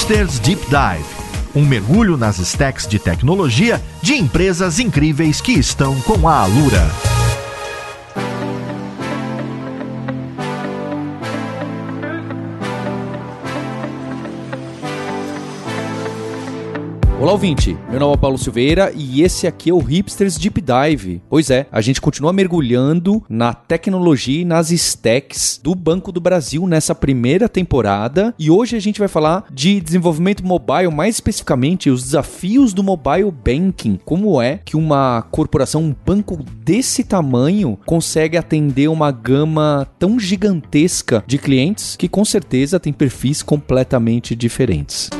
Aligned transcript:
Hipsters 0.00 0.38
Deep 0.40 0.62
Dive 0.66 1.20
um 1.54 1.62
mergulho 1.62 2.16
nas 2.16 2.38
stacks 2.38 2.86
de 2.86 2.98
tecnologia 2.98 3.82
de 4.00 4.14
empresas 4.14 4.78
incríveis 4.78 5.40
que 5.40 5.52
estão 5.52 6.00
com 6.02 6.26
a 6.26 6.36
Alura. 6.42 7.19
Olá, 17.20 17.32
ouvinte. 17.32 17.76
Meu 17.90 18.00
nome 18.00 18.14
é 18.14 18.16
Paulo 18.16 18.38
Silveira 18.38 18.90
e 18.96 19.20
esse 19.20 19.46
aqui 19.46 19.68
é 19.68 19.74
o 19.74 19.78
Hipsters 19.78 20.38
Deep 20.38 20.58
Dive. 20.62 21.20
Pois 21.28 21.50
é, 21.50 21.66
a 21.70 21.82
gente 21.82 22.00
continua 22.00 22.32
mergulhando 22.32 23.22
na 23.28 23.52
tecnologia 23.52 24.40
e 24.40 24.44
nas 24.46 24.70
stacks 24.70 25.60
do 25.62 25.74
Banco 25.74 26.10
do 26.12 26.18
Brasil 26.18 26.66
nessa 26.66 26.94
primeira 26.94 27.46
temporada 27.46 28.34
e 28.38 28.50
hoje 28.50 28.74
a 28.74 28.80
gente 28.80 28.98
vai 28.98 29.06
falar 29.06 29.44
de 29.52 29.82
desenvolvimento 29.82 30.42
mobile, 30.42 30.88
mais 30.88 31.16
especificamente 31.16 31.90
os 31.90 32.04
desafios 32.04 32.72
do 32.72 32.82
mobile 32.82 33.30
banking. 33.30 34.00
Como 34.02 34.40
é 34.40 34.58
que 34.64 34.74
uma 34.74 35.20
corporação, 35.30 35.82
um 35.82 35.94
banco 36.06 36.42
desse 36.64 37.04
tamanho 37.04 37.78
consegue 37.84 38.38
atender 38.38 38.88
uma 38.88 39.10
gama 39.12 39.86
tão 39.98 40.18
gigantesca 40.18 41.22
de 41.26 41.36
clientes 41.36 41.96
que 41.96 42.08
com 42.08 42.24
certeza 42.24 42.80
tem 42.80 42.94
perfis 42.94 43.42
completamente 43.42 44.34
diferentes. 44.34 45.10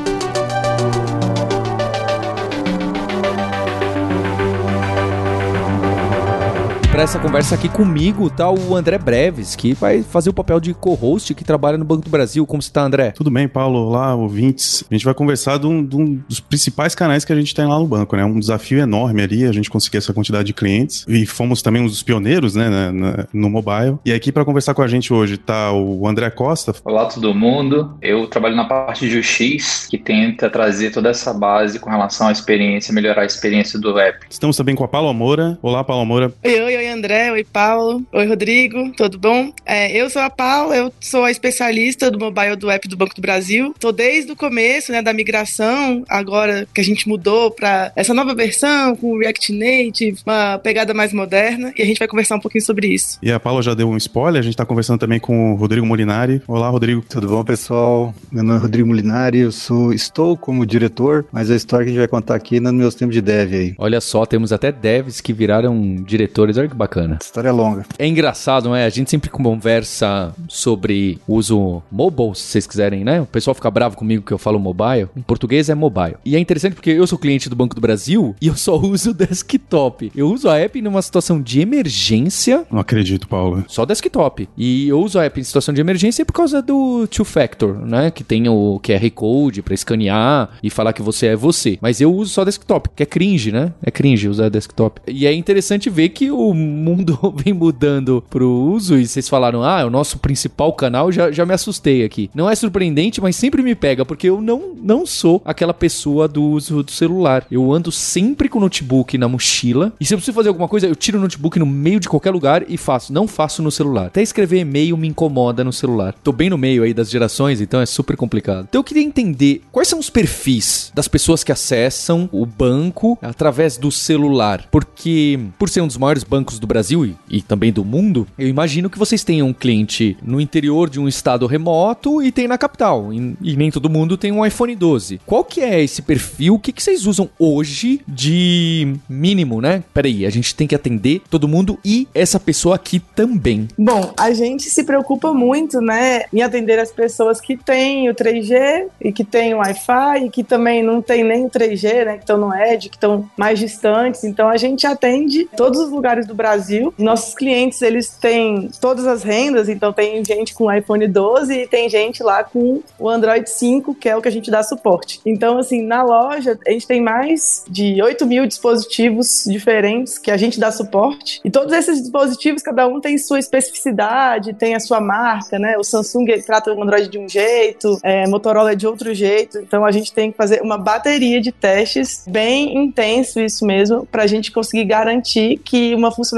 Para 6.91 7.03
essa 7.03 7.21
conversa 7.21 7.55
aqui 7.55 7.69
comigo 7.69 8.29
tá 8.29 8.51
o 8.51 8.75
André 8.75 8.98
Breves, 8.98 9.55
que 9.55 9.75
vai 9.75 10.03
fazer 10.03 10.29
o 10.29 10.33
papel 10.33 10.59
de 10.59 10.75
co-host 10.75 11.35
que 11.35 11.45
trabalha 11.45 11.79
no 11.79 11.85
Banco 11.85 12.03
do 12.03 12.11
Brasil. 12.11 12.45
Como 12.45 12.61
está, 12.61 12.83
André? 12.83 13.12
Tudo 13.12 13.31
bem, 13.31 13.47
Paulo. 13.47 13.87
Olá, 13.87 14.14
ouvintes. 14.14 14.84
A 14.91 14.95
gente 14.95 15.05
vai 15.05 15.14
conversar 15.14 15.59
de 15.59 15.67
um, 15.69 15.84
de 15.84 15.97
um, 15.97 16.20
dos 16.29 16.41
principais 16.41 16.95
canais 16.95 17.25
que 17.25 17.33
a 17.33 17.37
gente 17.37 17.55
tem 17.55 17.64
lá 17.64 17.79
no 17.79 17.87
banco, 17.87 18.17
né? 18.17 18.25
Um 18.25 18.41
desafio 18.41 18.81
enorme 18.81 19.23
ali, 19.23 19.47
a 19.47 19.53
gente 19.53 19.70
conseguir 19.70 19.98
essa 19.98 20.12
quantidade 20.12 20.45
de 20.45 20.53
clientes. 20.53 21.05
E 21.06 21.25
fomos 21.27 21.62
também 21.62 21.81
um 21.81 21.87
dos 21.87 22.03
pioneiros, 22.03 22.56
né, 22.56 22.69
na, 22.69 23.27
no 23.33 23.48
mobile. 23.48 23.98
E 24.05 24.12
aqui 24.12 24.33
para 24.33 24.45
conversar 24.45 24.75
com 24.75 24.83
a 24.83 24.89
gente 24.89 25.12
hoje 25.12 25.36
tá 25.36 25.73
o 25.73 26.09
André 26.09 26.29
Costa. 26.31 26.75
Olá, 26.84 27.07
todo 27.07 27.33
mundo. 27.33 27.97
Eu 28.03 28.27
trabalho 28.27 28.57
na 28.57 28.64
parte 28.64 29.09
de 29.09 29.17
UX, 29.17 29.86
que 29.89 29.97
tenta 29.97 30.51
trazer 30.51 30.91
toda 30.91 31.11
essa 31.11 31.33
base 31.33 31.79
com 31.79 31.89
relação 31.89 32.27
à 32.27 32.33
experiência, 32.33 32.92
melhorar 32.92 33.23
a 33.23 33.27
experiência 33.27 33.79
do 33.79 33.97
app. 33.97 34.27
Estamos 34.29 34.57
também 34.57 34.75
com 34.75 34.83
a 34.83 34.89
Paula 34.89 35.12
Moura. 35.12 35.57
Olá, 35.62 35.84
Paula 35.84 36.05
Moura. 36.05 36.33
Oi, 36.45 36.61
oi, 36.61 36.80
oi, 36.81 36.89
André, 36.89 37.31
oi 37.31 37.45
Paulo, 37.45 38.03
oi 38.11 38.27
Rodrigo, 38.27 38.91
tudo 38.97 39.19
bom? 39.19 39.53
É, 39.67 39.95
eu 39.95 40.09
sou 40.09 40.23
a 40.23 40.31
Paula, 40.31 40.75
eu 40.75 40.91
sou 40.98 41.25
a 41.25 41.31
especialista 41.31 42.11
do 42.11 42.19
mobile 42.19 42.56
do 42.56 42.70
app 42.70 42.89
do 42.89 42.97
Banco 42.97 43.14
do 43.14 43.20
Brasil. 43.20 43.75
Tô 43.78 43.92
desde 43.92 44.33
o 44.33 44.36
começo, 44.36 44.91
né, 44.91 45.03
da 45.03 45.12
migração, 45.12 46.03
agora 46.08 46.67
que 46.75 46.81
a 46.81 46.84
gente 46.84 47.06
mudou 47.06 47.51
para 47.51 47.92
essa 47.95 48.14
nova 48.14 48.34
versão 48.34 48.97
com 48.97 49.19
React 49.19 49.53
Native, 49.53 50.23
uma 50.25 50.56
pegada 50.56 50.95
mais 50.95 51.12
moderna, 51.12 51.70
e 51.77 51.83
a 51.83 51.84
gente 51.84 51.98
vai 51.98 52.08
conversar 52.08 52.36
um 52.36 52.41
pouquinho 52.41 52.64
sobre 52.64 52.86
isso. 52.89 53.19
E 53.23 53.31
a 53.31 53.39
Paula 53.39 53.61
já 53.61 53.75
deu 53.75 53.86
um 53.86 53.98
spoiler, 53.98 54.41
a 54.41 54.42
gente 54.42 54.56
tá 54.56 54.64
conversando 54.64 55.01
também 55.01 55.20
com 55.20 55.53
o 55.53 55.56
Rodrigo 55.56 55.84
Molinari. 55.84 56.41
Olá, 56.48 56.70
Rodrigo. 56.70 57.05
Tudo 57.06 57.28
bom, 57.28 57.45
pessoal? 57.45 58.14
Meu 58.33 58.42
nome 58.42 58.58
é 58.58 58.62
Rodrigo 58.62 58.89
Molinari, 58.89 59.41
eu 59.41 59.53
sou, 59.53 59.92
estou 59.92 60.34
como 60.34 60.64
diretor, 60.64 61.27
mas 61.31 61.51
a 61.51 61.56
história 61.56 61.84
que 61.84 61.91
a 61.91 61.92
gente 61.92 62.01
vai 62.01 62.08
contar 62.08 62.36
aqui 62.36 62.56
é 62.56 62.61
nos 62.61 62.73
meus 62.73 62.95
tempos 62.95 63.14
de 63.14 63.20
dev 63.20 63.53
aí. 63.53 63.75
Olha 63.77 64.01
só, 64.01 64.25
temos 64.25 64.51
até 64.51 64.73
devs 64.73 65.20
que 65.20 65.34
viraram 65.34 65.97
diretores, 65.97 66.56
olha 66.56 66.70
que 66.71 66.77
bacana. 66.77 67.19
História 67.21 67.53
longa. 67.53 67.85
É 67.99 68.07
engraçado, 68.07 68.65
não 68.65 68.77
é? 68.77 68.85
A 68.85 68.91
gente 68.91 69.11
sempre 69.11 69.29
conversa 69.29 70.35
sobre 70.49 71.19
uso 71.27 71.83
mobile, 71.91 72.35
se 72.35 72.43
vocês 72.43 72.67
quiserem, 72.67 73.05
né? 73.05 73.21
O 73.21 73.27
pessoal 73.27 73.55
fica 73.55 73.71
bravo 73.71 73.97
comigo 73.97 74.25
que 74.25 74.33
eu 74.33 74.39
falo 74.39 74.59
mobile. 74.59 75.09
Em 75.17 75.23
português 75.23 75.69
é 75.69 75.75
mobile. 75.75 76.17
E 76.25 76.37
é 76.37 76.39
interessante 76.39 76.75
porque 76.75 76.91
eu 76.91 77.07
sou 77.07 77.19
cliente 77.19 77.48
do 77.48 77.57
Banco 77.57 77.75
do 77.75 77.80
Brasil 77.80 78.35
e 78.41 78.47
eu 78.47 78.57
só 78.57 78.77
uso 78.80 79.13
desktop. 79.13 80.13
Eu 80.14 80.30
uso 80.30 80.48
a 80.48 80.59
app 80.59 80.80
numa 80.80 81.03
situação 81.03 81.41
de 81.41 81.61
emergência. 81.61 82.64
Não 82.70 82.80
acredito, 82.80 83.29
Paulo. 83.29 83.64
Só 83.69 83.85
desktop. 83.85 84.48
E 84.57 84.89
eu 84.89 85.01
uso 85.01 85.19
a 85.19 85.25
app 85.25 85.41
em 85.41 85.45
situação 85.45 85.75
de 85.75 85.80
emergência 85.80 86.25
por 86.25 86.33
causa 86.33 86.63
do 86.63 87.07
two 87.09 87.25
factor, 87.25 87.75
né? 87.86 88.11
Que 88.11 88.25
tem 88.25 88.48
o 88.48 88.80
QR 88.83 89.11
Code 89.11 89.63
para 89.63 89.75
escanear 89.75 90.51
e 90.63 90.70
falar 90.70 90.92
que 90.92 91.03
você 91.03 91.29
é 91.29 91.36
você. 91.36 91.79
Mas 91.80 92.01
eu 92.01 92.14
uso 92.14 92.33
só 92.33 92.45
desktop, 92.45 92.91
que 92.95 93.03
é 93.03 93.07
cringe, 93.07 93.53
né? 93.53 93.73
É 93.83 93.91
cringe 93.91 94.29
usar 94.29 94.48
desktop. 94.48 95.01
E 95.07 95.27
é 95.27 95.33
interessante 95.33 95.91
ver 95.91 96.11
que 96.11 96.30
o 96.30 96.55
mundo 96.61 97.19
vem 97.37 97.53
mudando 97.53 98.23
pro 98.29 98.48
uso 98.48 98.98
e 98.98 99.07
vocês 99.07 99.29
falaram, 99.29 99.63
ah, 99.63 99.81
é 99.81 99.85
o 99.85 99.91
nosso 99.91 100.19
principal 100.19 100.73
canal, 100.73 101.11
já, 101.11 101.31
já 101.31 101.45
me 101.45 101.55
assustei 101.55 102.05
aqui. 102.05 102.31
Não 102.35 102.48
é 102.48 102.55
surpreendente, 102.55 103.21
mas 103.21 103.37
sempre 103.37 103.63
me 103.63 103.75
pega, 103.75 104.05
porque 104.05 104.29
eu 104.29 104.41
não, 104.41 104.75
não 104.81 105.07
sou 105.07 105.43
aquela 105.45 105.75
pessoa 105.75 106.29
do 106.29 106.43
uso 106.43 106.83
do 106.83 106.91
celular. 106.91 107.47
Eu 107.51 107.73
ando 107.73 107.91
sempre 107.91 108.48
com 108.48 108.59
o 108.59 108.63
notebook 108.63 109.17
na 109.19 109.29
mochila 109.29 109.93
e 110.01 110.05
se 110.05 110.15
eu 110.15 110.19
preciso 110.19 110.35
fazer 110.35 110.48
alguma 110.48 110.69
coisa, 110.69 110.87
eu 110.87 110.97
tiro 110.97 111.19
o 111.19 111.21
notebook 111.21 111.59
no 111.59 111.67
meio 111.67 112.01
de 112.01 112.09
qualquer 112.09 112.31
lugar 112.31 112.65
e 112.69 112.77
faço. 112.77 113.13
Não 113.13 113.27
faço 113.27 113.63
no 113.63 113.71
celular. 113.71 114.07
Até 114.07 114.23
escrever 114.23 114.61
e-mail 114.61 114.97
me 114.97 115.09
incomoda 115.09 115.65
no 115.65 115.73
celular. 115.73 116.15
Tô 116.23 116.33
bem 116.33 116.51
no 116.51 116.59
meio 116.59 116.83
aí 116.83 116.92
das 116.92 117.11
gerações, 117.11 117.61
então 117.61 117.81
é 117.81 117.87
super 117.87 118.17
complicado. 118.17 118.67
Então 118.69 118.81
eu 118.81 118.85
queria 118.85 119.03
entender 119.03 119.63
quais 119.73 119.89
são 119.89 119.98
os 119.98 120.11
perfis 120.11 120.92
das 120.95 121.09
pessoas 121.09 121.45
que 121.45 121.53
acessam 121.53 122.29
o 122.33 122.45
banco 122.45 123.19
através 123.23 123.77
do 123.77 123.91
celular. 123.91 124.67
Porque, 124.71 125.39
por 125.59 125.69
ser 125.69 125.81
um 125.81 125.87
dos 125.87 125.97
maiores 125.97 126.25
bancos 126.25 126.49
do 126.58 126.66
Brasil 126.66 127.05
e, 127.05 127.16
e 127.28 127.42
também 127.42 127.72
do 127.72 127.84
mundo, 127.84 128.26
eu 128.38 128.49
imagino 128.49 128.90
que 128.90 128.99
vocês 128.99 129.25
tenham 129.25 129.49
um 129.49 129.52
cliente 129.52 130.16
no 130.22 130.40
interior 130.40 130.88
de 130.88 131.00
um 131.00 131.08
estado 131.08 131.46
remoto 131.46 132.22
e 132.22 132.32
tem 132.32 132.49
na 132.49 132.58
capital. 132.58 133.12
E, 133.12 133.37
e 133.43 133.56
nem 133.56 133.70
todo 133.70 133.90
mundo 133.90 134.16
tem 134.16 134.32
um 134.32 134.44
iPhone 134.44 134.75
12. 134.75 135.20
Qual 135.26 135.44
que 135.44 135.61
é 135.61 135.82
esse 135.82 136.02
perfil? 136.02 136.55
O 136.55 136.58
que, 136.58 136.72
que 136.72 136.82
vocês 136.82 137.06
usam 137.06 137.28
hoje 137.38 138.00
de 138.06 138.94
mínimo, 139.08 139.61
né? 139.61 139.82
Peraí, 139.93 140.26
a 140.26 140.31
gente 140.31 140.55
tem 140.55 140.66
que 140.66 140.75
atender 140.75 141.22
todo 141.31 141.49
mundo 141.49 141.78
e 141.84 142.08
essa 142.14 142.38
pessoa 142.38 142.76
aqui 142.76 143.00
também. 143.14 143.69
Bom, 143.78 144.12
a 144.19 144.32
gente 144.32 144.64
se 144.64 144.84
preocupa 144.84 145.32
muito, 145.32 145.81
né, 145.81 146.22
em 146.32 146.43
atender 146.43 146.78
as 146.78 146.90
pessoas 146.90 147.40
que 147.40 147.56
têm 147.56 148.08
o 148.08 148.14
3G 148.14 148.87
e 149.00 149.12
que 149.12 149.25
têm 149.25 149.55
o 149.55 149.58
Wi-Fi 149.58 150.26
e 150.26 150.31
que 150.31 150.43
também 150.43 150.82
não 150.82 151.02
tem 151.02 151.25
nem 151.25 151.44
o 151.44 151.50
3G, 151.50 152.05
né, 152.05 152.14
que 152.14 152.20
estão 152.20 152.38
no 152.38 152.55
Edge, 152.55 152.88
que 152.88 152.96
estão 152.96 153.28
mais 153.37 153.58
distantes. 153.58 154.25
Então 154.25 154.49
a 154.49 154.56
gente 154.56 154.87
atende 154.87 155.49
todos 155.56 155.81
os 155.81 155.90
lugares 155.90 156.26
do 156.26 156.34
Brasil. 156.40 156.94
Nossos 156.96 157.34
clientes, 157.34 157.82
eles 157.82 158.08
têm 158.08 158.70
todas 158.81 159.06
as 159.06 159.23
rendas, 159.23 159.69
então 159.69 159.93
tem 159.93 160.25
gente 160.25 160.55
com 160.55 160.73
iPhone 160.73 161.06
12 161.06 161.52
e 161.52 161.67
tem 161.67 161.88
gente 161.90 162.23
lá 162.23 162.43
com 162.43 162.82
o 162.99 163.08
Android 163.11 163.49
5, 163.49 163.94
que 163.94 164.08
é 164.08 164.17
o 164.17 164.23
que 164.23 164.28
a 164.28 164.32
gente 164.32 164.50
dá 164.50 164.62
suporte. 164.62 165.20
Então, 165.26 165.58
assim, 165.58 165.82
na 165.82 166.02
loja, 166.02 166.58
a 166.67 166.70
gente 166.70 166.87
tem 166.87 167.02
mais 167.02 167.64
de 167.69 168.02
8 168.02 168.25
mil 168.26 168.46
dispositivos 168.46 169.44
diferentes 169.46 170.17
que 170.17 170.31
a 170.31 170.37
gente 170.38 170.58
dá 170.58 170.73
suporte. 170.73 171.40
E 171.44 171.50
todos 171.50 171.75
esses 171.75 172.00
dispositivos, 172.00 172.62
cada 172.62 172.88
um 172.88 173.00
tem 173.00 173.19
sua 173.19 173.38
especificidade, 173.38 174.55
tem 174.55 174.75
a 174.75 174.81
sua 174.81 175.00
marca, 175.00 175.58
né? 175.58 175.76
O 175.76 175.84
Samsung 175.84 176.26
trata 176.44 176.73
o 176.73 176.82
Android 176.82 177.08
de 177.08 177.19
um 177.19 177.29
jeito, 177.29 177.99
é, 178.02 178.26
Motorola 178.26 178.75
de 178.75 178.87
outro 178.87 179.12
jeito. 179.14 179.58
Então, 179.58 179.84
a 179.84 179.90
gente 179.90 180.12
tem 180.12 180.31
que 180.31 180.38
fazer 180.38 180.62
uma 180.62 180.79
bateria 180.79 181.40
de 181.40 181.52
testes 181.52 182.25
bem 182.26 182.79
intenso, 182.79 183.40
isso 183.40 183.67
mesmo, 183.67 184.06
para 184.06 184.23
a 184.23 184.26
gente 184.26 184.50
conseguir 184.50 184.84
garantir 184.84 185.58
que 185.58 185.94
uma 185.94 186.11
funcionalidade 186.11 186.30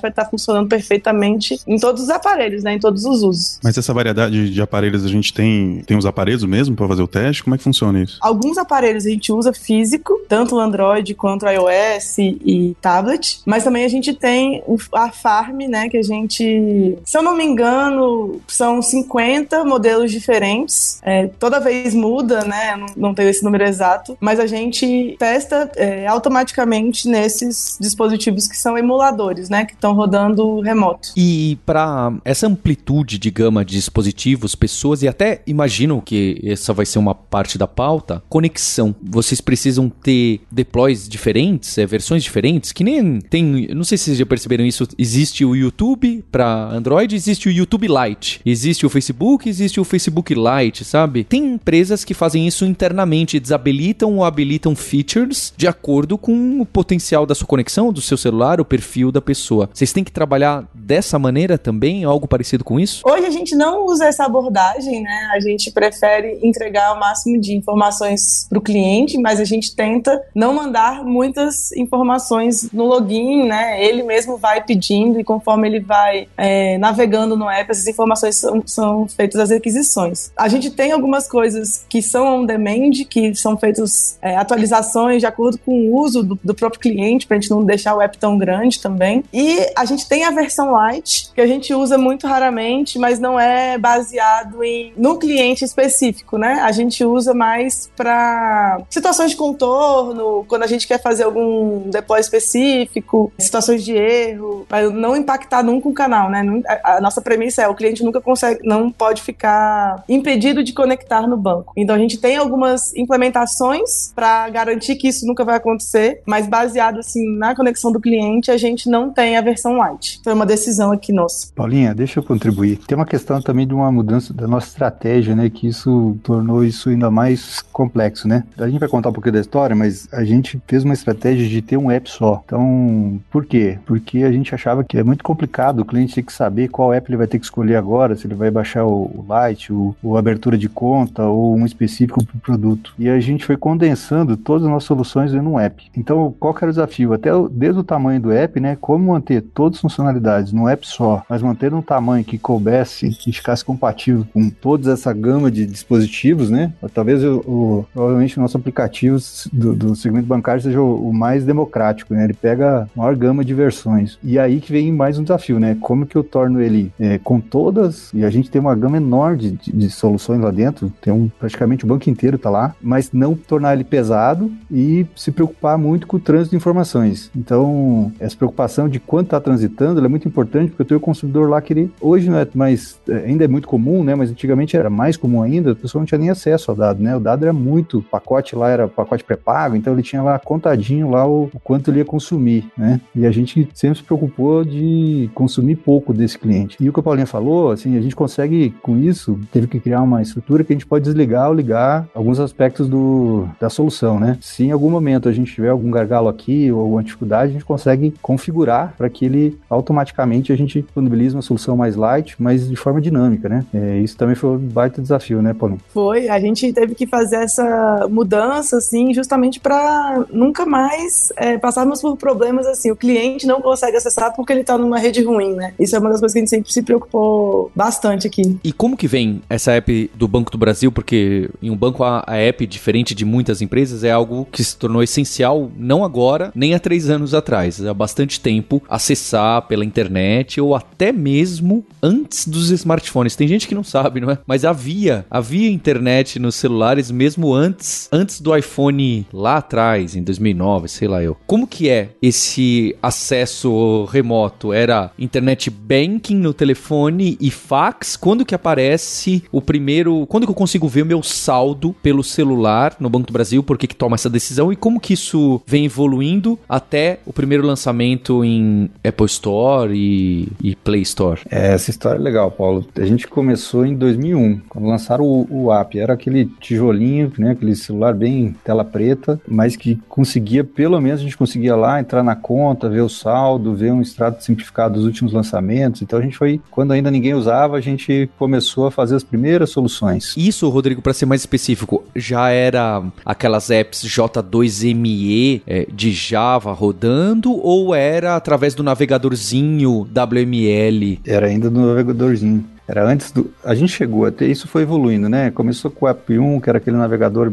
vai 0.00 0.10
estar 0.10 0.24
funcionando 0.26 0.68
perfeitamente 0.68 1.60
em 1.66 1.78
todos 1.78 2.02
os 2.02 2.10
aparelhos, 2.10 2.62
né? 2.62 2.74
Em 2.74 2.78
todos 2.78 3.04
os 3.04 3.22
usos. 3.22 3.58
Mas 3.62 3.76
essa 3.76 3.92
variedade 3.92 4.50
de 4.50 4.62
aparelhos 4.62 5.04
a 5.04 5.08
gente 5.08 5.32
tem, 5.32 5.82
tem 5.86 5.96
os 5.96 6.06
aparelhos 6.06 6.44
mesmo 6.44 6.74
para 6.76 6.88
fazer 6.88 7.02
o 7.02 7.08
teste? 7.08 7.42
Como 7.42 7.54
é 7.54 7.58
que 7.58 7.64
funciona 7.64 8.02
isso? 8.02 8.18
Alguns 8.20 8.58
aparelhos 8.58 9.06
a 9.06 9.10
gente 9.10 9.32
usa 9.32 9.52
físico, 9.52 10.20
tanto 10.28 10.56
o 10.56 10.60
Android 10.60 11.14
quanto 11.14 11.46
o 11.46 11.48
iOS 11.48 12.18
e 12.18 12.76
tablet, 12.80 13.40
mas 13.44 13.64
também 13.64 13.84
a 13.84 13.88
gente 13.88 14.12
tem 14.14 14.62
a 14.92 15.10
Farm, 15.10 15.58
né? 15.68 15.88
Que 15.88 15.98
a 15.98 16.02
gente, 16.02 16.98
se 17.04 17.18
eu 17.18 17.22
não 17.22 17.36
me 17.36 17.44
engano, 17.44 18.40
são 18.46 18.80
50 18.80 19.64
modelos 19.64 20.10
diferentes. 20.10 21.00
É, 21.02 21.26
toda 21.38 21.60
vez 21.60 21.94
muda, 21.94 22.44
né? 22.44 22.76
Não, 22.76 22.86
não 22.96 23.14
tenho 23.14 23.28
esse 23.28 23.44
número 23.44 23.64
exato, 23.64 24.16
mas 24.20 24.38
a 24.40 24.46
gente 24.46 25.16
testa 25.18 25.70
é, 25.76 26.06
automaticamente 26.06 27.08
nesses 27.08 27.76
dispositivos 27.80 28.46
que 28.46 28.56
são 28.56 28.76
emuladores, 28.76 29.33
né? 29.48 29.64
Que 29.64 29.74
estão 29.74 29.92
rodando 29.94 30.60
remoto. 30.60 31.10
E 31.16 31.58
para 31.64 32.12
essa 32.24 32.46
amplitude 32.46 33.18
de 33.18 33.30
gama 33.30 33.64
de 33.64 33.74
dispositivos, 33.74 34.54
pessoas, 34.54 35.02
e 35.02 35.08
até 35.08 35.42
imagino 35.46 36.00
que 36.00 36.40
essa 36.44 36.72
vai 36.72 36.86
ser 36.86 36.98
uma 36.98 37.14
parte 37.14 37.58
da 37.58 37.66
pauta, 37.66 38.22
conexão. 38.28 38.94
Vocês 39.02 39.40
precisam 39.40 39.88
ter 39.88 40.40
deploys 40.50 41.08
diferentes, 41.08 41.76
é, 41.78 41.86
versões 41.86 42.22
diferentes, 42.22 42.72
que 42.72 42.84
nem 42.84 43.20
tem. 43.20 43.68
Não 43.74 43.84
sei 43.84 43.98
se 43.98 44.04
vocês 44.04 44.18
já 44.18 44.26
perceberam 44.26 44.64
isso. 44.64 44.86
Existe 44.98 45.44
o 45.44 45.54
YouTube 45.54 46.24
para 46.30 46.70
Android, 46.70 47.14
existe 47.14 47.48
o 47.48 47.52
YouTube 47.52 47.88
Lite, 47.88 48.40
existe 48.44 48.86
o 48.86 48.90
Facebook, 48.90 49.48
existe 49.48 49.80
o 49.80 49.84
Facebook 49.84 50.34
Lite, 50.34 50.84
sabe? 50.84 51.24
Tem 51.24 51.54
empresas 51.54 52.04
que 52.04 52.14
fazem 52.14 52.46
isso 52.46 52.64
internamente, 52.64 53.40
desabilitam 53.40 54.16
ou 54.16 54.24
habilitam 54.24 54.74
features 54.74 55.52
de 55.56 55.66
acordo 55.66 56.16
com 56.18 56.60
o 56.60 56.66
potencial 56.66 57.26
da 57.26 57.34
sua 57.34 57.46
conexão, 57.46 57.92
do 57.92 58.00
seu 58.00 58.16
celular, 58.16 58.60
o 58.60 58.64
perfil 58.64 59.10
da, 59.10 59.22
pessoa. 59.24 59.68
Vocês 59.72 59.92
têm 59.92 60.04
que 60.04 60.12
trabalhar 60.12 60.68
dessa 60.72 61.18
maneira 61.18 61.58
também, 61.58 62.04
algo 62.04 62.28
parecido 62.28 62.62
com 62.62 62.78
isso? 62.78 63.02
Hoje 63.04 63.26
a 63.26 63.30
gente 63.30 63.56
não 63.56 63.86
usa 63.86 64.06
essa 64.06 64.24
abordagem, 64.24 65.02
né? 65.02 65.30
A 65.34 65.40
gente 65.40 65.70
prefere 65.72 66.38
entregar 66.42 66.94
o 66.94 67.00
máximo 67.00 67.40
de 67.40 67.56
informações 67.56 68.46
para 68.48 68.58
o 68.58 68.62
cliente, 68.62 69.18
mas 69.18 69.40
a 69.40 69.44
gente 69.44 69.74
tenta 69.74 70.22
não 70.34 70.54
mandar 70.54 71.04
muitas 71.04 71.72
informações 71.72 72.70
no 72.72 72.84
login, 72.84 73.44
né? 73.48 73.82
Ele 73.84 74.02
mesmo 74.02 74.36
vai 74.36 74.62
pedindo 74.62 75.18
e 75.18 75.24
conforme 75.24 75.68
ele 75.68 75.80
vai 75.80 76.28
é, 76.36 76.78
navegando 76.78 77.36
no 77.36 77.48
app, 77.48 77.70
essas 77.70 77.86
informações 77.86 78.36
são, 78.36 78.62
são 78.66 79.08
feitas 79.08 79.40
as 79.40 79.50
requisições. 79.50 80.30
A 80.36 80.48
gente 80.48 80.70
tem 80.70 80.92
algumas 80.92 81.26
coisas 81.26 81.84
que 81.88 82.02
são 82.02 82.40
on 82.40 82.46
demand, 82.46 82.92
que 83.08 83.34
são 83.34 83.56
feitas 83.56 84.18
é, 84.20 84.36
atualizações 84.36 85.20
de 85.20 85.26
acordo 85.26 85.58
com 85.58 85.72
o 85.72 86.00
uso 86.00 86.22
do, 86.22 86.38
do 86.42 86.54
próprio 86.54 86.80
cliente, 86.80 87.26
para 87.26 87.36
a 87.36 87.40
gente 87.40 87.50
não 87.50 87.64
deixar 87.64 87.94
o 87.94 88.00
app 88.00 88.18
tão 88.18 88.36
grande 88.36 88.80
também. 88.80 89.13
E 89.32 89.66
a 89.76 89.84
gente 89.84 90.08
tem 90.08 90.24
a 90.24 90.30
versão 90.30 90.72
light, 90.72 91.30
que 91.34 91.40
a 91.40 91.46
gente 91.46 91.74
usa 91.74 91.96
muito 91.98 92.26
raramente, 92.26 92.98
mas 92.98 93.18
não 93.18 93.38
é 93.38 93.78
baseado 93.78 94.62
em 94.62 94.92
no 94.96 95.18
cliente 95.18 95.64
específico, 95.64 96.38
né? 96.38 96.60
A 96.62 96.72
gente 96.72 97.04
usa 97.04 97.34
mais 97.34 97.90
para 97.96 98.80
situações 98.90 99.30
de 99.30 99.36
contorno, 99.36 100.44
quando 100.48 100.62
a 100.62 100.66
gente 100.66 100.86
quer 100.86 101.00
fazer 101.00 101.24
algum 101.24 101.90
deploy 101.90 102.20
específico, 102.20 103.32
situações 103.38 103.84
de 103.84 103.94
erro, 103.94 104.64
para 104.68 104.90
não 104.90 105.16
impactar 105.16 105.62
nunca 105.62 105.88
o 105.88 105.94
canal, 105.94 106.30
né? 106.30 106.44
A 106.82 107.00
nossa 107.00 107.20
premissa 107.20 107.62
é 107.62 107.68
o 107.68 107.74
cliente 107.74 108.02
nunca 108.02 108.20
consegue, 108.20 108.60
não 108.66 108.90
pode 108.90 109.22
ficar 109.22 110.02
impedido 110.08 110.62
de 110.62 110.72
conectar 110.72 111.26
no 111.26 111.36
banco. 111.36 111.72
Então 111.76 111.94
a 111.94 111.98
gente 111.98 112.18
tem 112.18 112.36
algumas 112.36 112.94
implementações 112.94 114.12
para 114.14 114.48
garantir 114.48 114.96
que 114.96 115.08
isso 115.08 115.26
nunca 115.26 115.44
vai 115.44 115.56
acontecer, 115.56 116.22
mas 116.26 116.46
baseado 116.46 116.98
assim 116.98 117.36
na 117.36 117.54
conexão 117.54 117.92
do 117.92 118.00
cliente, 118.00 118.50
a 118.50 118.56
gente 118.56 118.88
não 118.94 119.10
tem 119.10 119.36
a 119.36 119.40
versão 119.40 119.76
light. 119.76 120.20
Foi 120.22 120.32
uma 120.32 120.46
decisão 120.46 120.92
aqui 120.92 121.12
nossa. 121.12 121.52
Paulinha, 121.54 121.94
deixa 121.94 122.20
eu 122.20 122.22
contribuir. 122.22 122.78
Tem 122.86 122.96
uma 122.96 123.04
questão 123.04 123.42
também 123.42 123.66
de 123.66 123.74
uma 123.74 123.90
mudança 123.90 124.32
da 124.32 124.46
nossa 124.46 124.68
estratégia, 124.68 125.34
né, 125.34 125.50
que 125.50 125.66
isso 125.66 126.16
tornou 126.22 126.64
isso 126.64 126.88
ainda 126.88 127.10
mais 127.10 127.60
complexo, 127.72 128.28
né? 128.28 128.44
A 128.56 128.68
gente 128.68 128.78
vai 128.78 128.88
contar 128.88 129.08
um 129.08 129.12
pouquinho 129.12 129.34
da 129.34 129.40
história, 129.40 129.74
mas 129.74 130.08
a 130.12 130.24
gente 130.24 130.62
fez 130.66 130.84
uma 130.84 130.94
estratégia 130.94 131.48
de 131.48 131.60
ter 131.60 131.76
um 131.76 131.90
app 131.90 132.08
só. 132.08 132.42
Então, 132.44 133.20
por 133.30 133.44
quê? 133.44 133.78
Porque 133.84 134.18
a 134.18 134.30
gente 134.30 134.54
achava 134.54 134.84
que 134.84 134.96
é 134.96 135.02
muito 135.02 135.24
complicado 135.24 135.80
o 135.80 135.84
cliente 135.84 136.14
ter 136.14 136.22
que 136.22 136.32
saber 136.32 136.68
qual 136.68 136.92
app 136.92 137.10
ele 137.10 137.16
vai 137.16 137.26
ter 137.26 137.38
que 137.38 137.44
escolher 137.44 137.76
agora, 137.76 138.14
se 138.14 138.26
ele 138.26 138.34
vai 138.34 138.50
baixar 138.50 138.84
o, 138.84 139.24
Lite, 139.28 139.72
o, 139.72 139.94
o 140.02 140.16
abertura 140.16 140.56
de 140.56 140.68
conta 140.68 141.24
ou 141.24 141.56
um 141.56 141.66
específico 141.66 142.24
para 142.24 142.36
o 142.36 142.40
produto. 142.40 142.94
E 142.98 143.08
a 143.08 143.18
gente 143.18 143.44
foi 143.44 143.56
condensando 143.56 144.36
todas 144.36 144.64
as 144.64 144.70
nossas 144.70 144.86
soluções 144.86 145.34
em 145.34 145.40
um 145.40 145.58
app. 145.58 145.90
Então, 145.96 146.34
qual 146.38 146.54
que 146.54 146.64
era 146.64 146.70
o 146.70 146.72
desafio? 146.72 147.12
Até 147.12 147.30
desde 147.50 147.80
o 147.80 147.84
tamanho 147.84 148.20
do 148.20 148.32
app, 148.32 148.60
né? 148.60 148.76
Como 148.84 149.12
manter 149.12 149.40
todas 149.40 149.78
as 149.78 149.80
funcionalidades 149.80 150.52
num 150.52 150.68
app 150.68 150.86
só, 150.86 151.22
mas 151.26 151.40
manter 151.40 151.72
um 151.72 151.80
tamanho 151.80 152.22
que 152.22 152.36
coubesse 152.36 153.16
e 153.26 153.32
ficasse 153.32 153.64
compatível 153.64 154.26
com 154.30 154.50
toda 154.50 154.92
essa 154.92 155.10
gama 155.10 155.50
de 155.50 155.64
dispositivos, 155.64 156.50
né? 156.50 156.70
Talvez 156.92 157.24
o, 157.24 157.36
o 157.46 157.86
provavelmente 157.94 158.36
o 158.36 158.42
nosso 158.42 158.58
aplicativo 158.58 159.16
do, 159.50 159.74
do 159.74 159.96
segmento 159.96 160.26
bancário 160.26 160.60
seja 160.60 160.82
o, 160.82 161.08
o, 161.08 161.14
mais 161.14 161.46
democrático, 161.46 162.12
né? 162.12 162.24
Ele 162.24 162.34
pega 162.34 162.82
a 162.82 162.88
maior 162.94 163.16
gama 163.16 163.42
de 163.42 163.54
versões. 163.54 164.18
E 164.22 164.38
aí 164.38 164.60
que 164.60 164.70
vem 164.70 164.92
mais 164.92 165.18
um 165.18 165.22
desafio, 165.22 165.58
né? 165.58 165.78
Como 165.80 166.04
que 166.04 166.16
eu 166.16 166.22
torno 166.22 166.60
ele 166.60 166.92
é, 167.00 167.16
com 167.16 167.40
todas, 167.40 168.12
e 168.12 168.22
a 168.22 168.28
gente 168.28 168.50
tem 168.50 168.60
uma 168.60 168.74
gama 168.74 168.98
enorme 168.98 169.38
de, 169.38 169.50
de, 169.52 169.72
de 169.72 169.88
soluções 169.88 170.42
lá 170.42 170.50
dentro, 170.50 170.92
tem 171.00 171.10
um, 171.10 171.30
praticamente 171.38 171.86
o 171.86 171.88
banco 171.88 172.10
inteiro 172.10 172.36
tá 172.36 172.50
lá, 172.50 172.76
mas 172.82 173.12
não 173.12 173.34
tornar 173.34 173.72
ele 173.72 173.84
pesado 173.84 174.52
e 174.70 175.06
se 175.16 175.32
preocupar 175.32 175.78
muito 175.78 176.06
com 176.06 176.18
o 176.18 176.20
trânsito 176.20 176.50
de 176.50 176.56
informações. 176.56 177.30
Então, 177.34 178.12
essa 178.20 178.36
preocupação 178.36 178.73
de 178.88 179.00
quanto 179.00 179.26
está 179.26 179.40
transitando 179.40 180.04
é 180.04 180.08
muito 180.08 180.28
importante, 180.28 180.70
porque 180.70 180.82
eu 180.82 180.86
tenho 180.86 180.98
o 180.98 181.00
consumidor 181.00 181.48
lá 181.48 181.60
que 181.60 181.72
ele, 181.72 181.90
hoje 182.00 182.28
não 182.28 182.38
é 182.38 182.46
mais, 182.54 182.98
é, 183.08 183.16
ainda 183.26 183.44
é 183.44 183.48
muito 183.48 183.68
comum, 183.68 184.02
né? 184.04 184.14
Mas 184.14 184.30
antigamente 184.30 184.76
era 184.76 184.90
mais 184.90 185.16
comum 185.16 185.42
ainda, 185.42 185.72
a 185.72 185.74
pessoa 185.74 186.00
não 186.00 186.06
tinha 186.06 186.18
nem 186.18 186.30
acesso 186.30 186.70
ao 186.70 186.76
dado, 186.76 187.02
né? 187.02 187.16
O 187.16 187.20
dado 187.20 187.44
era 187.44 187.52
muito, 187.52 187.98
o 187.98 188.02
pacote 188.02 188.56
lá 188.56 188.68
era 188.68 188.88
pacote 188.88 189.24
pré-pago, 189.24 189.76
então 189.76 189.92
ele 189.92 190.02
tinha 190.02 190.22
lá 190.22 190.38
contadinho 190.38 191.10
lá 191.10 191.26
o, 191.26 191.50
o, 191.52 191.60
quanto 191.60 191.90
ele 191.90 191.98
ia 191.98 192.04
consumir, 192.04 192.66
né? 192.76 193.00
E 193.14 193.26
a 193.26 193.30
gente 193.30 193.68
sempre 193.74 193.98
se 193.98 194.04
preocupou 194.04 194.64
de 194.64 195.30
consumir 195.34 195.76
pouco 195.76 196.12
desse 196.12 196.38
cliente. 196.38 196.76
E 196.80 196.88
o 196.88 196.92
que 196.92 197.00
a 197.00 197.02
Paulinha 197.02 197.26
falou, 197.26 197.70
assim, 197.70 197.96
a 197.96 198.00
gente 198.00 198.16
consegue 198.16 198.74
com 198.82 198.98
isso, 198.98 199.38
teve 199.52 199.66
que 199.66 199.80
criar 199.80 200.02
uma 200.02 200.20
estrutura 200.22 200.64
que 200.64 200.72
a 200.72 200.76
gente 200.76 200.86
pode 200.86 201.04
desligar 201.04 201.48
ou 201.48 201.54
ligar 201.54 202.06
alguns 202.14 202.40
aspectos 202.40 202.88
do, 202.88 203.46
da 203.60 203.70
solução, 203.70 204.18
né? 204.18 204.38
Se 204.40 204.64
em 204.64 204.70
algum 204.70 204.90
momento 204.90 205.28
a 205.28 205.32
gente 205.32 205.52
tiver 205.52 205.68
algum 205.68 205.90
gargalo 205.90 206.28
aqui 206.28 206.70
ou 206.70 206.80
alguma 206.80 207.02
dificuldade, 207.02 207.50
a 207.50 207.52
gente 207.52 207.64
consegue 207.64 208.14
configurar 208.20 208.63
para 208.96 209.08
que 209.08 209.24
ele 209.24 209.58
automaticamente 209.68 210.52
a 210.52 210.56
gente 210.56 210.82
disponibilize 210.82 211.34
uma 211.34 211.42
solução 211.42 211.76
mais 211.76 211.96
light, 211.96 212.36
mas 212.38 212.68
de 212.68 212.76
forma 212.76 213.00
dinâmica, 213.00 213.48
né? 213.48 213.64
É, 213.72 213.98
isso 213.98 214.16
também 214.16 214.34
foi 214.34 214.50
um 214.50 214.58
baita 214.58 215.02
desafio, 215.02 215.42
né, 215.42 215.54
Paulinho? 215.54 215.80
Foi, 215.92 216.28
a 216.28 216.38
gente 216.40 216.72
teve 216.72 216.94
que 216.94 217.06
fazer 217.06 217.36
essa 217.36 218.06
mudança, 218.10 218.78
assim, 218.78 219.12
justamente 219.12 219.60
para 219.60 220.24
nunca 220.32 220.64
mais 220.64 221.32
é, 221.36 221.58
passarmos 221.58 222.00
por 222.00 222.16
problemas 222.16 222.66
assim. 222.66 222.90
O 222.90 222.96
cliente 222.96 223.46
não 223.46 223.60
consegue 223.60 223.96
acessar 223.96 224.34
porque 224.34 224.52
ele 224.52 224.60
está 224.60 224.78
numa 224.78 224.98
rede 224.98 225.22
ruim, 225.22 225.54
né? 225.54 225.74
Isso 225.78 225.96
é 225.96 225.98
uma 225.98 226.10
das 226.10 226.20
coisas 226.20 226.32
que 226.32 226.38
a 226.38 226.42
gente 226.42 226.50
sempre 226.50 226.72
se 226.72 226.82
preocupou 226.82 227.70
bastante 227.74 228.26
aqui. 228.26 228.58
E 228.62 228.72
como 228.72 228.96
que 228.96 229.06
vem 229.06 229.42
essa 229.48 229.72
app 229.72 230.10
do 230.14 230.28
Banco 230.28 230.50
do 230.50 230.58
Brasil? 230.58 230.90
Porque 230.90 231.50
em 231.62 231.70
um 231.70 231.76
banco 231.76 232.04
a, 232.04 232.24
a 232.26 232.36
app, 232.36 232.66
diferente 232.66 233.14
de 233.14 233.24
muitas 233.24 233.60
empresas, 233.60 234.04
é 234.04 234.10
algo 234.10 234.46
que 234.50 234.62
se 234.62 234.76
tornou 234.76 235.02
essencial 235.02 235.70
não 235.76 236.04
agora, 236.04 236.52
nem 236.54 236.74
há 236.74 236.80
três 236.80 237.10
anos 237.10 237.34
atrás. 237.34 237.84
Há 237.84 237.94
bastante 237.94 238.40
tempo 238.40 238.53
acessar 238.88 239.62
pela 239.62 239.84
internet 239.84 240.60
ou 240.60 240.74
até 240.74 241.12
mesmo 241.12 241.84
antes 242.02 242.46
dos 242.46 242.70
smartphones. 242.70 243.36
Tem 243.36 243.48
gente 243.48 243.66
que 243.66 243.74
não 243.74 243.84
sabe, 243.84 244.20
não 244.20 244.30
é? 244.30 244.38
Mas 244.46 244.64
havia, 244.64 245.24
havia 245.30 245.70
internet 245.70 246.38
nos 246.38 246.54
celulares 246.54 247.10
mesmo 247.10 247.54
antes, 247.54 248.08
antes 248.12 248.40
do 248.40 248.56
iPhone 248.56 249.26
lá 249.32 249.56
atrás, 249.56 250.14
em 250.16 250.22
2009, 250.22 250.88
sei 250.88 251.08
lá 251.08 251.22
eu. 251.22 251.36
Como 251.46 251.66
que 251.66 251.88
é 251.88 252.10
esse 252.20 252.96
acesso 253.02 254.04
remoto? 254.04 254.72
Era 254.72 255.10
internet 255.18 255.70
banking 255.70 256.36
no 256.36 256.52
telefone 256.52 257.36
e 257.40 257.50
fax? 257.50 258.16
Quando 258.16 258.44
que 258.44 258.54
aparece 258.54 259.42
o 259.50 259.60
primeiro, 259.60 260.26
quando 260.26 260.44
que 260.44 260.50
eu 260.50 260.56
consigo 260.56 260.88
ver 260.88 261.02
o 261.02 261.06
meu 261.06 261.22
saldo 261.22 261.94
pelo 262.02 262.22
celular 262.22 262.96
no 263.00 263.08
Banco 263.08 263.26
do 263.26 263.32
Brasil? 263.32 263.62
Por 263.62 263.78
que 263.78 263.86
que 263.86 263.96
toma 263.96 264.16
essa 264.16 264.30
decisão 264.30 264.72
e 264.72 264.76
como 264.76 265.00
que 265.00 265.14
isso 265.14 265.60
vem 265.66 265.86
evoluindo 265.86 266.58
até 266.68 267.20
o 267.24 267.32
primeiro 267.32 267.66
lançamento 267.66 268.43
em 268.44 268.90
Apple 269.06 269.26
Store 269.26 269.92
e, 269.94 270.48
e 270.62 270.76
Play 270.76 271.02
Store? 271.02 271.40
É, 271.50 271.72
essa 271.74 271.90
história 271.90 272.18
é 272.18 272.22
legal, 272.22 272.50
Paulo. 272.50 272.86
A 272.96 273.04
gente 273.04 273.26
começou 273.26 273.84
em 273.84 273.94
2001, 273.94 274.60
quando 274.68 274.86
lançaram 274.86 275.24
o, 275.24 275.46
o 275.50 275.72
app. 275.72 275.98
Era 275.98 276.14
aquele 276.14 276.46
tijolinho, 276.60 277.32
né, 277.38 277.52
aquele 277.52 277.74
celular 277.74 278.14
bem 278.14 278.54
tela 278.64 278.84
preta, 278.84 279.40
mas 279.46 279.76
que 279.76 279.98
conseguia, 280.08 280.64
pelo 280.64 281.00
menos 281.00 281.20
a 281.20 281.24
gente 281.24 281.36
conseguia 281.36 281.76
lá 281.76 282.00
entrar 282.00 282.22
na 282.22 282.36
conta, 282.36 282.88
ver 282.88 283.00
o 283.00 283.08
saldo, 283.08 283.74
ver 283.74 283.92
um 283.92 284.00
extrato 284.00 284.42
simplificado 284.44 284.94
dos 284.94 285.04
últimos 285.04 285.32
lançamentos. 285.32 286.02
Então 286.02 286.18
a 286.18 286.22
gente 286.22 286.36
foi, 286.36 286.60
quando 286.70 286.92
ainda 286.92 287.10
ninguém 287.10 287.34
usava, 287.34 287.76
a 287.76 287.80
gente 287.80 288.28
começou 288.38 288.86
a 288.86 288.90
fazer 288.90 289.16
as 289.16 289.24
primeiras 289.24 289.70
soluções. 289.70 290.34
Isso, 290.36 290.68
Rodrigo, 290.68 291.02
para 291.02 291.12
ser 291.12 291.26
mais 291.26 291.42
específico, 291.42 292.04
já 292.14 292.50
era 292.50 293.02
aquelas 293.24 293.70
apps 293.70 294.04
J2ME 294.04 295.62
é, 295.66 295.86
de 295.92 296.12
Java 296.12 296.72
rodando 296.72 297.52
ou 297.52 297.94
era 297.94 298.33
através 298.36 298.74
do 298.74 298.82
navegadorzinho 298.82 300.06
WML? 300.12 301.20
Era 301.26 301.46
ainda 301.46 301.70
do 301.70 301.80
navegadorzinho. 301.80 302.64
Era 302.86 303.06
antes 303.06 303.32
do. 303.32 303.50
A 303.64 303.74
gente 303.74 303.92
chegou 303.92 304.26
até. 304.26 304.46
Isso 304.46 304.68
foi 304.68 304.82
evoluindo, 304.82 305.26
né? 305.28 305.50
Começou 305.50 305.90
com 305.90 306.04
o 306.04 306.08
App 306.08 306.38
1, 306.38 306.60
que 306.60 306.68
era 306.68 306.76
aquele 306.78 306.96
navegador 306.96 307.50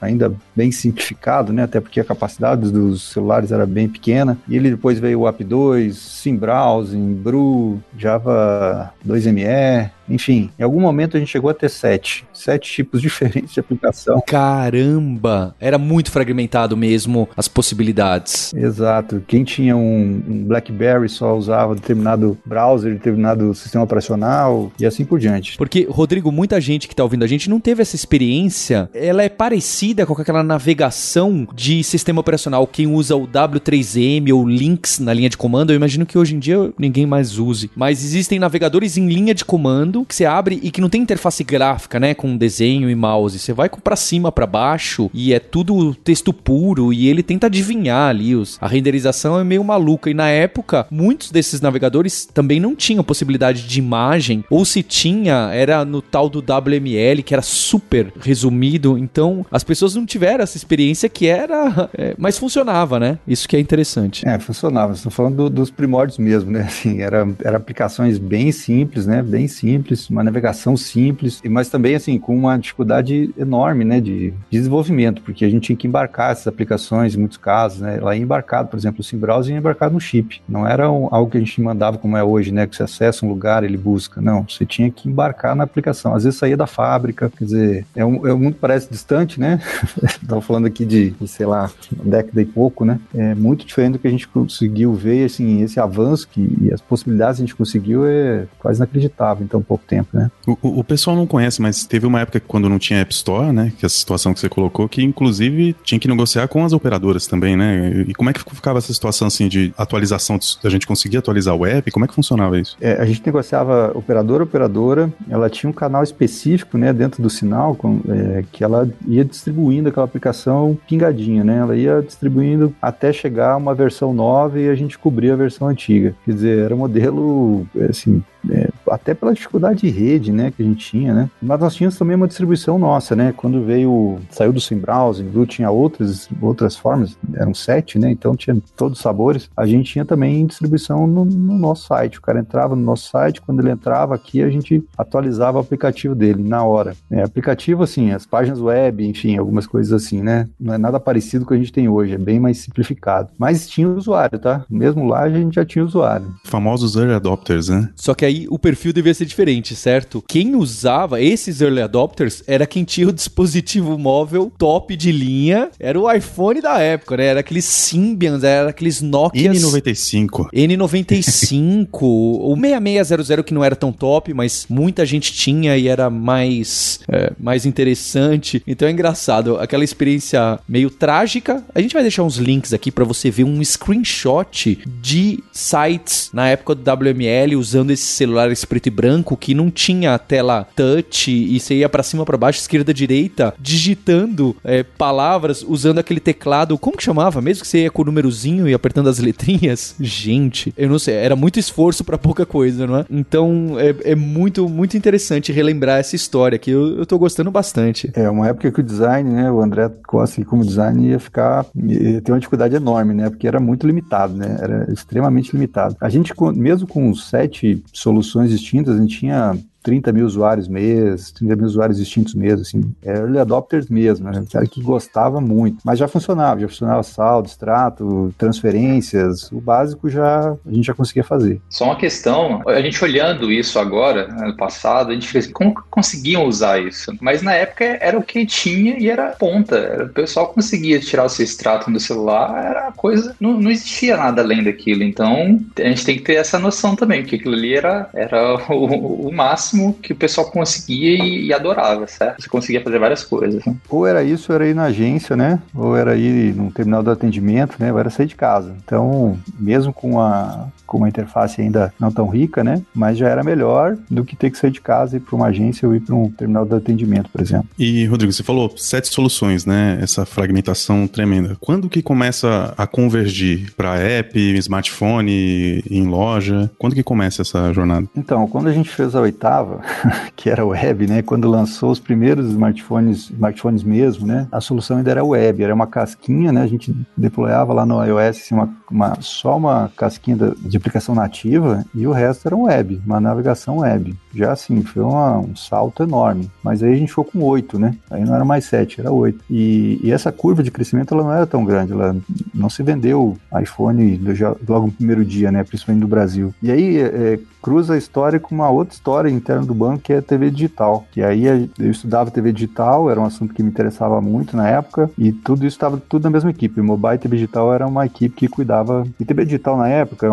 ainda 0.00 0.32
bem 0.54 0.70
simplificado, 0.70 1.52
né? 1.52 1.64
Até 1.64 1.80
porque 1.80 1.98
a 1.98 2.04
capacidade 2.04 2.70
dos 2.70 3.10
celulares 3.10 3.50
era 3.50 3.66
bem 3.66 3.88
pequena. 3.88 4.38
E 4.48 4.56
ele 4.56 4.70
depois 4.70 5.00
veio 5.00 5.20
o 5.20 5.28
App 5.28 5.42
2, 5.42 5.96
SimBrowsing, 5.96 7.14
Brew, 7.14 7.80
Java 7.98 8.92
2ME, 9.06 9.90
enfim, 10.10 10.50
em 10.58 10.62
algum 10.62 10.80
momento 10.80 11.16
a 11.16 11.20
gente 11.20 11.30
chegou 11.30 11.50
a 11.50 11.54
ter 11.54 11.70
sete. 11.70 12.24
Sete 12.32 12.70
tipos 12.70 13.00
diferentes 13.02 13.54
de 13.54 13.60
aplicação. 13.60 14.20
Caramba! 14.26 15.54
Era 15.60 15.78
muito 15.78 16.10
fragmentado 16.10 16.76
mesmo 16.76 17.28
as 17.36 17.48
possibilidades. 17.48 18.52
Exato. 18.54 19.22
Quem 19.26 19.44
tinha 19.44 19.76
um, 19.76 20.22
um 20.28 20.44
BlackBerry 20.44 21.08
só 21.08 21.36
usava 21.36 21.74
determinado 21.74 22.36
browser, 22.44 22.92
determinado 22.92 23.54
sistema 23.54 23.84
operacional 23.84 24.72
e 24.78 24.84
assim 24.84 25.04
por 25.04 25.18
diante. 25.18 25.56
Porque, 25.56 25.86
Rodrigo, 25.88 26.32
muita 26.32 26.60
gente 26.60 26.88
que 26.88 26.94
está 26.94 27.02
ouvindo 27.02 27.24
a 27.24 27.28
gente 27.28 27.48
não 27.48 27.60
teve 27.60 27.82
essa 27.82 27.94
experiência. 27.94 28.90
Ela 28.92 29.22
é 29.22 29.28
parecida 29.28 30.04
com 30.04 30.12
aquela 30.12 30.42
navegação 30.42 31.46
de 31.54 31.84
sistema 31.84 32.20
operacional. 32.20 32.66
Quem 32.66 32.86
usa 32.86 33.14
o 33.14 33.26
W3M 33.26 34.34
ou 34.34 34.46
Lynx 34.46 34.98
na 34.98 35.12
linha 35.12 35.28
de 35.28 35.36
comando, 35.36 35.70
eu 35.70 35.76
imagino 35.76 36.04
que 36.04 36.18
hoje 36.18 36.34
em 36.34 36.38
dia 36.38 36.72
ninguém 36.78 37.06
mais 37.06 37.38
use. 37.38 37.70
Mas 37.76 38.04
existem 38.04 38.38
navegadores 38.38 38.96
em 38.96 39.08
linha 39.08 39.34
de 39.34 39.44
comando 39.44 39.99
que 40.04 40.14
você 40.14 40.24
abre 40.24 40.60
e 40.62 40.70
que 40.70 40.80
não 40.80 40.88
tem 40.88 41.02
interface 41.02 41.42
gráfica, 41.44 41.98
né, 41.98 42.14
com 42.14 42.36
desenho 42.36 42.90
e 42.90 42.94
mouse. 42.94 43.38
Você 43.38 43.52
vai 43.52 43.68
para 43.68 43.96
cima, 43.96 44.32
para 44.32 44.46
baixo 44.46 45.10
e 45.12 45.32
é 45.32 45.38
tudo 45.38 45.94
texto 45.94 46.32
puro 46.32 46.92
e 46.92 47.08
ele 47.08 47.22
tenta 47.22 47.46
adivinhar 47.46 48.10
ali 48.10 48.34
os 48.34 48.58
a 48.60 48.66
renderização 48.68 49.38
é 49.38 49.44
meio 49.44 49.64
maluca 49.64 50.10
e 50.10 50.14
na 50.14 50.28
época 50.28 50.86
muitos 50.90 51.30
desses 51.30 51.60
navegadores 51.60 52.26
também 52.26 52.60
não 52.60 52.74
tinham 52.74 53.02
possibilidade 53.04 53.66
de 53.66 53.78
imagem 53.78 54.44
ou 54.50 54.64
se 54.64 54.82
tinha 54.82 55.50
era 55.52 55.84
no 55.84 56.02
tal 56.02 56.28
do 56.28 56.40
WML 56.40 57.22
que 57.22 57.34
era 57.34 57.42
super 57.42 58.12
resumido. 58.20 58.98
Então 58.98 59.44
as 59.50 59.64
pessoas 59.64 59.94
não 59.94 60.04
tiveram 60.06 60.42
essa 60.42 60.56
experiência 60.56 61.08
que 61.08 61.26
era, 61.26 61.90
é, 61.96 62.14
mas 62.18 62.38
funcionava, 62.38 62.98
né? 62.98 63.18
Isso 63.26 63.48
que 63.48 63.56
é 63.56 63.60
interessante. 63.60 64.26
É, 64.26 64.38
funcionava. 64.38 64.92
Estou 64.92 65.12
falando 65.12 65.36
do, 65.36 65.50
dos 65.50 65.70
primórdios 65.70 66.18
mesmo, 66.18 66.50
né? 66.50 66.62
Assim, 66.62 67.00
era, 67.00 67.28
era 67.42 67.56
aplicações 67.56 68.18
bem 68.18 68.52
simples, 68.52 69.06
né? 69.06 69.22
Bem 69.22 69.48
simples, 69.48 69.79
uma 70.10 70.22
navegação 70.22 70.76
simples, 70.76 71.40
mas 71.48 71.68
também 71.68 71.94
assim 71.94 72.18
com 72.18 72.36
uma 72.36 72.56
dificuldade 72.56 73.32
enorme, 73.36 73.84
né? 73.84 74.00
De 74.00 74.32
desenvolvimento, 74.50 75.22
porque 75.22 75.44
a 75.44 75.48
gente 75.48 75.64
tinha 75.64 75.76
que 75.76 75.86
embarcar 75.86 76.32
essas 76.32 76.46
aplicações 76.46 77.14
em 77.14 77.18
muitos 77.18 77.38
casos, 77.38 77.80
né? 77.80 77.98
Ela 77.98 78.16
ia 78.16 78.22
embarcado, 78.22 78.68
por 78.68 78.76
exemplo, 78.76 79.00
o 79.00 79.04
SimBrowser 79.04 79.52
ia 79.52 79.58
embarcado 79.58 79.94
no 79.94 80.00
chip. 80.00 80.40
Não 80.48 80.66
era 80.66 80.90
um, 80.90 81.08
algo 81.10 81.30
que 81.30 81.36
a 81.36 81.40
gente 81.40 81.60
mandava 81.60 81.98
como 81.98 82.16
é 82.16 82.24
hoje, 82.24 82.52
né? 82.52 82.66
Que 82.66 82.76
você 82.76 82.82
acessa 82.82 83.24
um 83.24 83.28
lugar, 83.28 83.64
ele 83.64 83.76
busca. 83.76 84.20
Não, 84.20 84.44
você 84.48 84.64
tinha 84.64 84.90
que 84.90 85.08
embarcar 85.08 85.54
na 85.54 85.64
aplicação. 85.64 86.14
Às 86.14 86.24
vezes 86.24 86.38
saía 86.38 86.56
da 86.56 86.66
fábrica, 86.66 87.30
quer 87.36 87.44
dizer, 87.44 87.86
é 87.94 88.04
um, 88.04 88.26
é 88.26 88.32
um 88.32 88.38
mundo 88.38 88.56
parece 88.60 88.90
distante, 88.90 89.38
né? 89.40 89.60
Estava 90.02 90.40
falando 90.40 90.66
aqui 90.66 90.84
de, 90.84 91.10
de, 91.10 91.28
sei 91.28 91.46
lá, 91.46 91.70
década 92.02 92.40
e 92.40 92.44
pouco, 92.44 92.84
né? 92.84 93.00
É 93.14 93.34
muito 93.34 93.64
diferente 93.66 93.92
do 93.92 93.98
que 93.98 94.08
a 94.08 94.10
gente 94.10 94.28
conseguiu 94.28 94.92
ver, 94.94 95.24
assim, 95.24 95.62
esse 95.62 95.78
avanço 95.80 96.28
que, 96.28 96.58
e 96.60 96.72
as 96.72 96.80
possibilidades 96.80 97.36
que 97.36 97.42
a 97.42 97.46
gente 97.46 97.56
conseguiu 97.56 98.06
é 98.06 98.46
quase 98.58 98.78
inacreditável 98.78 99.44
em 99.44 99.48
tão 99.48 99.62
pouco 99.70 99.84
tempo, 99.86 100.08
né? 100.12 100.28
O, 100.44 100.80
o, 100.80 100.84
pessoal 100.84 101.14
não 101.14 101.28
conhece, 101.28 101.62
mas 101.62 101.84
teve 101.84 102.04
uma 102.04 102.20
época 102.20 102.40
quando 102.40 102.68
não 102.68 102.76
tinha 102.76 102.98
App 102.98 103.14
Store, 103.14 103.52
né? 103.52 103.72
Que 103.78 103.84
é 103.84 103.86
a 103.86 103.90
situação 103.90 104.34
que 104.34 104.40
você 104.40 104.48
colocou, 104.48 104.88
que 104.88 105.00
inclusive 105.00 105.76
tinha 105.84 105.98
que 106.00 106.08
negociar 106.08 106.48
com 106.48 106.64
as 106.64 106.72
operadoras 106.72 107.28
também, 107.28 107.56
né? 107.56 108.04
E 108.08 108.12
como 108.12 108.30
é 108.30 108.32
que 108.32 108.40
ficava 108.52 108.78
essa 108.78 108.92
situação 108.92 109.28
assim 109.28 109.46
de 109.46 109.72
atualização, 109.78 110.40
a 110.64 110.68
gente 110.68 110.88
conseguia 110.88 111.20
atualizar 111.20 111.54
o 111.54 111.64
app? 111.64 111.88
Como 111.92 112.04
é 112.04 112.08
que 112.08 112.14
funcionava 112.14 112.58
isso? 112.58 112.76
É, 112.80 112.94
a 112.94 113.04
gente 113.04 113.24
negociava 113.24 113.92
operadora 113.94 114.42
operadora, 114.42 115.12
ela 115.28 115.48
tinha 115.48 115.70
um 115.70 115.72
canal 115.72 116.02
específico, 116.02 116.76
né, 116.76 116.92
dentro 116.92 117.22
do 117.22 117.30
sinal, 117.30 117.76
com, 117.76 118.00
é, 118.08 118.42
que 118.50 118.64
ela 118.64 118.88
ia 119.06 119.24
distribuindo 119.24 119.88
aquela 119.88 120.04
aplicação 120.04 120.76
pingadinha, 120.88 121.44
né? 121.44 121.58
Ela 121.58 121.76
ia 121.76 122.02
distribuindo 122.02 122.74
até 122.82 123.12
chegar 123.12 123.56
uma 123.56 123.72
versão 123.74 124.12
nova 124.12 124.58
e 124.58 124.68
a 124.68 124.74
gente 124.74 124.98
cobria 124.98 125.34
a 125.34 125.36
versão 125.36 125.68
antiga. 125.68 126.12
Quer 126.24 126.32
dizer, 126.32 126.58
era 126.58 126.74
um 126.74 126.78
modelo, 126.78 127.66
assim, 127.88 128.20
é, 128.48 128.70
até 128.90 129.14
pela 129.14 129.32
dificuldade 129.32 129.80
de 129.80 129.90
rede, 129.90 130.32
né, 130.32 130.50
que 130.50 130.62
a 130.62 130.64
gente 130.64 130.84
tinha, 130.90 131.14
né? 131.14 131.30
Mas 131.40 131.60
nós 131.60 131.74
tínhamos 131.74 131.98
também 131.98 132.16
uma 132.16 132.28
distribuição 132.28 132.78
nossa, 132.78 133.14
né? 133.14 133.32
Quando 133.36 133.64
veio, 133.64 134.18
saiu 134.30 134.52
do 134.52 134.60
SimBrowser, 134.60 135.26
viu, 135.26 135.46
tinha 135.46 135.70
outras, 135.70 136.28
outras 136.40 136.76
formas, 136.76 137.16
eram 137.34 137.54
sete, 137.54 137.98
né? 137.98 138.10
Então 138.10 138.34
tinha 138.36 138.56
todos 138.76 138.98
os 138.98 139.02
sabores. 139.02 139.48
A 139.56 139.66
gente 139.66 139.92
tinha 139.92 140.04
também 140.04 140.46
distribuição 140.46 141.06
no, 141.06 141.24
no, 141.24 141.58
nosso 141.58 141.86
site. 141.86 142.18
O 142.18 142.22
cara 142.22 142.40
entrava 142.40 142.74
no 142.74 142.82
nosso 142.82 143.10
site, 143.10 143.40
quando 143.40 143.60
ele 143.60 143.70
entrava 143.70 144.14
aqui, 144.14 144.42
a 144.42 144.50
gente 144.50 144.82
atualizava 144.96 145.58
o 145.58 145.60
aplicativo 145.60 146.14
dele 146.14 146.42
na 146.42 146.64
hora. 146.64 146.94
É, 147.10 147.22
aplicativo, 147.22 147.82
assim, 147.82 148.12
as 148.12 148.26
páginas 148.26 148.60
web, 148.60 149.06
enfim, 149.06 149.36
algumas 149.36 149.66
coisas 149.66 149.92
assim, 149.92 150.22
né? 150.22 150.48
Não 150.58 150.74
é 150.74 150.78
nada 150.78 150.98
parecido 150.98 151.44
com 151.44 151.50
o 151.50 151.56
que 151.56 151.60
a 151.60 151.64
gente 151.64 151.72
tem 151.72 151.88
hoje, 151.88 152.14
é 152.14 152.18
bem 152.18 152.40
mais 152.40 152.58
simplificado. 152.58 153.30
Mas 153.38 153.68
tinha 153.68 153.88
usuário, 153.88 154.38
tá? 154.38 154.64
Mesmo 154.70 155.06
lá 155.06 155.20
a 155.22 155.30
gente 155.30 155.54
já 155.54 155.64
tinha 155.64 155.84
usuário. 155.84 156.26
Famosos 156.44 156.96
early 156.96 157.14
adopters, 157.14 157.68
né? 157.68 157.90
Só 157.96 158.14
que 158.14 158.24
aí 158.24 158.29
o 158.48 158.58
perfil 158.58 158.92
devia 158.92 159.14
ser 159.14 159.26
diferente, 159.26 159.74
certo? 159.74 160.22
Quem 160.26 160.54
usava 160.54 161.20
esses 161.20 161.60
early 161.60 161.82
adopters 161.82 162.42
era 162.46 162.66
quem 162.66 162.84
tinha 162.84 163.08
o 163.08 163.12
dispositivo 163.12 163.98
móvel 163.98 164.52
top 164.58 164.96
de 164.96 165.12
linha, 165.12 165.70
era 165.78 165.98
o 165.98 166.10
iPhone 166.10 166.60
da 166.60 166.78
época, 166.78 167.16
né? 167.16 167.26
Era 167.26 167.40
aqueles 167.40 167.64
Symbians, 167.64 168.44
era 168.44 168.70
aqueles 168.70 169.00
Nokia 169.00 169.50
N95. 169.50 170.48
N95, 170.52 171.88
o 172.02 172.56
6600 172.56 173.44
que 173.44 173.54
não 173.54 173.64
era 173.64 173.76
tão 173.76 173.92
top, 173.92 174.32
mas 174.34 174.66
muita 174.68 175.04
gente 175.06 175.32
tinha 175.32 175.76
e 175.76 175.88
era 175.88 176.10
mais, 176.10 177.00
é, 177.08 177.32
mais 177.38 177.66
interessante. 177.66 178.62
Então 178.66 178.86
é 178.88 178.90
engraçado, 178.90 179.56
aquela 179.56 179.84
experiência 179.84 180.58
meio 180.68 180.90
trágica. 180.90 181.64
A 181.74 181.80
gente 181.80 181.92
vai 181.92 182.02
deixar 182.02 182.22
uns 182.22 182.36
links 182.36 182.72
aqui 182.72 182.90
para 182.90 183.04
você 183.04 183.30
ver 183.30 183.44
um 183.44 183.62
screenshot 183.64 184.78
de 185.00 185.42
sites 185.52 186.30
na 186.32 186.48
época 186.48 186.74
do 186.74 186.90
WML 186.90 187.56
usando 187.56 187.90
esses 187.90 188.08
celulares 188.20 188.66
preto 188.66 188.86
e 188.86 188.90
branco 188.90 189.34
que 189.34 189.54
não 189.54 189.70
tinha 189.70 190.18
tela 190.18 190.66
touch 190.76 191.30
e 191.30 191.58
você 191.58 191.76
ia 191.76 191.88
para 191.88 192.02
cima, 192.02 192.24
para 192.26 192.36
baixo, 192.36 192.60
esquerda, 192.60 192.92
direita, 192.92 193.54
digitando 193.58 194.54
é, 194.62 194.82
palavras 194.82 195.64
usando 195.66 195.98
aquele 195.98 196.20
teclado. 196.20 196.76
Como 196.76 196.98
que 196.98 197.02
chamava? 197.02 197.40
Mesmo 197.40 197.62
que 197.62 197.68
você 197.68 197.84
ia 197.84 197.90
com 197.90 198.02
o 198.02 198.04
númerozinho 198.04 198.68
e 198.68 198.74
apertando 198.74 199.08
as 199.08 199.18
letrinhas? 199.18 199.94
Gente, 199.98 200.74
eu 200.76 200.88
não 200.88 200.98
sei, 200.98 201.14
era 201.14 201.34
muito 201.34 201.58
esforço 201.58 202.04
para 202.04 202.18
pouca 202.18 202.44
coisa, 202.44 202.86
não 202.86 202.98
é? 202.98 203.06
Então 203.10 203.76
é, 203.78 204.12
é, 204.12 204.14
muito, 204.14 204.68
muito 204.68 204.96
interessante 204.96 205.50
relembrar 205.50 205.98
essa 205.98 206.14
história 206.14 206.58
que 206.58 206.70
eu, 206.70 206.98
eu 206.98 207.06
tô 207.06 207.18
gostando 207.18 207.50
bastante. 207.50 208.10
É, 208.14 208.28
uma 208.28 208.48
época 208.48 208.70
que 208.70 208.80
o 208.80 208.84
design, 208.84 209.30
né, 209.30 209.50
o 209.50 209.62
André 209.62 209.90
Costa 210.06 210.44
como 210.44 210.64
design 210.64 211.08
ia 211.08 211.18
ficar, 211.18 211.64
ia 211.74 212.20
ter 212.20 212.32
uma 212.32 212.38
dificuldade 212.38 212.76
enorme, 212.76 213.14
né, 213.14 213.30
porque 213.30 213.48
era 213.48 213.58
muito 213.58 213.86
limitado, 213.86 214.34
né, 214.34 214.58
era 214.60 214.92
extremamente 214.92 215.52
limitado. 215.52 215.96
A 216.00 216.08
gente, 216.08 216.34
mesmo 216.54 216.86
com 216.86 217.14
sete 217.14 217.82
soluções 218.10 218.50
distintas, 218.50 218.96
a 218.96 219.00
gente 219.00 219.18
tinha 219.18 219.56
30 219.82 220.12
mil 220.12 220.26
usuários 220.26 220.68
mês, 220.68 221.30
30 221.32 221.56
mil 221.56 221.66
usuários 221.66 221.98
distintos 221.98 222.34
mês, 222.34 222.60
assim, 222.60 222.94
é 223.02 223.12
early 223.16 223.38
adopters 223.38 223.88
mesmo, 223.88 224.30
né? 224.30 224.44
Cara 224.50 224.66
que 224.66 224.82
gostava 224.82 225.40
muito, 225.40 225.78
mas 225.84 225.98
já 225.98 226.08
funcionava, 226.08 226.60
já 226.60 226.68
funcionava 226.68 227.02
saldo, 227.02 227.48
extrato, 227.48 228.34
transferências, 228.36 229.50
o 229.52 229.60
básico 229.60 230.08
já 230.08 230.56
a 230.66 230.72
gente 230.72 230.86
já 230.86 230.94
conseguia 230.94 231.24
fazer. 231.24 231.60
Só 231.68 231.86
uma 231.86 231.96
questão, 231.96 232.62
a 232.66 232.80
gente 232.80 233.02
olhando 233.02 233.50
isso 233.50 233.78
agora, 233.78 234.28
né, 234.28 234.48
no 234.48 234.56
passado, 234.56 235.10
a 235.10 235.14
gente 235.14 235.28
fez 235.28 235.46
como 235.46 235.74
conseguiam 235.90 236.44
usar 236.44 236.80
isso? 236.80 237.12
Mas 237.20 237.42
na 237.42 237.54
época 237.54 237.84
era 238.00 238.18
o 238.18 238.22
que 238.22 238.44
tinha 238.44 238.98
e 238.98 239.08
era 239.08 239.30
ponta, 239.30 239.76
era, 239.76 240.04
o 240.04 240.08
pessoal 240.08 240.48
conseguia 240.48 241.00
tirar 241.00 241.24
o 241.24 241.28
seu 241.28 241.44
extrato 241.44 241.90
do 241.90 242.00
celular, 242.00 242.64
era 242.64 242.92
coisa, 242.92 243.34
não, 243.40 243.58
não 243.58 243.70
existia 243.70 244.16
nada 244.16 244.42
além 244.42 244.62
daquilo, 244.62 245.02
então 245.02 245.60
a 245.78 245.88
gente 245.88 246.04
tem 246.04 246.16
que 246.16 246.22
ter 246.22 246.34
essa 246.34 246.58
noção 246.58 246.94
também, 246.94 247.24
que 247.24 247.36
aquilo 247.36 247.54
ali 247.54 247.74
era, 247.74 248.08
era 248.14 248.56
o, 248.70 249.28
o 249.28 249.32
máximo 249.32 249.69
máximo 249.70 249.94
que 249.94 250.12
o 250.12 250.16
pessoal 250.16 250.50
conseguia 250.50 251.24
e, 251.24 251.46
e 251.46 251.52
adorava, 251.52 252.06
certo? 252.06 252.42
Você 252.42 252.48
conseguia 252.48 252.82
fazer 252.82 252.98
várias 252.98 253.24
coisas. 253.24 253.64
Né? 253.64 253.76
Ou 253.88 254.06
era 254.06 254.22
isso, 254.22 254.52
ou 254.52 254.56
era 254.56 254.68
ir 254.68 254.74
na 254.74 254.84
agência, 254.84 255.36
né? 255.36 255.60
Ou 255.74 255.96
era 255.96 256.16
ir 256.16 256.54
no 256.54 256.70
terminal 256.70 257.02
do 257.02 257.10
atendimento, 257.10 257.76
né? 257.78 257.92
Ou 257.92 257.98
era 257.98 258.10
sair 258.10 258.26
de 258.26 258.36
casa. 258.36 258.74
Então, 258.84 259.38
mesmo 259.58 259.92
com 259.92 260.20
a, 260.20 260.68
com 260.86 260.98
uma 260.98 261.08
interface 261.08 261.60
ainda 261.60 261.92
não 261.98 262.10
tão 262.10 262.28
rica, 262.28 262.64
né? 262.64 262.82
Mas 262.94 263.18
já 263.18 263.28
era 263.28 263.42
melhor 263.44 263.96
do 264.10 264.24
que 264.24 264.36
ter 264.36 264.50
que 264.50 264.58
sair 264.58 264.70
de 264.70 264.80
casa 264.80 265.16
e 265.16 265.18
ir 265.18 265.20
para 265.20 265.36
uma 265.36 265.46
agência 265.46 265.88
ou 265.88 265.94
ir 265.94 266.00
para 266.00 266.14
um 266.14 266.30
terminal 266.30 266.64
de 266.64 266.74
atendimento, 266.74 267.30
por 267.30 267.40
exemplo. 267.40 267.68
E, 267.78 268.04
Rodrigo, 268.06 268.32
você 268.32 268.42
falou 268.42 268.72
sete 268.76 269.08
soluções, 269.08 269.64
né? 269.64 269.98
Essa 270.00 270.26
fragmentação 270.26 271.06
tremenda. 271.06 271.56
Quando 271.60 271.88
que 271.88 272.02
começa 272.02 272.74
a 272.76 272.86
convergir 272.86 273.72
para 273.76 273.98
app, 273.98 274.38
smartphone, 274.58 275.82
em 275.88 276.06
loja? 276.06 276.70
Quando 276.78 276.94
que 276.94 277.02
começa 277.02 277.42
essa 277.42 277.72
jornada? 277.72 278.06
Então, 278.16 278.46
quando 278.46 278.68
a 278.68 278.72
gente 278.72 278.90
fez 278.90 279.14
a 279.14 279.20
oitava, 279.20 279.59
que 280.36 280.50
era 280.50 280.64
web, 280.64 281.06
né? 281.06 281.22
Quando 281.22 281.48
lançou 281.48 281.90
os 281.90 282.00
primeiros 282.00 282.50
smartphones, 282.50 283.30
smartphones 283.30 283.82
mesmo, 283.82 284.26
né? 284.26 284.46
A 284.50 284.60
solução 284.60 284.98
ainda 284.98 285.10
era 285.10 285.24
web, 285.24 285.62
era 285.62 285.74
uma 285.74 285.86
casquinha, 285.86 286.52
né? 286.52 286.62
A 286.62 286.66
gente 286.66 286.94
deployava 287.16 287.72
lá 287.72 287.84
no 287.86 288.02
iOS 288.04 288.38
assim, 288.38 288.54
uma, 288.54 288.68
uma, 288.90 289.16
só 289.20 289.56
uma 289.56 289.90
casquinha 289.96 290.36
de 290.56 290.76
aplicação 290.76 291.14
nativa 291.14 291.84
e 291.94 292.06
o 292.06 292.12
resto 292.12 292.46
era 292.46 292.56
um 292.56 292.62
web, 292.62 293.00
uma 293.04 293.20
navegação 293.20 293.78
web. 293.78 294.16
Já 294.34 294.52
assim, 294.52 294.82
foi 294.82 295.02
uma, 295.02 295.38
um 295.38 295.56
salto 295.56 296.02
enorme. 296.02 296.50
Mas 296.62 296.82
aí 296.82 296.92
a 296.92 296.96
gente 296.96 297.08
ficou 297.08 297.24
com 297.24 297.42
oito, 297.42 297.78
né? 297.78 297.96
Aí 298.10 298.24
não 298.24 298.34
era 298.34 298.44
mais 298.44 298.64
sete, 298.64 299.00
era 299.00 299.10
oito. 299.10 299.44
E, 299.50 300.00
e, 300.02 300.10
essa 300.12 300.30
curva 300.30 300.62
de 300.62 300.70
crescimento 300.70 301.14
ela 301.14 301.22
não 301.22 301.32
era 301.32 301.46
tão 301.46 301.64
grande, 301.64 301.92
ela 301.92 302.16
não 302.54 302.68
se 302.68 302.82
vendeu 302.82 303.36
iPhone 303.60 304.20
logo 304.68 304.86
no 304.86 304.92
primeiro 304.92 305.24
dia, 305.24 305.50
né? 305.50 305.64
Principalmente 305.64 306.02
no 306.02 306.08
Brasil. 306.08 306.54
E 306.62 306.70
aí 306.70 306.98
é, 306.98 307.38
cruza 307.62 307.94
a 307.94 307.98
história 307.98 308.40
com 308.40 308.54
uma 308.54 308.70
outra 308.70 308.94
história 308.94 309.30
do 309.58 309.74
banco 309.74 310.02
que 310.02 310.12
é 310.12 310.20
TV 310.20 310.50
digital. 310.50 311.04
Que 311.10 311.22
aí 311.22 311.70
eu 311.78 311.90
estudava 311.90 312.30
TV 312.30 312.52
digital, 312.52 313.10
era 313.10 313.20
um 313.20 313.24
assunto 313.24 313.54
que 313.54 313.62
me 313.62 313.68
interessava 313.68 314.20
muito 314.20 314.56
na 314.56 314.68
época, 314.68 315.10
e 315.18 315.32
tudo 315.32 315.66
isso 315.66 315.76
estava 315.76 315.96
tudo 315.96 316.24
na 316.24 316.30
mesma 316.30 316.50
equipe. 316.50 316.80
O 316.80 316.84
Mobile 316.84 317.18
TV 317.18 317.36
Digital 317.36 317.72
era 317.72 317.86
uma 317.86 318.06
equipe 318.06 318.34
que 318.34 318.48
cuidava. 318.48 319.06
E 319.18 319.24
TV 319.24 319.44
digital 319.44 319.76
na 319.76 319.88
época, 319.88 320.28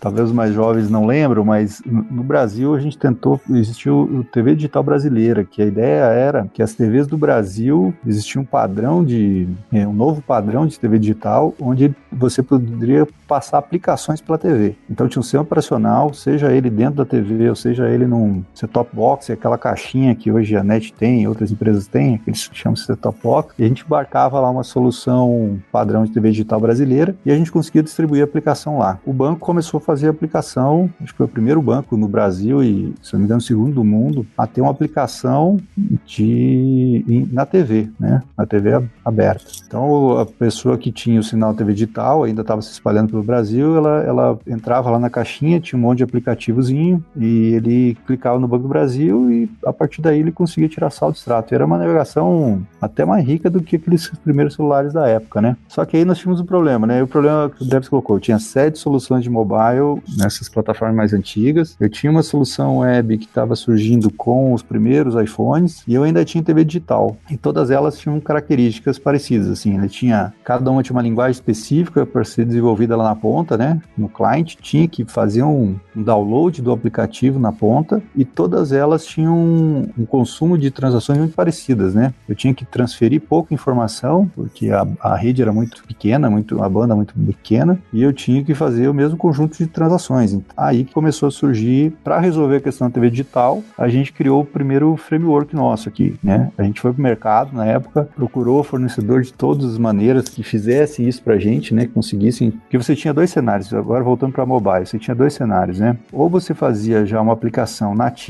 talvez 0.00 0.28
os 0.28 0.34
mais 0.34 0.54
jovens 0.54 0.90
não 0.90 1.06
lembram, 1.06 1.44
mas 1.44 1.82
no 1.86 2.22
Brasil 2.22 2.74
a 2.74 2.80
gente 2.80 2.98
tentou, 2.98 3.40
existiu 3.50 4.00
o 4.00 4.24
TV 4.24 4.54
digital 4.54 4.82
brasileira, 4.82 5.44
que 5.44 5.62
a 5.62 5.66
ideia 5.66 6.04
era 6.04 6.46
que 6.52 6.62
as 6.62 6.74
TVs 6.74 7.06
do 7.06 7.16
Brasil 7.16 7.94
existia 8.06 8.40
um 8.40 8.44
padrão 8.44 9.04
de 9.04 9.48
é, 9.72 9.86
um 9.86 9.92
novo 9.92 10.22
padrão 10.22 10.66
de 10.66 10.78
TV 10.78 10.98
digital, 10.98 11.54
onde 11.60 11.94
você 12.10 12.42
poderia 12.42 13.06
passar 13.26 13.58
aplicações 13.58 14.20
pela 14.20 14.38
TV. 14.38 14.76
Então 14.90 15.08
tinha 15.08 15.20
um 15.20 15.22
sistema 15.22 15.42
operacional, 15.42 16.12
seja 16.12 16.52
ele 16.52 16.70
dentro 16.70 16.96
da 16.96 17.04
TV, 17.04 17.48
ou 17.48 17.56
seja 17.56 17.88
ele 17.88 18.06
num, 18.06 18.42
set-top 18.54 18.94
box, 18.94 19.30
aquela 19.32 19.58
caixinha 19.58 20.14
que 20.14 20.30
hoje 20.30 20.56
a 20.56 20.62
NET 20.62 20.92
tem, 20.92 21.26
outras 21.26 21.50
empresas 21.50 21.86
têm, 21.86 22.18
que 22.18 22.30
eles 22.30 22.50
chamam 22.52 22.74
de 22.74 22.80
set-top 22.80 23.18
box, 23.22 23.54
e 23.58 23.64
a 23.64 23.68
gente 23.68 23.84
embarcava 23.84 24.40
lá 24.40 24.50
uma 24.50 24.62
solução 24.62 25.60
padrão 25.70 26.04
de 26.04 26.12
TV 26.12 26.30
digital 26.30 26.60
brasileira 26.60 27.14
e 27.24 27.30
a 27.30 27.36
gente 27.36 27.50
conseguia 27.50 27.82
distribuir 27.82 28.22
a 28.22 28.24
aplicação 28.24 28.78
lá. 28.78 28.98
O 29.04 29.12
banco 29.12 29.40
começou 29.40 29.78
a 29.78 29.80
fazer 29.80 30.08
a 30.08 30.10
aplicação, 30.10 30.90
acho 31.00 31.12
que 31.12 31.18
foi 31.18 31.26
o 31.26 31.28
primeiro 31.28 31.60
banco 31.62 31.96
no 31.96 32.08
Brasil 32.08 32.62
e, 32.62 32.94
se 33.02 33.12
não 33.12 33.20
me 33.20 33.26
engano, 33.26 33.38
o 33.38 33.42
segundo 33.42 33.74
do 33.74 33.84
mundo, 33.84 34.26
a 34.36 34.46
ter 34.46 34.60
uma 34.60 34.70
aplicação 34.70 35.58
de, 36.04 37.26
na 37.32 37.46
TV, 37.46 37.88
né? 37.98 38.22
Na 38.36 38.46
TV 38.46 38.82
aberta. 39.04 39.44
Então, 39.66 40.18
a 40.18 40.26
pessoa 40.26 40.76
que 40.76 40.92
tinha 40.92 41.20
o 41.20 41.22
sinal 41.22 41.54
TV 41.54 41.72
digital, 41.72 42.24
ainda 42.24 42.42
estava 42.42 42.62
se 42.62 42.72
espalhando 42.72 43.10
pelo 43.10 43.22
Brasil, 43.22 43.76
ela, 43.76 44.02
ela 44.02 44.38
entrava 44.46 44.90
lá 44.90 44.98
na 44.98 45.10
caixinha, 45.10 45.60
tinha 45.60 45.78
um 45.78 45.82
monte 45.82 45.98
de 45.98 46.04
aplicativozinho 46.04 47.04
e 47.16 47.54
ele 47.54 47.96
clicava 48.06 48.38
no 48.42 48.48
Banco 48.48 48.64
do 48.64 48.68
Brasil 48.68 49.30
e 49.30 49.50
a 49.64 49.72
partir 49.72 50.02
daí 50.02 50.20
ele 50.20 50.32
conseguia 50.32 50.68
tirar 50.68 50.90
saldo 50.90 51.16
extrato. 51.16 51.54
Era 51.54 51.64
uma 51.64 51.78
navegação 51.78 52.66
até 52.80 53.04
mais 53.04 53.24
rica 53.26 53.48
do 53.48 53.62
que 53.62 53.76
aqueles 53.76 54.08
primeiros 54.22 54.54
celulares 54.54 54.92
da 54.92 55.06
época, 55.08 55.40
né? 55.40 55.56
Só 55.68 55.84
que 55.84 55.96
aí 55.96 56.04
nós 56.04 56.18
tínhamos 56.18 56.40
um 56.40 56.44
problema, 56.44 56.86
né? 56.86 56.98
E 56.98 57.02
o 57.02 57.06
problema 57.06 57.50
que 57.50 57.62
o 57.62 57.66
Debs 57.66 57.88
colocou, 57.88 58.16
eu 58.16 58.20
tinha 58.20 58.38
sete 58.38 58.78
soluções 58.78 59.22
de 59.22 59.30
mobile 59.30 60.02
nessas 60.16 60.48
plataformas 60.48 60.96
mais 60.96 61.12
antigas, 61.12 61.76
eu 61.80 61.88
tinha 61.88 62.10
uma 62.10 62.22
solução 62.22 62.78
web 62.78 63.18
que 63.18 63.26
estava 63.26 63.54
surgindo 63.56 64.10
com 64.10 64.52
os 64.52 64.62
primeiros 64.62 65.14
iPhones 65.14 65.82
e 65.86 65.94
eu 65.94 66.02
ainda 66.02 66.24
tinha 66.24 66.42
TV 66.42 66.64
digital. 66.64 67.16
E 67.30 67.36
todas 67.36 67.70
elas 67.70 67.98
tinham 67.98 68.20
características 68.20 68.98
parecidas, 68.98 69.48
assim, 69.48 69.76
ele 69.76 69.88
tinha, 69.88 70.32
cada 70.44 70.70
uma 70.70 70.82
tinha 70.82 70.96
uma 70.96 71.02
linguagem 71.02 71.32
específica 71.32 72.04
para 72.04 72.24
ser 72.24 72.44
desenvolvida 72.44 72.96
lá 72.96 73.04
na 73.04 73.14
ponta, 73.14 73.56
né? 73.56 73.80
No 73.96 74.08
client, 74.08 74.56
tinha 74.60 74.88
que 74.88 75.04
fazer 75.04 75.42
um, 75.42 75.76
um 75.96 76.02
download 76.02 76.60
do 76.60 76.72
aplicativo 76.72 77.38
na 77.38 77.52
ponta 77.52 78.02
e 78.16 78.24
todas 78.34 78.72
elas 78.72 79.04
tinham 79.04 79.36
um, 79.36 79.88
um 79.98 80.06
consumo 80.06 80.56
de 80.58 80.70
transações 80.70 81.18
muito 81.18 81.34
parecidas, 81.34 81.94
né? 81.94 82.12
Eu 82.28 82.34
tinha 82.34 82.54
que 82.54 82.64
transferir 82.64 83.20
pouca 83.20 83.54
informação, 83.54 84.30
porque 84.34 84.70
a, 84.70 84.86
a 85.00 85.16
rede 85.16 85.42
era 85.42 85.52
muito 85.52 85.82
pequena, 85.84 86.28
muito, 86.30 86.62
a 86.62 86.68
banda 86.68 86.94
muito 86.94 87.14
pequena, 87.14 87.78
e 87.92 88.02
eu 88.02 88.12
tinha 88.12 88.42
que 88.42 88.54
fazer 88.54 88.88
o 88.88 88.94
mesmo 88.94 89.16
conjunto 89.16 89.56
de 89.56 89.66
transações. 89.66 90.38
Aí 90.56 90.84
que 90.84 90.92
começou 90.92 91.28
a 91.28 91.30
surgir, 91.30 91.92
para 92.02 92.18
resolver 92.18 92.56
a 92.56 92.60
questão 92.60 92.88
da 92.88 92.94
TV 92.94 93.10
digital, 93.10 93.62
a 93.76 93.88
gente 93.88 94.12
criou 94.12 94.42
o 94.42 94.46
primeiro 94.46 94.96
framework 94.96 95.54
nosso 95.54 95.88
aqui, 95.88 96.16
né? 96.22 96.50
A 96.56 96.62
gente 96.62 96.80
foi 96.80 96.92
pro 96.92 97.02
mercado 97.02 97.54
na 97.54 97.66
época, 97.66 98.08
procurou 98.14 98.62
fornecedor 98.62 99.22
de 99.22 99.32
todas 99.32 99.72
as 99.72 99.78
maneiras 99.78 100.28
que 100.28 100.42
fizesse 100.42 101.06
isso 101.06 101.22
pra 101.22 101.38
gente, 101.38 101.74
né? 101.74 101.86
Que 101.86 101.92
conseguissem. 101.92 102.50
Porque 102.50 102.78
você 102.78 102.94
tinha 102.94 103.12
dois 103.12 103.30
cenários, 103.30 103.72
agora 103.74 104.02
voltando 104.02 104.32
para 104.32 104.46
mobile, 104.46 104.86
você 104.86 104.98
tinha 104.98 105.14
dois 105.14 105.34
cenários, 105.34 105.78
né? 105.78 105.96
Ou 106.12 106.28
você 106.28 106.54
fazia 106.54 107.04
já 107.04 107.20
uma 107.20 107.32
aplicação 107.32 107.94
nativa, 107.94 108.21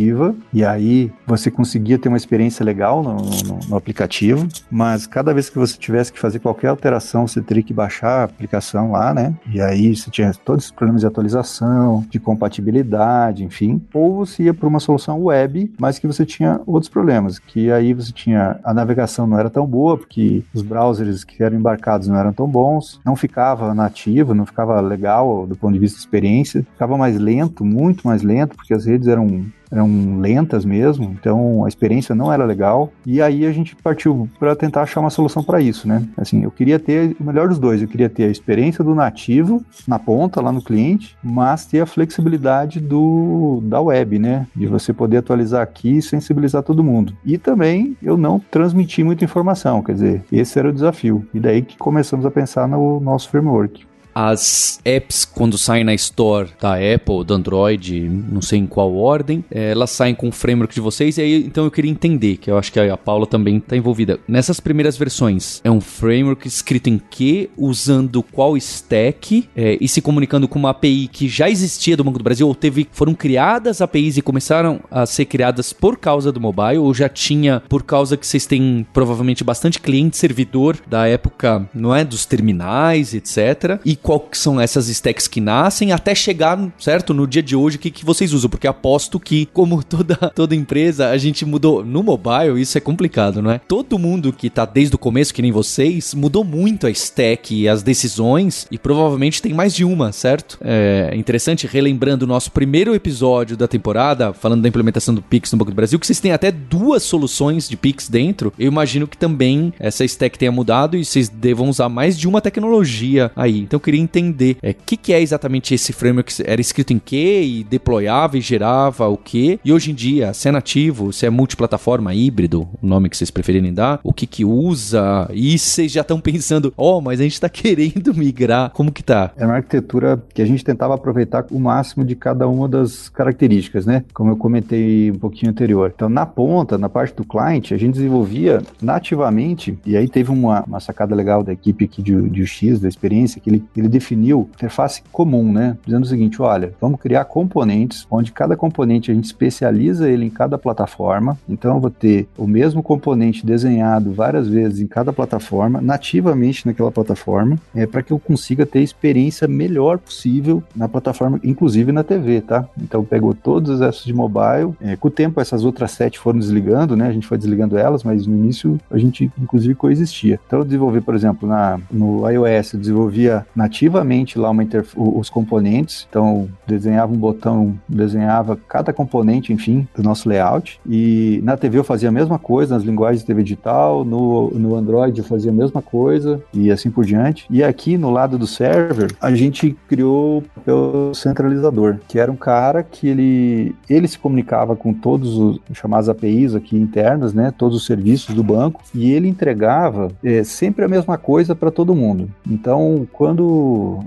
e 0.53 0.65
aí 0.65 1.13
você 1.27 1.51
conseguia 1.51 1.99
ter 1.99 2.09
uma 2.09 2.17
experiência 2.17 2.65
legal 2.65 3.03
no, 3.03 3.17
no, 3.17 3.59
no 3.69 3.77
aplicativo, 3.77 4.47
mas 4.71 5.07
cada 5.07 5.35
vez 5.35 5.51
que 5.51 5.59
você 5.59 5.77
tivesse 5.77 6.13
que 6.13 6.19
fazer 6.19 6.39
qualquer 6.39 6.69
alteração, 6.69 7.27
você 7.27 7.41
teria 7.41 7.63
que 7.63 7.75
baixar 7.75 8.21
a 8.21 8.25
aplicação 8.25 8.93
lá, 8.93 9.13
né? 9.13 9.35
E 9.53 9.61
aí 9.61 9.95
você 9.95 10.11
tinha 10.11 10.33
todos 10.45 10.67
os 10.67 10.71
problemas 10.71 11.03
de 11.03 11.07
atualização, 11.07 12.05
de 12.09 12.19
compatibilidade, 12.19 13.45
enfim. 13.45 13.83
Ou 13.93 14.17
você 14.17 14.45
ia 14.45 14.55
para 14.55 14.69
uma 14.69 14.81
solução 14.81 15.23
web, 15.25 15.73
mas 15.79 15.99
que 15.99 16.07
você 16.07 16.25
tinha 16.25 16.61
outros 16.67 16.89
problemas, 16.89 17.39
que 17.39 17.71
aí 17.71 17.93
você 17.93 18.13
tinha 18.13 18.61
a 18.63 18.73
navegação 18.73 19.27
não 19.27 19.39
era 19.39 19.51
tão 19.51 19.67
boa, 19.67 19.97
porque 19.97 20.43
os 20.55 20.63
browsers 20.63 21.25
que 21.25 21.43
eram 21.43 21.57
embarcados 21.57 22.09
não 22.09 22.17
eram 22.17 22.33
tão 22.33 22.47
bons, 22.47 23.01
não 23.05 23.17
ficava 23.17 23.75
nativo, 23.75 24.35
não 24.35 24.47
ficava 24.47 24.81
legal 24.81 25.47
do 25.47 25.57
ponto 25.57 25.73
de 25.73 25.79
vista 25.79 25.97
de 25.97 26.03
experiência, 26.03 26.67
ficava 26.73 26.97
mais 26.97 27.19
lento, 27.19 27.65
muito 27.65 28.07
mais 28.07 28.23
lento, 28.23 28.57
porque 28.57 28.75
as 28.75 28.87
redes 28.87 29.09
eram 29.09 29.45
eram 29.73 30.21
lentas 30.21 30.65
mesmo, 30.65 31.17
então 31.19 31.65
a 31.65 31.69
experiência 31.69 32.15
não 32.15 32.33
era 32.33 32.45
legal. 32.45 32.93
E 33.07 33.23
aí 33.23 33.47
a 33.47 33.53
gente 33.53 33.75
partiu 33.75 34.29
para 34.39 34.55
tentar 34.55 34.83
achar 34.83 35.01
uma 35.01 35.11
solução 35.11 35.43
para 35.43 35.61
isso, 35.61 35.89
né? 35.89 36.05
Assim, 36.17 36.45
eu 36.45 36.51
queria 36.51 36.79
ter 36.79 37.17
o 37.19 37.25
melhor 37.25 37.49
dos 37.49 37.59
dois, 37.59 37.81
eu 37.81 37.89
queria 37.89 38.09
ter 38.09 38.25
a 38.25 38.29
experiência 38.29 38.85
do 38.85 38.95
nativo 38.95 39.65
na 39.89 39.99
ponta 39.99 40.41
lá 40.41 40.53
no 40.53 40.63
cliente, 40.63 41.17
mas 41.23 41.65
ter 41.65 41.81
a 41.81 41.87
flexibilidade 41.87 42.79
do 42.79 43.61
da 43.65 43.81
web, 43.81 44.19
né? 44.19 44.47
De 44.55 44.67
você 44.67 44.93
poder 44.93 45.19
atualizar 45.19 45.63
aqui 45.63 45.99
e 45.99 46.03
sensibilizar 46.03 46.63
todo 46.63 46.85
mundo. 46.85 47.17
E 47.25 47.39
também 47.39 47.97
eu 48.03 48.17
não 48.17 48.39
transmitir 48.39 49.05
muita 49.05 49.25
informação, 49.25 49.83
quer 49.83 49.95
dizer, 49.95 50.25
esse 50.31 50.59
era 50.59 50.69
o 50.69 50.73
desafio. 50.73 51.27
E 51.33 51.41
daí 51.41 51.63
que 51.63 51.79
começamos 51.79 52.27
a 52.27 52.31
pensar 52.31 52.69
no 52.69 53.01
nosso 53.01 53.31
framework 53.31 53.87
as 54.15 54.81
apps, 54.85 55.25
quando 55.25 55.57
saem 55.57 55.85
na 55.85 55.95
Store 55.95 56.49
da 56.61 56.75
Apple, 56.75 57.25
do 57.25 57.35
Android, 57.35 58.01
não 58.01 58.43
sei 58.43 58.59
em 58.59 58.67
qual 58.67 58.95
ordem, 58.95 59.45
é, 59.51 59.71
elas 59.71 59.91
saem 59.91 60.15
com 60.15 60.29
o 60.29 60.33
framework 60.33 60.75
de 60.75 60.81
vocês. 60.81 61.19
E 61.19 61.23
aí, 61.23 61.45
então 61.45 61.65
eu 61.65 61.71
queria 61.71 61.91
entender, 61.91 62.37
que 62.37 62.51
eu 62.51 62.59
acho 62.59 62.73
que 62.73 62.81
a 62.81 62.97
Paula 62.97 63.27
também 63.27 63.57
está 63.57 63.77
envolvida. 63.77 64.21
Nessas 64.27 64.61
primeiras 64.61 64.97
versões, 64.97 65.61
é 65.65 65.71
um 65.71 65.81
framework 65.81 66.47
escrito 66.47 66.89
em 66.89 66.99
que, 66.99 67.51
usando 67.57 68.23
qual 68.23 68.57
stack 68.57 69.49
é, 69.57 69.79
e 69.81 69.89
se 69.89 70.01
comunicando 70.01 70.49
com 70.49 70.59
uma 70.59 70.71
API 70.71 71.09
que 71.09 71.29
já 71.29 71.49
existia 71.49 71.97
do 71.97 72.05
Banco 72.05 72.19
do 72.19 72.25
Brasil, 72.25 72.47
ou 72.47 72.55
teve, 72.55 72.87
foram 72.93 73.15
criadas 73.15 73.81
APIs 73.81 74.17
e 74.17 74.23
começaram 74.23 74.81
a 74.91 75.07
ser 75.07 75.25
criadas 75.25 75.73
por 75.73 75.97
causa 75.97 76.31
do 76.31 76.41
mobile, 76.41 76.79
ou 76.79 76.93
já 76.93 77.09
tinha 77.09 77.63
por 77.69 77.83
causa 77.83 78.17
que 78.17 78.27
vocês 78.27 78.47
têm 78.47 78.87
provavelmente 78.93 79.45
bastante 79.45 79.81
cliente 79.81 80.17
servidor 80.17 80.79
da 80.87 81.07
época, 81.07 81.69
não 81.75 81.95
é? 81.95 82.05
Dos 82.05 82.27
terminais, 82.27 83.15
etc. 83.15 83.81
E 83.85 83.97
qual 84.03 84.29
são 84.33 84.61
essas 84.61 84.89
stacks 84.89 85.29
que 85.29 85.41
nascem 85.41 85.93
até 85.93 86.15
chegar, 86.15 86.59
certo? 86.79 87.15
No 87.15 87.27
dia 87.27 87.43
de 87.43 87.55
hoje, 87.55 87.77
o 87.77 87.79
que, 87.81 87.91
que 87.91 88.05
vocês 88.05 88.33
usam? 88.33 88.51
Porque 88.51 88.67
aposto 88.67 89.21
que, 89.21 89.47
como 89.47 89.83
toda, 89.85 90.17
toda 90.35 90.55
empresa, 90.55 91.09
a 91.09 91.17
gente 91.17 91.45
mudou. 91.45 91.85
No 91.85 92.03
mobile, 92.03 92.61
isso 92.61 92.77
é 92.77 92.81
complicado, 92.81 93.41
não 93.41 93.51
é? 93.51 93.59
Todo 93.59 93.99
mundo 93.99 94.33
que 94.33 94.51
tá 94.51 94.65
desde 94.65 94.95
o 94.95 94.99
começo, 94.99 95.33
que 95.33 95.43
nem 95.43 95.53
vocês, 95.53 96.15
mudou 96.15 96.45
muito 96.45 96.87
a 96.87 96.91
stack 96.91 97.55
e 97.55 97.69
as 97.69 97.83
decisões, 97.83 98.67
e 98.71 98.79
provavelmente 98.79 99.41
tem 99.41 99.55
mais 99.55 99.75
de 99.75 99.85
uma, 99.85 100.13
certo? 100.13 100.59
É 100.63 101.15
interessante, 101.15 101.67
relembrando 101.67 102.25
o 102.25 102.29
nosso 102.29 102.51
primeiro 102.51 102.95
episódio 102.95 103.57
da 103.57 103.69
temporada, 103.69 104.33
falando 104.33 104.63
da 104.63 104.69
implementação 104.69 105.15
do 105.15 105.23
Pix 105.23 105.53
no 105.53 105.59
Banco 105.59 105.71
do 105.71 105.75
Brasil, 105.75 105.99
que 105.99 106.07
vocês 106.07 106.21
têm 106.21 106.33
até 106.33 106.51
duas 106.51 107.03
soluções 107.03 107.69
de 107.69 107.77
Pix 107.77 108.09
dentro. 108.09 108.53
Eu 108.59 108.69
imagino 108.69 109.07
que 109.07 109.17
também 109.17 109.73
essa 109.79 110.05
stack 110.05 110.39
tenha 110.39 110.53
mudado 110.53 110.97
e 110.97 111.05
vocês 111.05 111.29
devam 111.29 111.69
usar 111.69 111.89
mais 111.89 112.19
de 112.19 112.27
uma 112.27 112.41
tecnologia 112.41 113.31
aí. 113.37 113.61
Então, 113.61 113.77
eu 113.77 113.81
queria 113.93 114.03
entender 114.03 114.57
o 114.63 114.67
é, 114.67 114.73
que, 114.73 114.97
que 114.97 115.13
é 115.13 115.21
exatamente 115.21 115.75
esse 115.75 115.93
framework, 115.93 116.33
era 116.47 116.61
escrito 116.61 116.93
em 116.93 116.99
que 116.99 117.43
e 117.43 117.65
deployava 117.65 118.39
e 118.39 118.41
gerava 118.41 119.07
o 119.09 119.17
que, 119.17 119.61
e 119.63 119.73
hoje 119.73 119.91
em 119.91 119.95
dia, 119.95 120.33
se 120.33 120.49
é 120.49 120.53
nativo, 120.53 121.13
se 121.13 121.27
é 121.27 121.31
multiplataforma, 121.31 122.15
híbrido, 122.15 122.69
o 122.81 122.87
nome 122.87 123.11
que 123.11 123.17
vocês 123.17 123.31
preferirem 123.31 123.73
dar, 123.73 124.01
o 124.03 124.13
que 124.13 124.27
que 124.27 124.45
usa, 124.45 125.29
e 125.33 125.59
vocês 125.59 125.93
já 125.93 126.01
estão 126.01 126.21
pensando, 126.21 126.73
ó, 126.77 126.99
oh, 126.99 127.01
mas 127.01 127.21
a 127.21 127.23
gente 127.23 127.35
está 127.35 127.49
querendo 127.51 128.15
migrar, 128.15 128.71
como 128.71 128.91
que 128.91 129.03
tá? 129.03 129.33
É 129.37 129.45
uma 129.45 129.57
arquitetura 129.57 130.23
que 130.33 130.41
a 130.41 130.47
gente 130.47 130.65
tentava 130.65 130.95
aproveitar 130.95 131.45
o 131.51 131.59
máximo 131.59 132.05
de 132.05 132.17
cada 132.17 132.49
uma 132.49 132.69
das 132.69 133.09
características, 133.09 133.85
né? 133.85 134.05
Como 134.15 134.31
eu 134.31 134.37
comentei 134.37 135.11
um 135.11 135.19
pouquinho 135.19 135.51
anterior. 135.51 135.93
Então, 135.95 136.09
na 136.09 136.25
ponta, 136.25 136.79
na 136.79 136.89
parte 136.89 137.15
do 137.15 137.25
cliente, 137.25 137.75
a 137.75 137.77
gente 137.77 137.95
desenvolvia 137.95 138.63
nativamente, 138.81 139.79
e 139.85 139.97
aí 139.97 140.09
teve 140.09 140.31
uma, 140.31 140.63
uma 140.63 140.81
sacada 140.81 141.15
legal 141.15 141.43
da 141.43 141.53
equipe 141.53 141.85
aqui 141.85 142.03
de, 142.03 142.29
de 142.31 142.43
UX, 142.43 142.81
da 142.81 142.89
experiência, 142.89 143.41
que 143.41 143.51
ele, 143.51 143.65
ele 143.77 143.82
definiu 143.89 144.49
interface 144.55 145.03
comum, 145.13 145.53
né? 145.53 145.77
Dizendo 145.85 146.05
o 146.05 146.09
seguinte: 146.09 146.41
olha, 146.41 146.73
vamos 146.81 147.01
criar 147.01 147.25
componentes, 147.25 148.07
onde 148.11 148.33
cada 148.33 148.57
componente 148.57 149.11
a 149.11 149.15
gente 149.15 149.25
especializa 149.25 150.09
ele 150.09 150.27
em 150.27 150.31
cada 150.31 150.59
plataforma. 150.59 151.39
Então 151.49 151.75
eu 151.75 151.81
vou 151.81 151.91
ter 151.91 152.27
o 152.37 152.47
mesmo 152.47 152.83
componente 152.83 153.45
desenhado 153.45 154.13
várias 154.13 154.49
vezes 154.49 154.81
em 154.81 154.87
cada 154.87 155.13
plataforma, 155.13 155.81
nativamente 155.81 156.67
naquela 156.67 156.91
plataforma, 156.91 157.59
é 157.75 157.87
para 157.87 158.03
que 158.03 158.13
eu 158.13 158.19
consiga 158.19 158.67
ter 158.67 158.81
a 158.81 158.83
experiência 158.83 159.49
melhor 159.49 159.99
possível 159.99 160.63
na 160.75 160.89
plataforma, 160.89 161.41
inclusive 161.43 161.93
na 161.93 162.05
TV, 162.05 162.41
tá? 162.41 162.69
Então 162.81 163.05
pegou 163.05 163.35
todos 163.35 163.71
os 163.71 163.81
apps 163.81 164.05
de 164.05 164.13
mobile. 164.13 164.75
É, 164.81 164.97
com 164.97 165.09
o 165.09 165.11
tempo 165.11 165.41
essas 165.41 165.65
outras 165.65 165.91
sete 165.93 166.19
foram 166.19 166.39
desligando, 166.39 166.97
né? 166.97 167.09
A 167.09 167.13
gente 167.13 167.27
foi 167.27 167.39
desligando 167.39 167.77
elas, 167.77 168.05
mas 168.05 168.27
no 168.27 168.37
início 168.37 168.79
a 168.91 168.99
gente 168.99 169.31
inclusive 169.41 169.75
coexistia. 169.75 170.41
Então 170.47 170.61
eu 170.61 170.65
desenvolvi, 170.65 171.01
por 171.01 171.15
exemplo, 171.15 171.49
na, 171.49 171.79
no 171.91 172.29
iOS, 172.29 172.75
eu 172.75 172.81
desenvolvia 172.81 173.47
nativamente 173.55 173.72
ativamente 173.73 174.39
lá 174.39 174.51
uma 174.51 174.63
os 174.95 175.31
componentes, 175.31 176.07
então 176.09 176.49
desenhava 176.67 177.13
um 177.13 177.17
botão, 177.17 177.79
desenhava 177.89 178.57
cada 178.69 178.93
componente, 178.93 179.53
enfim, 179.53 179.89
do 179.97 180.03
nosso 180.03 180.29
layout. 180.29 180.79
E 180.87 181.41
na 181.43 181.57
TV 181.57 181.79
eu 181.79 181.85
fazia 181.85 182.11
a 182.11 182.13
mesma 182.13 182.39
coisa, 182.39 182.75
nas 182.75 182.85
linguagens 182.85 183.21
de 183.21 183.27
TV 183.27 183.43
digital, 183.43 184.05
no, 184.05 184.51
no 184.51 184.77
Android 184.77 185.19
eu 185.19 185.25
fazia 185.25 185.51
a 185.51 185.55
mesma 185.55 185.81
coisa 185.81 186.41
e 186.53 186.71
assim 186.71 186.91
por 186.91 187.05
diante. 187.05 187.47
E 187.51 187.65
aqui 187.65 187.97
no 187.97 188.11
lado 188.11 188.39
do 188.39 188.47
server, 188.47 189.15
a 189.21 189.35
gente 189.35 189.77
criou 189.89 190.45
o 190.67 191.15
centralizador, 191.15 191.99
que 192.07 192.19
era 192.19 192.31
um 192.31 192.37
cara 192.37 192.83
que 192.83 193.09
ele, 193.09 193.75
ele 193.89 194.07
se 194.07 194.19
comunicava 194.19 194.77
com 194.77 194.93
todos 194.93 195.39
os 195.39 195.61
chamados 195.73 196.09
APIs 196.09 196.55
aqui 196.55 196.77
internas, 196.77 197.33
né, 197.33 197.53
todos 197.57 197.77
os 197.79 197.87
serviços 197.87 198.35
do 198.35 198.43
banco, 198.43 198.83
e 198.95 199.13
ele 199.13 199.29
entregava 199.29 200.11
é, 200.23 200.45
sempre 200.45 200.85
a 200.85 200.89
mesma 200.89 201.17
coisa 201.17 201.55
para 201.55 201.71
todo 201.71 201.95
mundo. 201.95 202.31
Então, 202.49 203.07
quando 203.13 203.62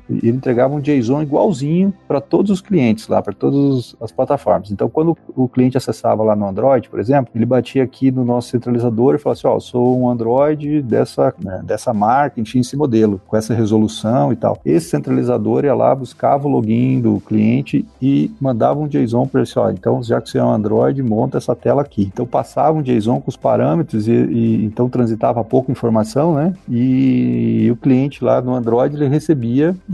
Ele 0.10 0.30
entregava 0.30 0.74
um 0.74 0.80
JSON 0.80 1.22
igualzinho 1.22 1.94
para 2.08 2.22
todos 2.22 2.52
os 2.52 2.62
clientes 2.62 3.08
lá, 3.08 3.22
para 3.22 3.34
todas 3.34 3.96
as 4.02 4.12
plataformas. 4.12 4.72
Então, 4.72 4.90
quando 4.90 5.18
o 5.36 5.48
cliente 5.48 5.78
acessava 5.78 6.24
lá 6.24 6.36
no 6.36 6.48
Android, 6.48 6.90
por 6.90 7.00
exemplo, 7.00 7.32
ele 7.36 7.46
batia 7.46 7.84
aqui 7.84 8.12
no 8.12 8.24
nosso 8.26 8.50
centralizador 8.50 9.16
e 9.16 9.18
falava 9.18 9.38
assim: 9.38 9.48
Ó, 9.48 9.56
oh, 9.56 9.60
sou 9.60 10.00
um 10.00 10.10
Android 10.10 10.82
dessa, 10.82 11.34
né, 11.42 11.62
dessa 11.64 11.94
marca, 11.94 12.40
enfim, 12.40 12.60
esse 12.60 12.76
modelo, 12.76 13.22
com 13.28 13.36
essa 13.38 13.54
resolução 13.54 14.32
e 14.32 14.36
tal. 14.36 14.60
Esse 14.66 14.90
centralizador 14.90 15.66
ia 15.66 15.74
lá, 15.74 15.94
buscava 15.94 16.48
o 16.48 16.52
login 16.52 17.02
do 17.02 17.20
cliente 17.20 17.86
e 18.02 18.32
mandava 18.40 18.80
um 18.80 18.88
JSON 18.88 19.28
para 19.28 19.42
ele: 19.42 19.50
assim, 19.50 19.60
ó, 19.60 19.70
então 19.70 20.04
já 20.04 20.22
que 20.22 20.30
você 20.30 20.38
é 20.38 20.44
um 20.44 20.52
Android, 20.52 21.02
monta 21.02 21.38
essa 21.38 21.56
tela 21.56 21.82
aqui. 21.82 22.10
Então, 22.14 22.26
passava 22.26 22.78
um 22.78 22.82
JSON 22.82 23.22
com 23.22 23.30
os 23.30 23.38
parâmetros 23.38 24.08
e, 24.08 24.12
e 24.12 24.66
então 24.66 24.90
transitava 24.90 25.44
pouca 25.44 25.72
informação, 25.72 26.34
né? 26.36 26.54
E 26.70 27.70
o 27.72 27.76
cliente 27.76 28.24
lá 28.24 28.42
no 28.42 28.54
Android 28.54 28.96
ele 28.96 29.08
recebia 29.08 29.35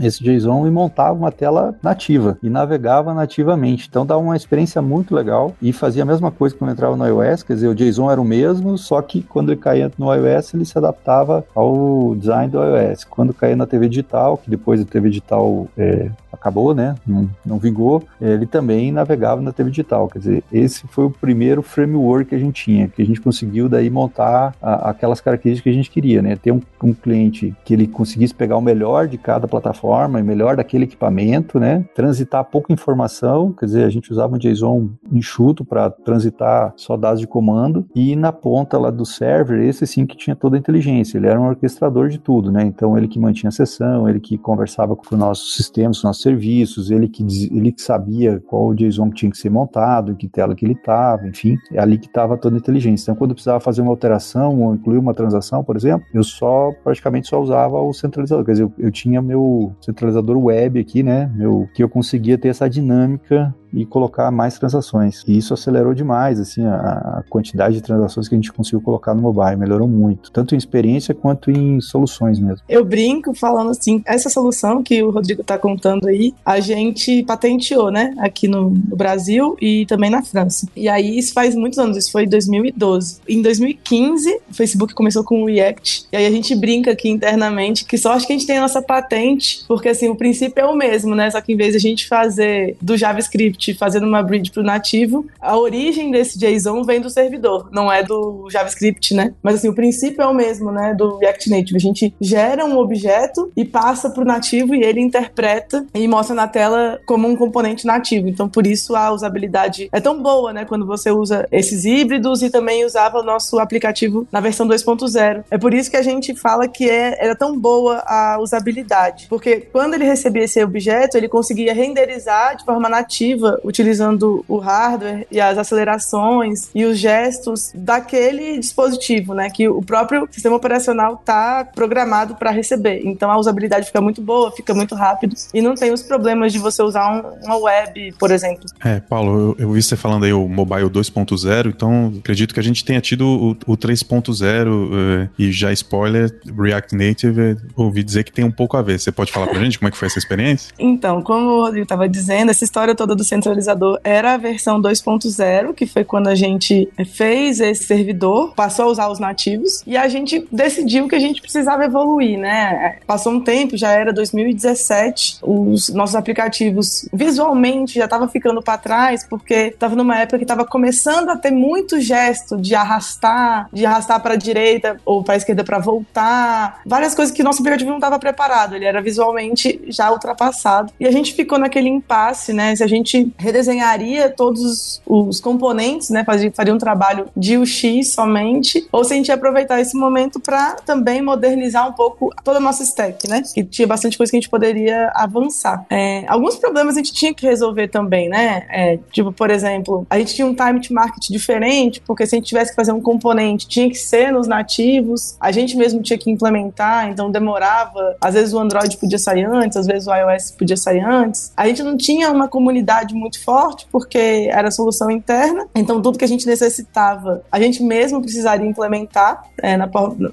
esse 0.00 0.22
JSON 0.22 0.66
e 0.66 0.70
montava 0.70 1.12
uma 1.12 1.32
tela 1.32 1.74
nativa 1.82 2.38
e 2.42 2.48
navegava 2.48 3.12
nativamente. 3.14 3.86
Então 3.88 4.06
dava 4.06 4.20
uma 4.20 4.36
experiência 4.36 4.80
muito 4.80 5.14
legal 5.14 5.54
e 5.60 5.72
fazia 5.72 6.02
a 6.02 6.06
mesma 6.06 6.30
coisa 6.30 6.54
quando 6.54 6.70
entrava 6.72 6.96
no 6.96 7.06
iOS, 7.06 7.42
quer 7.42 7.54
dizer, 7.54 7.68
o 7.68 7.74
JSON 7.74 8.10
era 8.10 8.20
o 8.20 8.24
mesmo, 8.24 8.76
só 8.78 9.00
que 9.02 9.22
quando 9.22 9.52
ele 9.52 9.60
caía 9.60 9.90
no 9.98 10.12
iOS 10.12 10.54
ele 10.54 10.64
se 10.64 10.76
adaptava 10.76 11.44
ao 11.54 12.14
design 12.16 12.50
do 12.50 12.58
iOS. 12.62 13.04
Quando 13.04 13.34
caía 13.34 13.56
na 13.56 13.66
TV 13.66 13.88
digital, 13.88 14.38
que 14.38 14.50
depois 14.50 14.80
a 14.80 14.84
TV 14.84 15.08
digital 15.08 15.66
é, 15.76 16.10
acabou, 16.32 16.74
né? 16.74 16.94
Não, 17.06 17.28
não 17.44 17.58
vingou, 17.58 18.02
ele 18.20 18.46
também 18.46 18.90
navegava 18.90 19.40
na 19.40 19.52
TV 19.52 19.70
digital. 19.70 20.08
Quer 20.08 20.18
dizer, 20.18 20.44
esse 20.52 20.86
foi 20.88 21.04
o 21.04 21.10
primeiro 21.10 21.62
framework 21.62 22.30
que 22.30 22.34
a 22.34 22.38
gente 22.38 22.64
tinha, 22.64 22.88
que 22.88 23.02
a 23.02 23.06
gente 23.06 23.20
conseguiu 23.20 23.68
daí 23.68 23.90
montar 23.90 24.54
a, 24.60 24.90
aquelas 24.90 25.20
características 25.20 25.62
que 25.62 25.70
a 25.70 25.72
gente 25.72 25.90
queria, 25.90 26.22
né? 26.22 26.36
Ter 26.36 26.52
um, 26.52 26.60
um, 26.82 26.92
cliente 26.92 27.54
que 27.64 27.74
ele 27.74 27.86
conseguisse 27.86 28.34
pegar 28.34 28.56
o 28.56 28.60
melhor 28.60 29.06
de 29.06 29.18
cada 29.18 29.31
plataforma, 29.40 30.20
o 30.20 30.24
melhor 30.24 30.56
daquele 30.56 30.84
equipamento, 30.84 31.58
né? 31.58 31.84
Transitar 31.94 32.44
pouca 32.44 32.72
informação, 32.72 33.52
quer 33.52 33.66
dizer, 33.66 33.84
a 33.84 33.90
gente 33.90 34.10
usava 34.10 34.34
um 34.34 34.38
JSON 34.38 34.90
enxuto 35.10 35.64
para 35.64 35.90
transitar 35.90 36.72
só 36.76 36.96
dados 36.96 37.20
de 37.20 37.26
comando 37.26 37.86
e 37.94 38.16
na 38.16 38.32
ponta 38.32 38.78
lá 38.78 38.90
do 38.90 39.04
server, 39.04 39.60
esse 39.60 39.86
sim 39.86 40.06
que 40.06 40.16
tinha 40.16 40.36
toda 40.36 40.56
a 40.56 40.58
inteligência, 40.58 41.18
ele 41.18 41.26
era 41.26 41.40
um 41.40 41.48
orquestrador 41.48 42.08
de 42.08 42.18
tudo, 42.18 42.50
né? 42.50 42.62
Então 42.62 42.96
ele 42.96 43.08
que 43.08 43.18
mantinha 43.18 43.48
a 43.48 43.52
sessão, 43.52 44.08
ele 44.08 44.20
que 44.20 44.36
conversava 44.38 44.96
com 44.96 45.02
os 45.02 45.18
nossos 45.18 45.54
sistemas, 45.54 45.98
os 45.98 46.04
nossos 46.04 46.22
serviços, 46.22 46.90
ele 46.90 47.08
que, 47.08 47.22
ele 47.50 47.72
que 47.72 47.82
sabia 47.82 48.42
qual 48.46 48.68
o 48.68 48.74
JSON 48.74 49.10
que 49.10 49.16
tinha 49.16 49.30
que 49.30 49.38
ser 49.38 49.50
montado, 49.50 50.14
que 50.14 50.28
tela 50.28 50.54
que 50.54 50.64
ele 50.64 50.74
estava, 50.74 51.26
enfim, 51.26 51.56
é 51.72 51.80
ali 51.80 51.98
que 51.98 52.06
estava 52.06 52.36
toda 52.36 52.56
a 52.56 52.58
inteligência. 52.58 53.04
Então, 53.04 53.16
quando 53.16 53.34
precisava 53.34 53.60
fazer 53.60 53.82
uma 53.82 53.90
alteração 53.90 54.60
ou 54.60 54.74
incluir 54.74 54.98
uma 54.98 55.14
transação, 55.14 55.62
por 55.62 55.76
exemplo, 55.76 56.06
eu 56.12 56.24
só, 56.24 56.72
praticamente 56.82 57.28
só 57.28 57.40
usava 57.40 57.80
o 57.80 57.92
centralizador, 57.92 58.44
quer 58.44 58.52
dizer, 58.52 58.64
eu, 58.64 58.72
eu 58.78 58.90
meu 59.22 59.74
centralizador 59.80 60.36
web 60.36 60.80
aqui, 60.80 61.02
né, 61.02 61.30
meu, 61.34 61.68
que 61.74 61.82
eu 61.82 61.88
conseguia 61.88 62.36
ter 62.38 62.48
essa 62.48 62.68
dinâmica 62.68 63.54
e 63.72 63.86
colocar 63.86 64.30
mais 64.30 64.58
transações. 64.58 65.22
E 65.26 65.36
isso 65.36 65.54
acelerou 65.54 65.94
demais, 65.94 66.38
assim, 66.38 66.64
a, 66.64 66.74
a, 66.74 67.24
quantidade 67.28 67.76
de 67.76 67.80
transações 67.80 68.28
que 68.28 68.34
a 68.34 68.38
gente 68.38 68.52
conseguiu 68.52 68.80
colocar 68.80 69.14
no 69.14 69.22
mobile, 69.22 69.56
melhorou 69.56 69.88
muito, 69.88 70.30
tanto 70.30 70.54
em 70.54 70.58
experiência 70.58 71.14
quanto 71.14 71.50
em 71.50 71.80
soluções 71.80 72.38
mesmo. 72.38 72.60
Eu 72.68 72.84
brinco 72.84 73.34
falando 73.34 73.70
assim, 73.70 74.02
essa 74.04 74.28
solução 74.28 74.82
que 74.82 75.02
o 75.02 75.10
Rodrigo 75.10 75.40
está 75.40 75.56
contando 75.56 76.06
aí, 76.06 76.34
a 76.44 76.60
gente 76.60 77.22
patenteou, 77.24 77.90
né, 77.90 78.14
aqui 78.18 78.46
no, 78.46 78.70
no, 78.70 78.96
Brasil 78.96 79.56
e 79.60 79.86
também 79.86 80.10
na 80.10 80.22
França. 80.22 80.66
E 80.76 80.88
aí 80.88 81.18
isso 81.18 81.32
faz 81.32 81.54
muitos 81.54 81.78
anos, 81.78 81.96
isso 81.96 82.12
foi 82.12 82.24
em 82.24 82.28
2012. 82.28 83.20
Em 83.28 83.40
2015, 83.40 84.40
o 84.50 84.54
Facebook 84.54 84.94
começou 84.94 85.24
com 85.24 85.42
o 85.42 85.46
React, 85.46 86.06
e 86.12 86.16
aí 86.16 86.26
a 86.26 86.30
gente 86.30 86.54
brinca 86.54 86.90
aqui 86.92 87.08
internamente 87.08 87.84
que 87.84 87.96
só 87.96 88.12
acho 88.12 88.26
que 88.26 88.32
a 88.32 88.36
gente 88.36 88.46
tem 88.46 88.58
a 88.58 88.62
nossa 88.62 88.82
patente, 88.82 89.64
porque 89.66 89.88
assim, 89.88 90.08
o 90.08 90.16
princípio 90.16 90.60
é 90.60 90.66
o 90.66 90.76
mesmo, 90.76 91.14
né, 91.14 91.30
só 91.30 91.40
que 91.40 91.52
em 91.52 91.56
vez 91.56 91.70
de 91.72 91.76
a 91.76 91.80
gente 91.80 92.06
fazer 92.06 92.76
do 92.80 92.96
JavaScript 92.96 93.61
JavaScript 93.62 93.74
fazendo 93.74 94.06
uma 94.06 94.22
bridge 94.22 94.50
para 94.50 94.60
o 94.60 94.64
nativo, 94.64 95.26
a 95.40 95.56
origem 95.56 96.10
desse 96.10 96.38
JSON 96.38 96.82
vem 96.82 97.00
do 97.00 97.08
servidor, 97.08 97.68
não 97.70 97.90
é 97.90 98.02
do 98.02 98.48
JavaScript, 98.50 99.14
né? 99.14 99.32
Mas 99.42 99.56
assim, 99.56 99.68
o 99.68 99.74
princípio 99.74 100.22
é 100.22 100.26
o 100.26 100.34
mesmo, 100.34 100.72
né? 100.72 100.94
Do 100.94 101.18
React 101.18 101.50
Native. 101.50 101.76
A 101.76 101.80
gente 101.80 102.14
gera 102.20 102.64
um 102.64 102.76
objeto 102.78 103.52
e 103.56 103.64
passa 103.64 104.10
para 104.10 104.22
o 104.22 104.26
nativo 104.26 104.74
e 104.74 104.82
ele 104.82 105.00
interpreta 105.00 105.86
e 105.94 106.08
mostra 106.08 106.34
na 106.34 106.48
tela 106.48 107.00
como 107.06 107.28
um 107.28 107.36
componente 107.36 107.86
nativo. 107.86 108.28
Então, 108.28 108.48
por 108.48 108.66
isso 108.66 108.96
a 108.96 109.12
usabilidade 109.12 109.88
é 109.92 110.00
tão 110.00 110.20
boa, 110.20 110.52
né? 110.52 110.64
Quando 110.64 110.86
você 110.86 111.10
usa 111.10 111.46
esses 111.52 111.84
híbridos 111.84 112.42
e 112.42 112.50
também 112.50 112.84
usava 112.84 113.18
o 113.18 113.22
nosso 113.22 113.58
aplicativo 113.58 114.26
na 114.32 114.40
versão 114.40 114.66
2.0. 114.66 115.44
É 115.50 115.58
por 115.58 115.72
isso 115.72 115.90
que 115.90 115.96
a 115.96 116.02
gente 116.02 116.34
fala 116.34 116.66
que 116.66 116.88
é, 116.88 117.16
era 117.22 117.36
tão 117.36 117.58
boa 117.58 118.02
a 118.06 118.38
usabilidade. 118.40 119.26
Porque 119.28 119.68
quando 119.72 119.94
ele 119.94 120.04
recebia 120.04 120.44
esse 120.44 120.62
objeto, 120.62 121.16
ele 121.16 121.28
conseguia 121.28 121.74
renderizar 121.74 122.56
de 122.56 122.64
forma 122.64 122.88
nativa 122.88 123.51
utilizando 123.64 124.44
o 124.48 124.58
hardware 124.58 125.26
e 125.30 125.40
as 125.40 125.58
acelerações 125.58 126.70
e 126.74 126.84
os 126.84 126.98
gestos 126.98 127.72
daquele 127.74 128.58
dispositivo, 128.58 129.34
né? 129.34 129.50
Que 129.50 129.68
o 129.68 129.82
próprio 129.82 130.28
sistema 130.30 130.56
operacional 130.56 131.14
está 131.14 131.64
programado 131.64 132.34
para 132.34 132.50
receber. 132.50 133.02
Então 133.04 133.30
a 133.30 133.38
usabilidade 133.38 133.86
fica 133.86 134.00
muito 134.00 134.20
boa, 134.20 134.50
fica 134.52 134.74
muito 134.74 134.94
rápido 134.94 135.34
e 135.52 135.60
não 135.60 135.74
tem 135.74 135.92
os 135.92 136.02
problemas 136.02 136.52
de 136.52 136.58
você 136.58 136.82
usar 136.82 137.10
um, 137.10 137.44
uma 137.44 137.56
web, 137.56 138.14
por 138.18 138.30
exemplo. 138.30 138.64
É, 138.84 139.00
Paulo, 139.00 139.56
eu, 139.58 139.66
eu 139.66 139.72
vi 139.72 139.82
você 139.82 139.96
falando 139.96 140.24
aí 140.24 140.32
o 140.32 140.48
mobile 140.48 140.88
2.0, 140.88 141.68
então 141.68 142.12
acredito 142.18 142.54
que 142.54 142.60
a 142.60 142.62
gente 142.62 142.84
tenha 142.84 143.00
tido 143.00 143.26
o, 143.26 143.50
o 143.66 143.76
3.0 143.76 144.68
uh, 144.68 145.30
e 145.38 145.50
já 145.52 145.72
spoiler, 145.72 146.34
React 146.58 146.94
Native, 146.94 147.56
ouvi 147.76 148.02
dizer 148.02 148.24
que 148.24 148.32
tem 148.32 148.44
um 148.44 148.50
pouco 148.50 148.76
a 148.76 148.82
ver. 148.82 148.98
Você 148.98 149.12
pode 149.12 149.32
falar 149.32 149.46
pra 149.46 149.58
gente 149.58 149.78
como 149.78 149.88
é 149.88 149.90
que 149.90 149.96
foi 149.96 150.06
essa 150.06 150.18
experiência? 150.18 150.72
Então, 150.78 151.22
como 151.22 151.62
Rodrigo 151.62 151.84
estava 151.84 152.08
dizendo, 152.08 152.50
essa 152.50 152.64
história 152.64 152.94
toda 152.94 153.14
do 153.14 153.24
centralizador 153.42 153.98
era 154.04 154.34
a 154.34 154.36
versão 154.36 154.80
2.0, 154.80 155.74
que 155.74 155.86
foi 155.86 156.04
quando 156.04 156.28
a 156.28 156.34
gente 156.34 156.88
fez 157.14 157.60
esse 157.60 157.84
servidor, 157.84 158.54
passou 158.54 158.86
a 158.86 158.88
usar 158.88 159.08
os 159.08 159.18
nativos, 159.18 159.82
e 159.86 159.96
a 159.96 160.08
gente 160.08 160.46
decidiu 160.50 161.08
que 161.08 161.14
a 161.14 161.18
gente 161.18 161.40
precisava 161.40 161.84
evoluir, 161.84 162.38
né? 162.38 162.98
Passou 163.06 163.32
um 163.32 163.40
tempo, 163.40 163.76
já 163.76 163.90
era 163.90 164.12
2017, 164.12 165.38
os 165.42 165.88
nossos 165.90 166.14
aplicativos 166.14 167.08
visualmente 167.12 167.94
já 167.94 168.04
estavam 168.04 168.28
ficando 168.28 168.62
para 168.62 168.78
trás, 168.78 169.26
porque 169.28 169.54
estava 169.54 169.96
numa 169.96 170.18
época 170.18 170.38
que 170.38 170.44
estava 170.44 170.64
começando 170.64 171.30
a 171.30 171.36
ter 171.36 171.50
muito 171.50 172.00
gesto 172.00 172.56
de 172.56 172.74
arrastar, 172.74 173.68
de 173.72 173.84
arrastar 173.84 174.20
para 174.20 174.34
a 174.34 174.36
direita 174.36 174.96
ou 175.04 175.22
para 175.22 175.34
a 175.34 175.36
esquerda 175.36 175.64
para 175.64 175.78
voltar, 175.78 176.80
várias 176.86 177.14
coisas 177.14 177.34
que 177.34 177.42
nosso 177.42 177.60
aplicativo 177.60 177.90
não 177.90 177.98
estava 177.98 178.18
preparado, 178.18 178.76
ele 178.76 178.84
era 178.84 179.00
visualmente 179.02 179.80
já 179.88 180.10
ultrapassado. 180.10 180.92
E 181.00 181.06
a 181.06 181.10
gente 181.10 181.34
ficou 181.34 181.58
naquele 181.58 181.88
impasse, 181.88 182.52
né? 182.52 182.74
Se 182.76 182.84
a 182.84 182.86
gente 182.86 183.31
redesenharia 183.38 184.30
todos 184.30 185.00
os 185.06 185.40
componentes, 185.40 186.10
né? 186.10 186.24
Faria 186.54 186.74
um 186.74 186.78
trabalho 186.78 187.28
de 187.36 187.56
UX 187.56 188.12
somente, 188.12 188.86
ou 188.90 189.04
se 189.04 189.12
a 189.12 189.16
gente 189.16 189.28
ia 189.28 189.34
aproveitar 189.34 189.80
esse 189.80 189.96
momento 189.96 190.40
para 190.40 190.76
também 190.86 191.22
modernizar 191.22 191.88
um 191.88 191.92
pouco 191.92 192.30
toda 192.44 192.58
a 192.58 192.60
nossa 192.60 192.82
stack, 192.82 193.28
né? 193.28 193.42
Que 193.54 193.62
tinha 193.64 193.86
bastante 193.86 194.16
coisa 194.16 194.30
que 194.30 194.36
a 194.36 194.40
gente 194.40 194.50
poderia 194.50 195.10
avançar. 195.14 195.84
É, 195.90 196.24
alguns 196.28 196.56
problemas 196.56 196.96
a 196.96 196.98
gente 196.98 197.12
tinha 197.12 197.34
que 197.34 197.46
resolver 197.46 197.88
também, 197.88 198.28
né? 198.28 198.66
É, 198.70 198.98
tipo, 199.10 199.32
por 199.32 199.50
exemplo, 199.50 200.06
a 200.08 200.18
gente 200.18 200.34
tinha 200.34 200.46
um 200.46 200.54
time 200.54 200.80
to 200.80 200.92
market 200.92 201.28
diferente, 201.30 202.00
porque 202.06 202.26
se 202.26 202.34
a 202.34 202.38
gente 202.38 202.48
tivesse 202.48 202.70
que 202.70 202.76
fazer 202.76 202.92
um 202.92 203.00
componente, 203.00 203.66
tinha 203.66 203.88
que 203.88 203.96
ser 203.96 204.32
nos 204.32 204.46
nativos, 204.46 205.36
a 205.40 205.50
gente 205.52 205.76
mesmo 205.76 206.02
tinha 206.02 206.18
que 206.18 206.30
implementar, 206.30 207.08
então 207.08 207.30
demorava. 207.30 208.16
Às 208.20 208.34
vezes 208.34 208.52
o 208.52 208.58
Android 208.58 208.96
podia 208.96 209.18
sair 209.18 209.44
antes, 209.44 209.76
às 209.76 209.86
vezes 209.86 210.06
o 210.06 210.14
iOS 210.14 210.50
podia 210.52 210.76
sair 210.76 211.00
antes. 211.00 211.52
A 211.56 211.66
gente 211.66 211.82
não 211.82 211.96
tinha 211.96 212.30
uma 212.30 212.48
comunidade 212.48 213.11
muito 213.14 213.42
forte, 213.42 213.86
porque 213.90 214.48
era 214.50 214.70
solução 214.70 215.10
interna. 215.10 215.66
Então, 215.74 216.00
tudo 216.00 216.18
que 216.18 216.24
a 216.24 216.28
gente 216.28 216.46
necessitava, 216.46 217.42
a 217.50 217.60
gente 217.60 217.82
mesmo 217.82 218.20
precisaria 218.20 218.66
implementar 218.66 219.44
é, 219.58 219.76
na, 219.76 219.88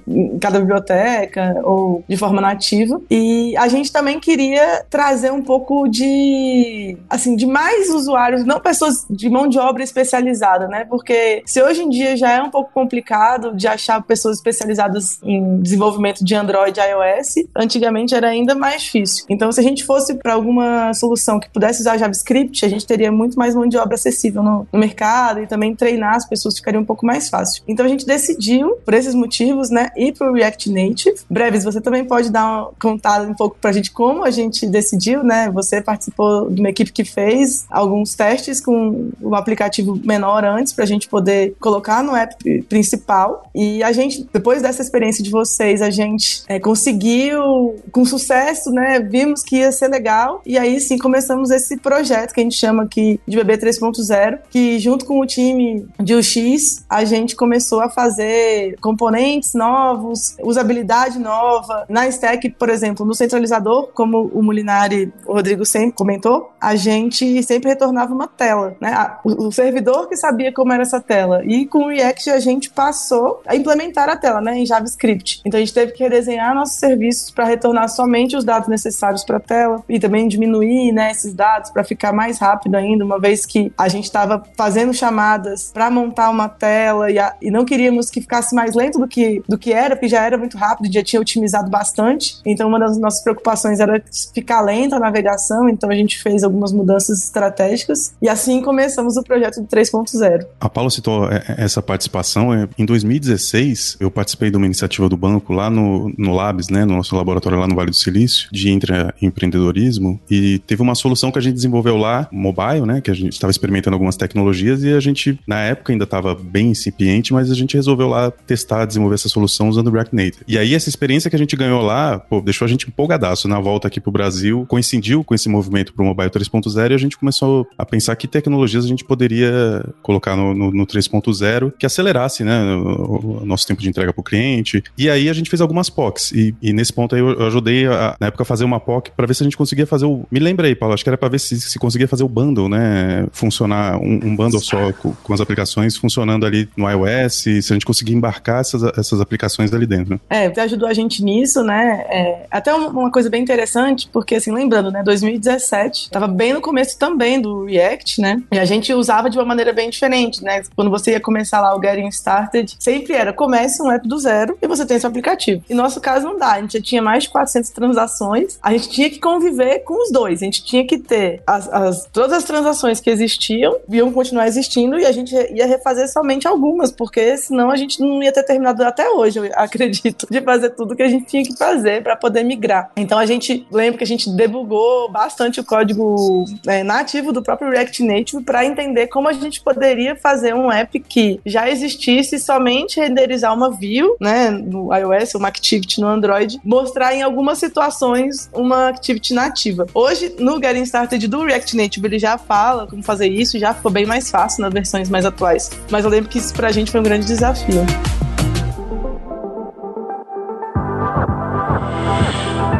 em 0.07 0.37
cada 0.39 0.59
biblioteca 0.59 1.61
ou 1.63 2.03
de 2.07 2.17
forma 2.17 2.41
nativa. 2.41 2.99
E 3.09 3.55
a 3.57 3.67
gente 3.67 3.91
também 3.91 4.19
queria 4.19 4.85
trazer 4.89 5.31
um 5.31 5.41
pouco 5.41 5.87
de, 5.87 6.97
assim, 7.09 7.35
de 7.35 7.45
mais 7.45 7.89
usuários, 7.89 8.45
não 8.45 8.59
pessoas 8.59 9.05
de 9.09 9.29
mão 9.29 9.47
de 9.47 9.59
obra 9.59 9.83
especializada, 9.83 10.67
né? 10.67 10.85
Porque 10.85 11.41
se 11.45 11.61
hoje 11.61 11.83
em 11.83 11.89
dia 11.89 12.15
já 12.17 12.31
é 12.31 12.41
um 12.41 12.49
pouco 12.49 12.71
complicado 12.73 13.55
de 13.55 13.67
achar 13.67 14.01
pessoas 14.03 14.37
especializadas 14.37 15.19
em 15.23 15.61
desenvolvimento 15.61 16.23
de 16.23 16.35
Android 16.35 16.79
e 16.79 16.83
iOS, 16.83 17.47
antigamente 17.55 18.15
era 18.15 18.27
ainda 18.27 18.55
mais 18.55 18.83
difícil. 18.83 19.25
Então, 19.29 19.51
se 19.51 19.59
a 19.59 19.63
gente 19.63 19.83
fosse 19.83 20.15
para 20.15 20.33
alguma 20.33 20.93
solução 20.93 21.39
que 21.39 21.49
pudesse 21.49 21.81
usar 21.81 21.97
JavaScript, 21.97 22.65
a 22.69 22.71
gente 22.71 22.85
teria 22.85 23.11
muito 23.11 23.37
mais 23.37 23.55
mão 23.55 23.67
de 23.67 23.77
obra 23.77 23.95
acessível 23.95 24.43
no, 24.43 24.67
no 24.71 24.79
mercado 24.79 25.41
e 25.41 25.47
também 25.47 25.75
treinar 25.75 26.15
as 26.15 26.27
pessoas 26.27 26.55
ficaria 26.57 26.79
um 26.79 26.85
pouco 26.85 27.05
mais 27.05 27.29
fácil. 27.29 27.63
Então 27.67 27.85
a 27.85 27.89
gente 27.89 28.05
decidiu, 28.05 28.77
por 28.85 28.93
esses 28.93 29.13
motivos, 29.13 29.69
né, 29.69 29.89
ir 29.95 30.13
para 30.13 30.31
o 30.31 30.33
React 30.33 30.71
Native. 30.71 31.19
Breves, 31.29 31.63
você 31.63 31.81
também 31.81 32.05
pode 32.05 32.29
dar 32.29 32.45
uma 32.45 32.71
contada 32.79 33.27
um 33.27 33.33
pouco 33.33 33.57
para 33.59 33.69
a 33.69 33.73
gente 33.73 33.91
como 33.91 34.23
a 34.23 34.31
gente 34.31 34.65
decidiu, 34.67 35.23
né? 35.23 35.49
Você 35.51 35.81
participou 35.81 36.49
de 36.49 36.59
uma 36.59 36.69
equipe 36.69 36.91
que 36.91 37.03
fez 37.03 37.65
alguns 37.69 38.15
testes 38.15 38.61
com 38.61 39.09
o 39.21 39.35
aplicativo 39.35 39.99
menor 40.03 40.43
antes 40.45 40.73
para 40.73 40.83
a 40.83 40.87
gente 40.87 41.07
poder 41.07 41.55
colocar 41.59 42.03
no 42.03 42.15
app 42.15 42.61
principal. 42.63 43.49
E 43.53 43.81
a 43.83 43.91
gente, 43.91 44.27
depois 44.31 44.61
dessa 44.61 44.81
experiência 44.81 45.23
de 45.23 45.29
vocês, 45.29 45.81
a 45.81 45.89
gente 45.89 46.43
é, 46.47 46.59
conseguiu 46.59 47.75
com 47.91 48.05
sucesso, 48.05 48.71
né? 48.71 48.99
Vimos 48.99 49.43
que 49.43 49.57
ia 49.57 49.71
ser 49.71 49.87
legal 49.87 50.41
e 50.45 50.57
aí 50.57 50.79
sim 50.79 50.97
começamos 50.97 51.49
esse 51.49 51.77
projeto 51.77 52.33
que 52.33 52.39
a 52.39 52.43
gente 52.43 52.58
chama 52.59 52.83
aqui 52.83 53.19
de 53.27 53.37
BB 53.37 53.57
3.0, 53.57 54.39
que 54.49 54.79
junto 54.79 55.05
com 55.05 55.19
o 55.19 55.25
time 55.25 55.87
de 55.99 56.15
UX 56.15 56.85
a 56.89 57.03
gente 57.05 57.35
começou 57.35 57.81
a 57.81 57.89
fazer 57.89 58.75
componentes 58.81 59.53
novos, 59.53 60.35
usabilidade 60.41 61.19
nova. 61.19 61.85
Na 61.89 62.07
stack, 62.07 62.49
por 62.51 62.69
exemplo, 62.69 63.05
no 63.05 63.15
centralizador, 63.15 63.89
como 63.93 64.29
o 64.33 64.43
Molinari, 64.43 65.11
o 65.25 65.33
Rodrigo 65.33 65.65
sempre 65.65 65.93
comentou, 65.93 66.51
a 66.59 66.75
gente 66.75 67.41
sempre 67.43 67.69
retornava 67.69 68.13
uma 68.13 68.27
tela, 68.27 68.75
né? 68.79 69.17
O 69.23 69.51
servidor 69.51 70.07
que 70.07 70.15
sabia 70.15 70.51
como 70.51 70.73
era 70.73 70.83
essa 70.83 70.99
tela. 70.99 71.43
E 71.45 71.65
com 71.65 71.85
o 71.85 71.89
React 71.89 72.29
a 72.29 72.39
gente 72.39 72.69
passou 72.69 73.41
a 73.45 73.55
implementar 73.55 74.09
a 74.09 74.15
tela, 74.15 74.41
né, 74.41 74.57
em 74.57 74.65
JavaScript. 74.65 75.41
Então 75.45 75.57
a 75.57 75.61
gente 75.61 75.73
teve 75.73 75.93
que 75.93 76.03
redesenhar 76.03 76.53
nossos 76.53 76.77
serviços 76.77 77.31
para 77.31 77.45
retornar 77.45 77.89
somente 77.89 78.35
os 78.35 78.43
dados 78.43 78.67
necessários 78.67 79.23
para 79.23 79.37
a 79.37 79.39
tela 79.39 79.83
e 79.87 79.99
também 79.99 80.27
diminuir, 80.27 80.91
né, 80.91 81.11
esses 81.11 81.33
dados 81.33 81.69
para 81.71 81.83
ficar 81.83 82.11
mais 82.11 82.37
rápido 82.39 82.48
ainda, 82.75 83.03
uma 83.03 83.19
vez 83.19 83.45
que 83.45 83.71
a 83.77 83.87
gente 83.87 84.05
estava 84.05 84.43
fazendo 84.57 84.93
chamadas 84.93 85.71
para 85.73 85.89
montar 85.89 86.29
uma 86.29 86.47
tela 86.47 87.11
e, 87.11 87.19
a, 87.19 87.35
e, 87.41 87.51
não 87.51 87.65
queríamos 87.65 88.09
que 88.09 88.21
ficasse 88.21 88.55
mais 88.55 88.75
lento 88.75 88.99
do 88.99 89.07
que, 89.07 89.41
do 89.47 89.57
que 89.57 89.73
era, 89.73 89.95
porque 89.95 90.07
já 90.07 90.23
era 90.23 90.37
muito 90.37 90.57
rápido, 90.57 90.91
já 90.91 91.03
tinha 91.03 91.21
otimizado 91.21 91.69
bastante. 91.69 92.39
Então 92.45 92.67
uma 92.67 92.79
das 92.79 92.97
nossas 92.97 93.21
preocupações 93.23 93.79
era 93.79 94.01
ficar 94.33 94.61
lenta 94.61 94.95
a 94.95 94.99
navegação, 94.99 95.69
então 95.69 95.89
a 95.89 95.95
gente 95.95 96.21
fez 96.21 96.43
algumas 96.43 96.71
mudanças 96.71 97.23
estratégicas 97.23 98.13
e 98.21 98.29
assim 98.29 98.61
começamos 98.61 99.17
o 99.17 99.23
projeto 99.23 99.61
de 99.61 99.67
3.0. 99.67 100.45
A 100.59 100.69
Paula 100.69 100.89
citou 100.89 101.29
é, 101.31 101.43
é, 101.47 101.63
essa 101.63 101.81
participação. 101.81 102.53
É, 102.53 102.67
em 102.77 102.85
2016, 102.85 103.97
eu 103.99 104.09
participei 104.11 104.49
de 104.49 104.57
uma 104.57 104.65
iniciativa 104.65 105.09
do 105.09 105.17
banco 105.17 105.53
lá 105.53 105.69
no, 105.69 106.13
no 106.17 106.33
Labs, 106.33 106.69
né, 106.69 106.85
no 106.85 106.95
nosso 106.95 107.15
laboratório 107.15 107.57
lá 107.57 107.67
no 107.67 107.75
Vale 107.75 107.89
do 107.89 107.95
Silício, 107.95 108.49
de 108.51 108.71
intraempreendedorismo, 108.71 110.19
e 110.29 110.59
teve 110.59 110.81
uma 110.81 110.95
solução 110.95 111.31
que 111.31 111.39
a 111.39 111.41
gente 111.41 111.55
desenvolveu 111.55 111.97
lá, 111.97 112.27
mobile, 112.39 112.85
né, 112.85 113.01
que 113.01 113.11
a 113.11 113.13
gente 113.13 113.33
estava 113.33 113.51
experimentando 113.51 113.95
algumas 113.95 114.15
tecnologias 114.15 114.83
e 114.83 114.93
a 114.93 114.99
gente, 114.99 115.39
na 115.45 115.59
época, 115.59 115.91
ainda 115.91 116.03
estava 116.05 116.33
bem 116.33 116.69
incipiente, 116.69 117.33
mas 117.33 117.51
a 117.51 117.55
gente 117.55 117.75
resolveu 117.75 118.07
lá 118.07 118.31
testar, 118.31 118.85
desenvolver 118.85 119.15
essa 119.15 119.29
solução 119.29 119.69
usando 119.69 119.87
o 119.87 119.91
React 119.91 120.15
Native. 120.15 120.43
E 120.47 120.57
aí, 120.57 120.73
essa 120.73 120.89
experiência 120.89 121.29
que 121.29 121.35
a 121.35 121.39
gente 121.39 121.55
ganhou 121.55 121.81
lá, 121.81 122.19
pô, 122.19 122.41
deixou 122.41 122.65
a 122.65 122.69
gente 122.69 122.87
empolgadaço 122.87 123.47
na 123.47 123.59
volta 123.59 123.87
aqui 123.87 123.99
pro 123.99 124.11
Brasil, 124.11 124.65
coincidiu 124.67 125.23
com 125.23 125.35
esse 125.35 125.49
movimento 125.49 125.93
pro 125.93 126.05
Mobile 126.05 126.29
3.0 126.29 126.91
e 126.91 126.93
a 126.93 126.97
gente 126.97 127.17
começou 127.17 127.67
a 127.77 127.85
pensar 127.85 128.15
que 128.15 128.27
tecnologias 128.27 128.85
a 128.85 128.87
gente 128.87 129.03
poderia 129.03 129.83
colocar 130.01 130.35
no, 130.35 130.53
no, 130.53 130.71
no 130.71 130.87
3.0 130.87 131.73
que 131.77 131.85
acelerasse, 131.85 132.43
né, 132.43 132.75
o, 132.75 133.41
o, 133.41 133.45
nosso 133.45 133.67
tempo 133.67 133.81
de 133.81 133.89
entrega 133.89 134.13
pro 134.13 134.23
cliente. 134.23 134.83
E 134.97 135.09
aí 135.09 135.29
a 135.29 135.33
gente 135.33 135.49
fez 135.49 135.61
algumas 135.61 135.89
POCs. 135.89 136.31
E, 136.31 136.55
e 136.61 136.73
nesse 136.73 136.93
ponto 136.93 137.15
aí 137.15 137.21
eu, 137.21 137.31
eu 137.31 137.47
ajudei 137.47 137.85
a, 137.85 138.15
na 138.19 138.27
época 138.27 138.43
a 138.43 138.45
fazer 138.45 138.63
uma 138.63 138.79
POC 138.79 139.11
para 139.15 139.25
ver 139.25 139.33
se 139.33 139.43
a 139.43 139.45
gente 139.45 139.57
conseguia 139.57 139.85
fazer 139.85 140.05
o. 140.05 140.25
Me 140.31 140.39
lembrei, 140.39 140.75
Paulo, 140.75 140.93
acho 140.93 141.03
que 141.03 141.09
era 141.09 141.17
para 141.17 141.29
ver 141.29 141.39
se, 141.39 141.59
se 141.59 141.79
conseguia 141.79 142.07
fazer 142.07 142.23
o 142.23 142.28
bundle, 142.29 142.69
né? 142.69 143.27
Funcionar 143.31 143.97
um, 143.97 144.19
um 144.23 144.35
bundle 144.35 144.59
só 144.59 144.91
com, 144.93 145.13
com, 145.13 145.33
as 145.33 145.41
aplicações 145.41 145.97
funcionando 145.97 146.45
ali 146.45 146.69
no 146.77 146.89
iOS, 146.89 147.33
se 147.33 147.59
a 147.69 147.73
gente 147.73 147.85
conseguir 147.85 148.13
embarcar 148.13 148.61
essas, 148.61 148.83
essas 148.97 149.19
aplicações 149.19 149.73
ali 149.73 149.85
dentro. 149.85 150.19
É, 150.29 150.49
você 150.49 150.61
ajudou 150.61 150.87
a 150.87 150.93
gente 150.93 151.23
nisso, 151.23 151.63
né? 151.63 152.05
É, 152.09 152.45
até 152.49 152.73
uma 152.73 153.11
coisa 153.11 153.29
bem 153.29 153.41
interessante, 153.41 154.09
porque 154.11 154.35
assim, 154.35 154.51
lembrando, 154.51 154.91
né? 154.91 155.03
2017, 155.03 156.09
tava 156.09 156.27
bem 156.27 156.53
no 156.53 156.61
começo 156.61 156.97
também 156.97 157.41
do 157.41 157.65
React, 157.65 158.21
né? 158.21 158.41
E 158.51 158.59
a 158.59 158.65
gente 158.65 158.93
usava 158.93 159.29
de 159.29 159.37
uma 159.37 159.45
maneira 159.45 159.73
bem 159.73 159.89
diferente, 159.89 160.43
né? 160.43 160.61
Quando 160.75 160.89
você 160.89 161.11
ia 161.11 161.19
começar 161.19 161.61
lá 161.61 161.75
o 161.75 161.81
Getting 161.81 162.07
Started, 162.07 162.75
sempre 162.79 163.13
era 163.13 163.33
comece 163.33 163.81
um 163.81 163.91
app 163.91 164.07
do 164.07 164.17
zero 164.17 164.57
e 164.61 164.67
você 164.67 164.85
tem 164.85 164.99
seu 164.99 165.09
aplicativo. 165.09 165.63
E 165.69 165.73
no 165.73 165.81
nosso 165.81 165.99
caso 165.99 166.25
não 166.25 166.37
dá, 166.37 166.53
a 166.53 166.61
gente 166.61 166.73
já 166.73 166.81
tinha 166.81 167.01
mais 167.01 167.23
de 167.23 167.29
400 167.29 167.69
transações, 167.71 168.59
a 168.61 168.71
gente 168.71 168.89
tinha 168.89 169.09
que 169.09 169.19
conviver 169.19 169.79
com 169.79 170.01
os 170.03 170.11
dois, 170.11 170.41
a 170.41 170.45
gente 170.45 170.63
tinha 170.63 170.85
que 170.85 170.97
ter 170.97 171.41
as, 171.45 171.67
as, 171.71 172.05
todas 172.19 172.39
as 172.39 172.43
transações 172.43 172.99
que 172.99 173.09
existiam, 173.09 173.77
iam 173.87 174.11
continuar 174.11 174.45
existindo 174.45 174.99
e 174.99 175.05
a 175.05 175.11
gente 175.13 175.33
ia 175.53 175.65
refazer 175.65 176.05
somente 176.11 176.45
algumas, 176.45 176.91
porque 176.91 177.37
senão 177.37 177.71
a 177.71 177.77
gente 177.77 178.01
não 178.01 178.21
ia 178.21 178.29
ter 178.29 178.43
terminado 178.43 178.83
até 178.83 179.09
hoje, 179.09 179.39
eu 179.39 179.49
acredito, 179.53 180.27
de 180.29 180.41
fazer 180.41 180.71
tudo 180.71 180.97
que 180.97 181.01
a 181.01 181.07
gente 181.07 181.27
tinha 181.27 181.43
que 181.43 181.55
fazer 181.55 182.03
para 182.03 182.17
poder 182.17 182.43
migrar. 182.43 182.91
Então 182.97 183.17
a 183.17 183.25
gente 183.25 183.65
lembra 183.71 183.99
que 183.99 184.03
a 184.03 184.07
gente 184.07 184.29
debugou 184.29 185.09
bastante 185.09 185.61
o 185.61 185.63
código 185.63 186.43
é, 186.67 186.83
nativo 186.83 187.31
do 187.31 187.41
próprio 187.41 187.71
React 187.71 188.03
Native 188.03 188.43
para 188.43 188.65
entender 188.65 189.07
como 189.07 189.29
a 189.29 189.33
gente 189.33 189.61
poderia 189.61 190.13
fazer 190.13 190.53
um 190.53 190.69
app 190.69 190.99
que 190.99 191.39
já 191.45 191.69
existisse 191.69 192.37
somente 192.37 192.99
renderizar 192.99 193.53
uma 193.53 193.71
view, 193.71 194.17
né, 194.19 194.49
no 194.49 194.93
iOS, 194.93 195.35
uma 195.35 195.47
activity 195.47 196.01
no 196.01 196.07
Android, 196.07 196.59
mostrar 196.65 197.15
em 197.15 197.21
algumas 197.21 197.59
situações 197.59 198.49
uma 198.53 198.89
activity 198.89 199.33
nativa. 199.33 199.87
Hoje, 199.93 200.35
no 200.37 200.61
Getting 200.61 200.83
Started 200.83 201.25
do 201.25 201.43
React 201.43 201.77
Native, 201.77 202.08
ele 202.09 202.19
já 202.19 202.37
fala 202.37 202.87
como 202.87 203.01
fazer 203.01 203.27
isso, 203.27 203.57
já 203.57 203.73
ficou 203.73 203.91
bem 203.91 204.05
mais 204.05 204.29
fácil 204.29 204.61
nas 204.61 204.73
versões 204.73 205.09
mais 205.09 205.25
atuais. 205.25 205.69
Mas 205.89 206.03
eu 206.03 206.11
lembro 206.11 206.29
que 206.29 206.39
isso 206.39 206.53
pra 206.53 206.71
gente 206.71 206.91
foi 206.91 206.99
um 206.99 207.03
grande 207.03 207.25
desafio. 207.25 207.85